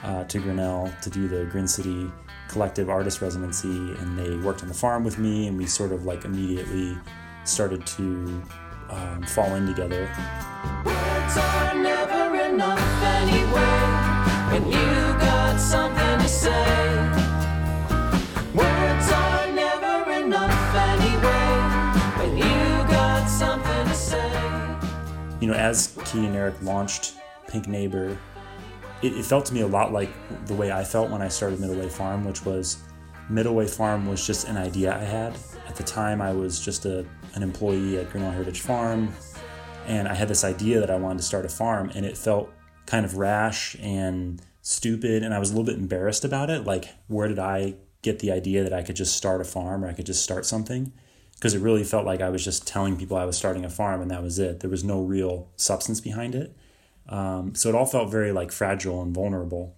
uh, 0.03 0.25
to 0.25 0.39
Grinnell 0.39 0.93
to 1.03 1.11
do 1.11 1.29
the 1.29 1.45
Grin 1.47 1.69
City 1.69 2.11
Collective 2.49 2.89
Artist 2.89 3.21
Residency, 3.21 3.69
and 3.69 4.19
they 4.19 4.37
worked 4.39 4.63
on 4.63 4.69
the 4.69 4.75
farm 4.75 5.05
with 5.05 5.19
me, 5.19 5.47
and 5.47 5.57
we 5.57 5.67
sort 5.67 5.93
of 5.93 6.05
like 6.05 6.25
immediately 6.25 6.97
started 7.45 7.87
to 7.87 8.43
um, 8.89 9.23
fall 9.23 9.55
in 9.55 9.67
together. 9.67 10.09
Words 10.85 11.37
are 11.37 11.75
never 11.75 12.35
enough 12.45 13.03
anyway 13.03 13.81
when 14.51 14.67
you 14.67 15.19
got 15.21 15.59
something 15.59 16.19
to 16.19 16.29
say. 16.29 16.65
Words 18.55 19.13
are 19.13 19.53
never 19.53 20.11
enough 20.13 20.75
anyway 20.75 21.53
when 22.19 22.37
you 22.37 22.91
got 22.91 23.27
something 23.27 23.87
to 23.87 23.95
say. 23.95 24.77
You 25.41 25.49
know, 25.49 25.55
as 25.55 25.97
Katie 26.05 26.27
and 26.27 26.37
Eric 26.37 26.61
launched 26.63 27.15
Pink 27.47 27.69
Neighbor, 27.69 28.19
it, 29.03 29.17
it 29.17 29.25
felt 29.25 29.47
to 29.47 29.55
me 29.55 29.61
a 29.61 29.67
lot 29.67 29.93
like 29.93 30.11
the 30.47 30.55
way 30.55 30.71
I 30.73 30.85
felt 30.85 31.11
when 31.11 31.23
I 31.23 31.29
started 31.29 31.59
Middleway 31.59 31.91
Farm, 31.91 32.25
which 32.25 32.45
was 32.45 32.79
Middleway 33.31 33.69
Farm 33.69 34.07
was 34.07 34.27
just 34.27 34.49
an 34.49 34.57
idea 34.57 34.95
I 34.95 35.05
had. 35.05 35.37
At 35.69 35.77
the 35.77 35.85
time, 35.85 36.21
I 36.21 36.33
was 36.33 36.61
just 36.61 36.85
a, 36.85 37.07
an 37.35 37.43
employee 37.43 37.99
at 37.99 38.11
Grinnell 38.11 38.33
Heritage 38.33 38.61
Farm, 38.61 39.13
and 39.87 40.09
I 40.09 40.15
had 40.15 40.29
this 40.29 40.45
idea 40.45 40.81
that 40.81 40.91
I 40.91 40.97
wanted 40.97 41.19
to 41.19 41.25
start 41.25 41.45
a 41.45 41.49
farm, 41.49 41.91
and 41.95 42.05
it 42.05 42.17
felt 42.17 42.51
kind 42.87 43.05
of 43.05 43.17
rash 43.17 43.77
and 43.81 44.43
stupid, 44.63 45.23
and 45.23 45.33
I 45.33 45.39
was 45.39 45.51
a 45.51 45.53
little 45.53 45.65
bit 45.65 45.79
embarrassed 45.79 46.25
about 46.25 46.51
it. 46.51 46.65
Like, 46.65 46.89
where 47.07 47.29
did 47.29 47.39
I 47.39 47.77
get 48.03 48.19
the 48.19 48.33
idea 48.33 48.63
that 48.65 48.73
I 48.73 48.83
could 48.83 48.97
just 48.97 49.17
start 49.17 49.41
a 49.41 49.45
farm 49.45 49.85
or 49.85 49.89
I 49.89 49.93
could 49.93 50.07
just 50.07 50.23
start 50.23 50.45
something? 50.45 50.93
Because 51.35 51.55
it 51.55 51.61
really 51.61 51.85
felt 51.85 52.05
like 52.05 52.21
I 52.21 52.29
was 52.29 52.45
just 52.45 52.67
telling 52.67 52.97
people 52.97 53.17
I 53.17 53.25
was 53.25 53.39
starting 53.39 53.65
a 53.65 53.71
farm, 53.71 54.03
and 54.03 54.11
that 54.11 54.23
was 54.23 54.39
it. 54.39 54.61
There 54.61 54.71
was 54.71 54.85
no 54.85 55.01
real 55.01 55.49
substance 55.57 56.01
behind 56.01 56.35
it. 56.35 56.55
Um, 57.09 57.55
so 57.55 57.69
it 57.69 57.75
all 57.75 57.87
felt 57.87 58.11
very 58.11 58.33
like 58.33 58.53
fragile 58.53 59.03
and 59.03 59.15
vulnerable. 59.15 59.77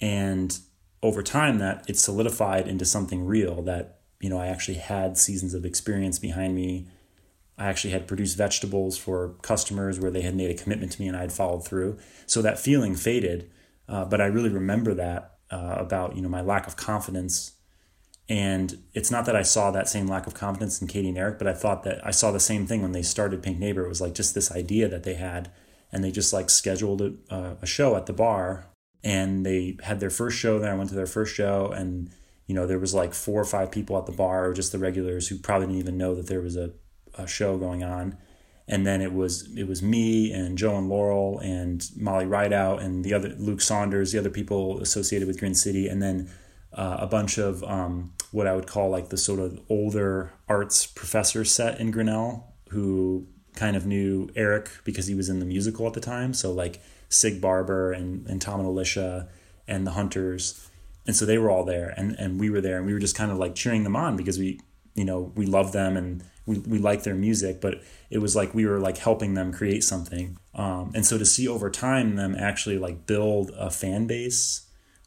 And 0.00 0.58
over 1.02 1.22
time, 1.22 1.58
that 1.58 1.84
it 1.88 1.98
solidified 1.98 2.68
into 2.68 2.84
something 2.84 3.24
real 3.24 3.62
that, 3.62 4.00
you 4.20 4.28
know, 4.28 4.38
I 4.38 4.48
actually 4.48 4.78
had 4.78 5.16
seasons 5.16 5.54
of 5.54 5.64
experience 5.64 6.18
behind 6.18 6.54
me. 6.54 6.88
I 7.58 7.66
actually 7.66 7.92
had 7.92 8.06
produced 8.06 8.36
vegetables 8.36 8.98
for 8.98 9.34
customers 9.42 9.98
where 9.98 10.10
they 10.10 10.22
had 10.22 10.34
made 10.34 10.50
a 10.50 10.62
commitment 10.62 10.92
to 10.92 11.00
me 11.00 11.08
and 11.08 11.16
I 11.16 11.22
had 11.22 11.32
followed 11.32 11.64
through. 11.64 11.98
So 12.26 12.42
that 12.42 12.58
feeling 12.58 12.94
faded. 12.94 13.50
Uh, 13.88 14.04
but 14.04 14.20
I 14.20 14.26
really 14.26 14.50
remember 14.50 14.92
that 14.94 15.36
uh, 15.50 15.76
about, 15.78 16.16
you 16.16 16.22
know, 16.22 16.28
my 16.28 16.40
lack 16.40 16.66
of 16.66 16.76
confidence. 16.76 17.52
And 18.28 18.82
it's 18.92 19.10
not 19.10 19.24
that 19.26 19.36
I 19.36 19.42
saw 19.42 19.70
that 19.70 19.88
same 19.88 20.08
lack 20.08 20.26
of 20.26 20.34
confidence 20.34 20.82
in 20.82 20.88
Katie 20.88 21.08
and 21.08 21.16
Eric, 21.16 21.38
but 21.38 21.46
I 21.46 21.54
thought 21.54 21.84
that 21.84 22.04
I 22.04 22.10
saw 22.10 22.32
the 22.32 22.40
same 22.40 22.66
thing 22.66 22.82
when 22.82 22.92
they 22.92 23.02
started 23.02 23.42
Pink 23.42 23.58
Neighbor. 23.58 23.84
It 23.84 23.88
was 23.88 24.00
like 24.00 24.14
just 24.14 24.34
this 24.34 24.50
idea 24.50 24.88
that 24.88 25.04
they 25.04 25.14
had 25.14 25.50
and 25.92 26.02
they 26.02 26.10
just 26.10 26.32
like 26.32 26.50
scheduled 26.50 27.00
a, 27.00 27.14
uh, 27.30 27.54
a 27.62 27.66
show 27.66 27.96
at 27.96 28.06
the 28.06 28.12
bar 28.12 28.66
and 29.04 29.46
they 29.46 29.76
had 29.82 30.00
their 30.00 30.10
first 30.10 30.36
show 30.36 30.58
there. 30.58 30.72
I 30.72 30.76
went 30.76 30.90
to 30.90 30.96
their 30.96 31.06
first 31.06 31.34
show 31.34 31.72
and 31.72 32.10
you 32.46 32.54
know 32.54 32.66
there 32.66 32.78
was 32.78 32.94
like 32.94 33.14
four 33.14 33.40
or 33.40 33.44
five 33.44 33.70
people 33.70 33.96
at 33.96 34.06
the 34.06 34.12
bar 34.12 34.48
or 34.48 34.52
just 34.52 34.72
the 34.72 34.78
regulars 34.78 35.28
who 35.28 35.38
probably 35.38 35.68
didn't 35.68 35.80
even 35.80 35.96
know 35.96 36.14
that 36.14 36.26
there 36.26 36.40
was 36.40 36.56
a, 36.56 36.72
a 37.14 37.26
show 37.26 37.56
going 37.56 37.84
on. 37.84 38.18
And 38.68 38.84
then 38.84 39.00
it 39.00 39.12
was 39.12 39.48
it 39.56 39.68
was 39.68 39.80
me 39.80 40.32
and 40.32 40.58
joe 40.58 40.76
and 40.76 40.88
laurel 40.88 41.38
and 41.38 41.88
molly 41.96 42.26
rideout 42.26 42.82
and 42.82 43.04
the 43.04 43.14
other 43.14 43.28
luke 43.38 43.60
saunders 43.60 44.10
the 44.10 44.18
other 44.18 44.28
people 44.28 44.80
associated 44.80 45.28
with 45.28 45.38
grin 45.38 45.54
city 45.54 45.86
and 45.86 46.02
then 46.02 46.28
uh, 46.72 46.96
a 46.98 47.06
bunch 47.06 47.38
of 47.38 47.62
um, 47.62 48.12
what 48.32 48.48
i 48.48 48.56
would 48.56 48.66
call 48.66 48.90
like 48.90 49.10
the 49.10 49.16
sort 49.16 49.38
of 49.38 49.60
older 49.68 50.32
arts 50.48 50.84
professor 50.84 51.44
set 51.44 51.78
in 51.78 51.92
grinnell 51.92 52.56
who 52.70 53.28
kind 53.56 53.76
of 53.76 53.86
knew 53.86 54.28
Eric 54.36 54.70
because 54.84 55.06
he 55.06 55.14
was 55.14 55.28
in 55.28 55.40
the 55.40 55.46
musical 55.46 55.86
at 55.86 55.94
the 55.94 56.00
time. 56.00 56.32
So 56.34 56.52
like 56.52 56.80
Sig 57.08 57.40
Barber 57.40 57.92
and, 57.92 58.26
and 58.26 58.40
Tom 58.40 58.60
and 58.60 58.68
Alicia 58.68 59.28
and 59.66 59.86
the 59.86 59.92
Hunters. 59.92 60.68
And 61.06 61.16
so 61.16 61.24
they 61.24 61.38
were 61.38 61.50
all 61.50 61.64
there 61.64 61.94
and, 61.96 62.12
and 62.18 62.38
we 62.38 62.50
were 62.50 62.60
there 62.60 62.76
and 62.76 62.86
we 62.86 62.92
were 62.92 62.98
just 62.98 63.16
kind 63.16 63.30
of 63.30 63.38
like 63.38 63.54
cheering 63.54 63.84
them 63.84 63.96
on 63.96 64.16
because 64.16 64.38
we, 64.38 64.60
you 64.94 65.04
know, 65.04 65.32
we 65.34 65.46
love 65.46 65.72
them 65.72 65.96
and 65.96 66.24
we, 66.46 66.58
we 66.58 66.78
like 66.78 67.02
their 67.02 67.14
music, 67.14 67.60
but 67.60 67.82
it 68.10 68.18
was 68.18 68.36
like 68.36 68.54
we 68.54 68.66
were 68.66 68.78
like 68.78 68.98
helping 68.98 69.34
them 69.34 69.52
create 69.52 69.82
something. 69.82 70.38
Um, 70.54 70.92
and 70.94 71.04
so 71.04 71.18
to 71.18 71.24
see 71.24 71.48
over 71.48 71.70
time 71.70 72.16
them 72.16 72.34
actually 72.36 72.78
like 72.78 73.06
build 73.06 73.50
a 73.56 73.70
fan 73.70 74.06
base 74.06 74.66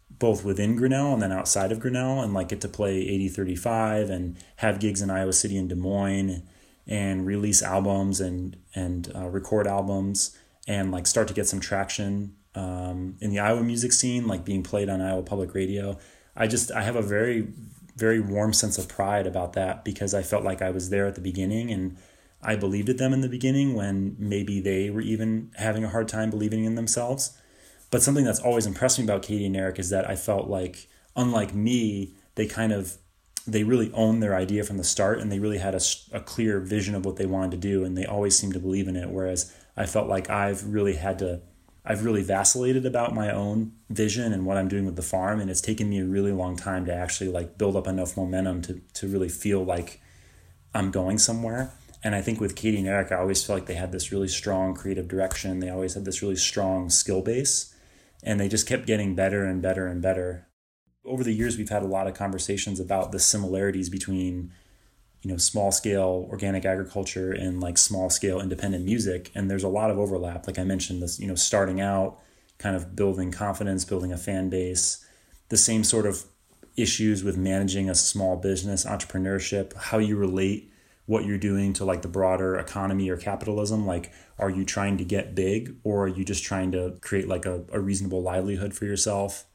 both 0.10 0.44
within 0.44 0.76
Grinnell 0.76 1.14
and 1.14 1.22
then 1.22 1.32
outside 1.32 1.72
of 1.72 1.80
Grinnell 1.80 2.22
and 2.22 2.34
like 2.34 2.50
get 2.50 2.62
to 2.62 2.68
play 2.68 2.98
8035 2.98 4.10
and 4.10 4.38
have 4.58 4.80
gigs 4.80 5.02
in 5.02 5.10
Iowa 5.10 5.34
City 5.34 5.58
and 5.58 5.70
Des 5.70 5.76
Moines 5.76 6.44
and 6.90 7.26
release 7.26 7.62
albums 7.62 8.20
and 8.20 8.58
and 8.76 9.12
uh, 9.16 9.30
record 9.30 9.68
albums 9.68 10.36
and 10.68 10.92
like 10.92 11.08
start 11.08 11.28
to 11.30 11.34
get 11.34 11.48
some 11.48 11.62
traction 11.62 12.36
um, 12.56 13.16
in 13.22 13.30
the 13.30 13.40
Iowa 13.40 13.64
music 13.64 13.94
scene, 13.94 14.28
like 14.28 14.44
being 14.44 14.64
played 14.64 14.90
on 14.90 15.00
Iowa 15.00 15.24
Public 15.24 15.54
Radio. 15.54 15.98
I 16.36 16.48
just 16.48 16.72
I 16.72 16.82
have 16.82 16.98
a 16.98 17.02
very 17.02 17.48
very 17.96 18.20
warm 18.20 18.54
sense 18.54 18.78
of 18.78 18.88
pride 18.88 19.28
about 19.28 19.54
that 19.54 19.86
because 19.86 20.14
I 20.14 20.24
felt 20.24 20.44
like 20.44 20.62
I 20.62 20.72
was 20.72 20.90
there 20.90 21.06
at 21.06 21.16
the 21.16 21.22
beginning 21.22 21.70
and 21.70 21.98
I 22.42 22.56
believed 22.56 22.90
in 22.90 22.98
them 22.98 23.14
in 23.14 23.22
the 23.22 23.30
beginning 23.30 23.76
when 23.76 24.16
maybe 24.18 24.60
they 24.60 24.90
were 24.90 25.02
even 25.02 25.52
having 25.58 25.84
a 25.84 25.90
hard 25.90 26.08
time 26.08 26.30
believing 26.30 26.64
in 26.64 26.76
themselves. 26.76 27.38
But 27.92 28.02
something 28.02 28.24
that's 28.24 28.40
always 28.40 28.66
impressed 28.66 28.98
me 28.98 29.04
about 29.04 29.24
Katie 29.24 29.46
and 29.46 29.58
Eric 29.58 29.80
is 29.80 29.90
that 29.90 30.10
I 30.10 30.16
felt 30.16 30.48
like, 30.48 30.88
unlike 31.16 31.54
me, 31.54 32.14
they 32.36 32.46
kind 32.46 32.72
of 32.72 32.98
they 33.52 33.64
really 33.64 33.92
owned 33.94 34.22
their 34.22 34.36
idea 34.36 34.64
from 34.64 34.78
the 34.78 34.84
start 34.84 35.20
and 35.20 35.32
they 35.32 35.40
really 35.40 35.58
had 35.58 35.76
a, 35.76 35.82
a 36.12 36.20
clear 36.20 36.60
vision 36.60 36.96
of 36.96 37.06
what 37.06 37.16
they 37.16 37.26
wanted 37.26 37.52
to 37.52 37.58
do 37.58 37.84
and 37.84 37.98
they 37.98 38.06
always 38.06 38.38
seemed 38.38 38.54
to 38.54 38.60
believe 38.60 38.88
in 38.88 38.96
it 38.96 39.10
whereas 39.10 39.54
i 39.76 39.86
felt 39.86 40.08
like 40.08 40.30
i've 40.30 40.64
really 40.66 40.96
had 40.96 41.20
to 41.20 41.42
i've 41.86 42.04
really 42.04 42.24
vacillated 42.24 42.86
about 42.86 43.14
my 43.14 43.32
own 43.32 43.72
vision 43.90 44.34
and 44.34 44.46
what 44.46 44.58
i'm 44.58 44.68
doing 44.68 44.86
with 44.86 44.96
the 44.96 45.02
farm 45.02 45.40
and 45.40 45.50
it's 45.50 45.62
taken 45.62 45.90
me 45.90 46.00
a 46.00 46.06
really 46.06 46.32
long 46.32 46.56
time 46.56 46.86
to 46.86 46.94
actually 46.94 47.30
like 47.30 47.58
build 47.58 47.76
up 47.76 47.88
enough 47.88 48.16
momentum 48.16 48.62
to, 48.62 48.82
to 48.94 49.08
really 49.08 49.30
feel 49.30 49.64
like 49.64 50.02
i'm 50.74 50.92
going 50.92 51.18
somewhere. 51.18 51.72
And 52.04 52.16
i 52.16 52.22
think 52.22 52.40
with 52.40 52.56
katie 52.56 52.78
and 52.78 52.88
eric 52.88 53.12
i 53.12 53.16
always 53.16 53.44
felt 53.44 53.60
like 53.60 53.68
they 53.68 53.74
had 53.74 53.92
this 53.92 54.12
really 54.12 54.30
strong 54.30 54.74
creative 54.74 55.08
direction. 55.08 55.60
They 55.60 55.70
always 55.70 55.96
had 55.96 56.06
this 56.06 56.22
really 56.22 56.38
strong 56.38 56.90
skill 56.90 57.22
base 57.22 57.76
and 58.24 58.40
they 58.40 58.48
just 58.48 58.68
kept 58.68 58.86
getting 58.86 59.16
better 59.16 59.46
and 59.46 59.62
better 59.62 59.88
and 59.88 60.02
better 60.02 60.49
over 61.06 61.24
the 61.24 61.34
years 61.34 61.58
we've 61.58 61.70
had 61.70 61.84
a 61.84 61.88
lot 61.88 62.08
of 62.08 62.14
conversations 62.14 62.80
about 62.80 63.12
the 63.12 63.20
similarities 63.20 63.90
between 63.90 64.52
you 65.22 65.32
know 65.32 65.38
small 65.38 65.72
scale 65.72 66.28
organic 66.30 66.66
agriculture 66.66 67.32
and 67.32 67.60
like 67.60 67.78
small 67.78 68.10
scale 68.10 68.40
independent 68.40 68.86
music. 68.86 69.32
And 69.36 69.50
there's 69.50 69.64
a 69.64 69.70
lot 69.70 69.92
of 69.92 70.00
overlap. 70.00 70.48
Like 70.48 70.60
i 70.60 70.64
mentioned 70.64 71.02
this 71.02 71.20
you 71.20 71.28
know 71.28 71.36
starting 71.36 71.82
out 71.82 72.20
kind 72.58 72.76
of 72.76 72.96
building 72.96 73.32
confidence 73.32 73.86
building 73.86 74.12
a 74.12 74.18
fan 74.18 74.50
base 74.50 75.06
the 75.48 75.58
same 75.58 75.84
sort 75.84 76.06
of 76.06 76.26
issues 76.76 77.24
with 77.24 77.38
managing 77.38 77.90
a 77.90 77.96
small 77.96 78.36
business 78.36 78.86
entrepreneurship 78.86 79.74
how 79.76 79.98
you 79.98 80.16
relate 80.16 80.72
what 81.06 81.26
you're 81.26 81.40
doing 81.40 81.74
to 81.74 81.84
like 81.84 82.04
the 82.04 82.08
broader 82.08 82.56
economy 82.56 83.10
or 83.10 83.18
capitalism. 83.18 83.86
Like 83.86 84.12
are 84.38 84.50
you 84.50 84.64
trying 84.64 84.98
to 84.98 85.04
get 85.04 85.36
big 85.36 85.76
or 85.84 86.04
are 86.04 86.08
you 86.08 86.24
just 86.24 86.44
trying 86.44 86.72
to 86.74 86.98
create 87.02 87.28
like 87.28 87.46
a, 87.46 87.64
a 87.74 87.80
reasonable 87.80 88.22
livelihood 88.22 88.74
for 88.74 88.86
yourself 88.86 89.46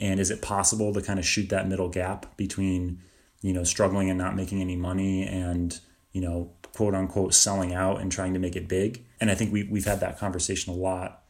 and 0.00 0.18
is 0.18 0.30
it 0.30 0.42
possible 0.42 0.92
to 0.94 1.02
kind 1.02 1.18
of 1.18 1.24
shoot 1.24 1.48
that 1.50 1.68
middle 1.68 1.88
gap 1.88 2.36
between 2.36 3.00
you 3.42 3.52
know 3.52 3.64
struggling 3.64 4.10
and 4.10 4.18
not 4.18 4.34
making 4.34 4.60
any 4.60 4.76
money 4.76 5.24
and 5.24 5.78
you 6.12 6.20
know 6.20 6.50
quote 6.74 6.94
unquote 6.94 7.34
selling 7.34 7.74
out 7.74 8.00
and 8.00 8.10
trying 8.10 8.32
to 8.34 8.40
make 8.40 8.56
it 8.56 8.68
big? 8.68 9.04
And 9.20 9.30
i 9.30 9.34
think 9.34 9.52
we, 9.52 9.64
we've 9.64 9.84
had 9.84 10.00
that 10.00 10.18
conversation 10.18 10.72
a 10.72 10.76
lot. 10.76 11.22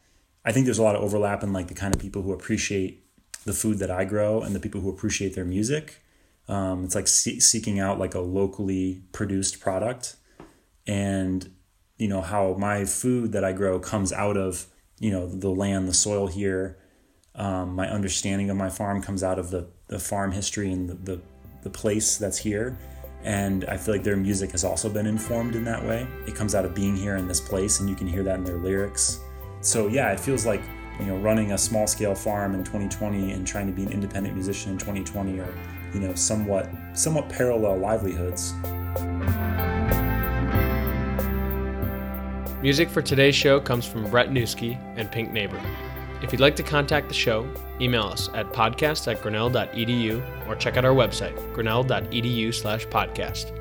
I 0.43 0.51
think 0.51 0.65
there's 0.65 0.79
a 0.79 0.83
lot 0.83 0.95
of 0.95 1.03
overlap 1.03 1.43
in 1.43 1.53
like 1.53 1.67
the 1.67 1.75
kind 1.75 1.93
of 1.93 2.01
people 2.01 2.23
who 2.23 2.33
appreciate 2.33 3.05
the 3.45 3.53
food 3.53 3.77
that 3.79 3.91
i 3.91 4.05
grow 4.05 4.41
and 4.41 4.55
the 4.55 4.59
people 4.59 4.81
who 4.81 4.89
appreciate 4.89 5.35
their 5.35 5.45
music. 5.45 6.01
Um, 6.47 6.83
it's 6.85 6.95
like 6.95 7.07
see- 7.07 7.39
seeking 7.39 7.79
out 7.79 7.99
like 7.99 8.15
a 8.15 8.19
locally 8.19 9.03
produced 9.11 9.59
product. 9.59 10.15
And 10.87 11.51
you 12.01 12.07
know 12.07 12.21
how 12.21 12.55
my 12.55 12.83
food 12.83 13.31
that 13.31 13.43
i 13.43 13.53
grow 13.53 13.79
comes 13.79 14.11
out 14.11 14.35
of 14.35 14.65
you 14.99 15.11
know 15.11 15.27
the 15.27 15.51
land 15.51 15.87
the 15.87 15.93
soil 15.93 16.25
here 16.25 16.80
um, 17.35 17.75
my 17.75 17.89
understanding 17.89 18.49
of 18.49 18.57
my 18.57 18.69
farm 18.69 19.01
comes 19.01 19.23
out 19.23 19.39
of 19.39 19.49
the, 19.51 19.67
the 19.87 19.99
farm 19.99 20.31
history 20.31 20.71
and 20.71 20.89
the, 20.89 20.93
the, 20.95 21.21
the 21.63 21.69
place 21.69 22.17
that's 22.17 22.37
here. 22.37 22.77
And 23.23 23.65
I 23.65 23.77
feel 23.77 23.93
like 23.93 24.03
their 24.03 24.17
music 24.17 24.51
has 24.51 24.63
also 24.63 24.89
been 24.89 25.05
informed 25.05 25.55
in 25.55 25.63
that 25.65 25.83
way. 25.83 26.07
It 26.27 26.35
comes 26.35 26.55
out 26.55 26.65
of 26.65 26.73
being 26.73 26.95
here 26.95 27.17
in 27.17 27.27
this 27.27 27.39
place, 27.39 27.79
and 27.79 27.89
you 27.89 27.95
can 27.95 28.07
hear 28.07 28.23
that 28.23 28.37
in 28.39 28.43
their 28.43 28.57
lyrics. 28.57 29.19
So, 29.61 29.87
yeah, 29.87 30.11
it 30.11 30.19
feels 30.19 30.45
like 30.45 30.61
you 30.99 31.05
know 31.05 31.17
running 31.17 31.53
a 31.53 31.57
small 31.57 31.87
scale 31.87 32.15
farm 32.15 32.53
in 32.53 32.63
2020 32.63 33.31
and 33.31 33.45
trying 33.47 33.67
to 33.67 33.73
be 33.73 33.83
an 33.83 33.91
independent 33.91 34.35
musician 34.35 34.73
in 34.73 34.77
2020 34.77 35.39
are 35.39 35.53
you 35.93 35.99
know 35.99 36.13
somewhat 36.13 36.69
somewhat 36.93 37.29
parallel 37.29 37.77
livelihoods 37.77 38.53
Music 42.61 42.89
for 42.91 43.01
today's 43.01 43.33
show 43.33 43.59
comes 43.59 43.87
from 43.87 44.07
Brett 44.11 44.29
Newski 44.29 44.77
and 44.95 45.11
Pink 45.11 45.31
Neighbor. 45.31 45.59
If 46.21 46.31
you'd 46.31 46.41
like 46.41 46.55
to 46.57 46.63
contact 46.63 47.07
the 47.07 47.15
show, 47.15 47.47
email 47.79 48.03
us 48.03 48.29
at 48.35 48.53
podcast 48.53 49.11
at 49.11 49.21
grinnell.edu 49.21 50.47
or 50.47 50.55
check 50.55 50.77
out 50.77 50.85
our 50.85 50.93
website, 50.93 51.35
grinnell.edu 51.53 52.53
slash 52.53 52.85
podcast. 52.87 53.57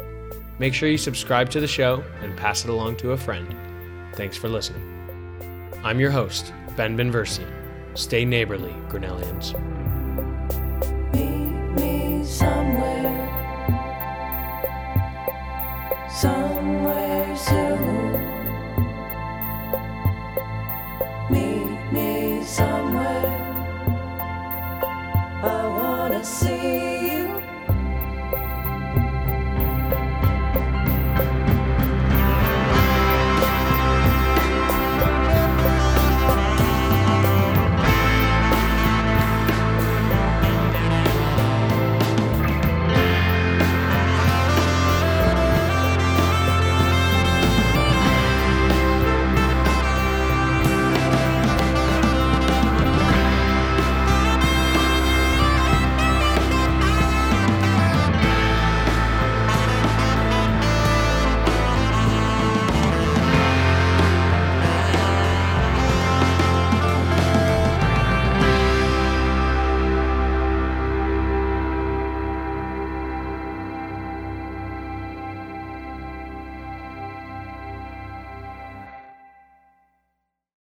Make 0.59 0.75
sure 0.75 0.91
you 0.91 0.99
subscribe 0.99 1.49
to 1.51 1.61
the 1.61 1.67
show 1.67 2.05
and 2.21 2.37
pass 2.37 2.65
it 2.65 2.71
along 2.71 2.97
to 2.97 3.13
a 3.13 3.17
friend. 3.17 3.57
Thanks 4.15 4.37
for 4.37 4.49
listening. 4.49 4.87
I'm 5.83 5.99
your 5.99 6.11
host, 6.11 6.53
Ben 6.77 6.99
Binversie. 6.99 7.49
Stay 7.95 8.27
neighborly, 8.27 8.75
Grinnellians. 8.89 9.55
Meet 11.15 11.81
me 11.81 12.25
somewhere, 12.27 13.27
somewhere 16.11 17.37
soon. 17.37 18.00
Somewhere. 22.61 23.67
I 25.43 25.61
wanna 25.79 26.23
see 26.25 26.90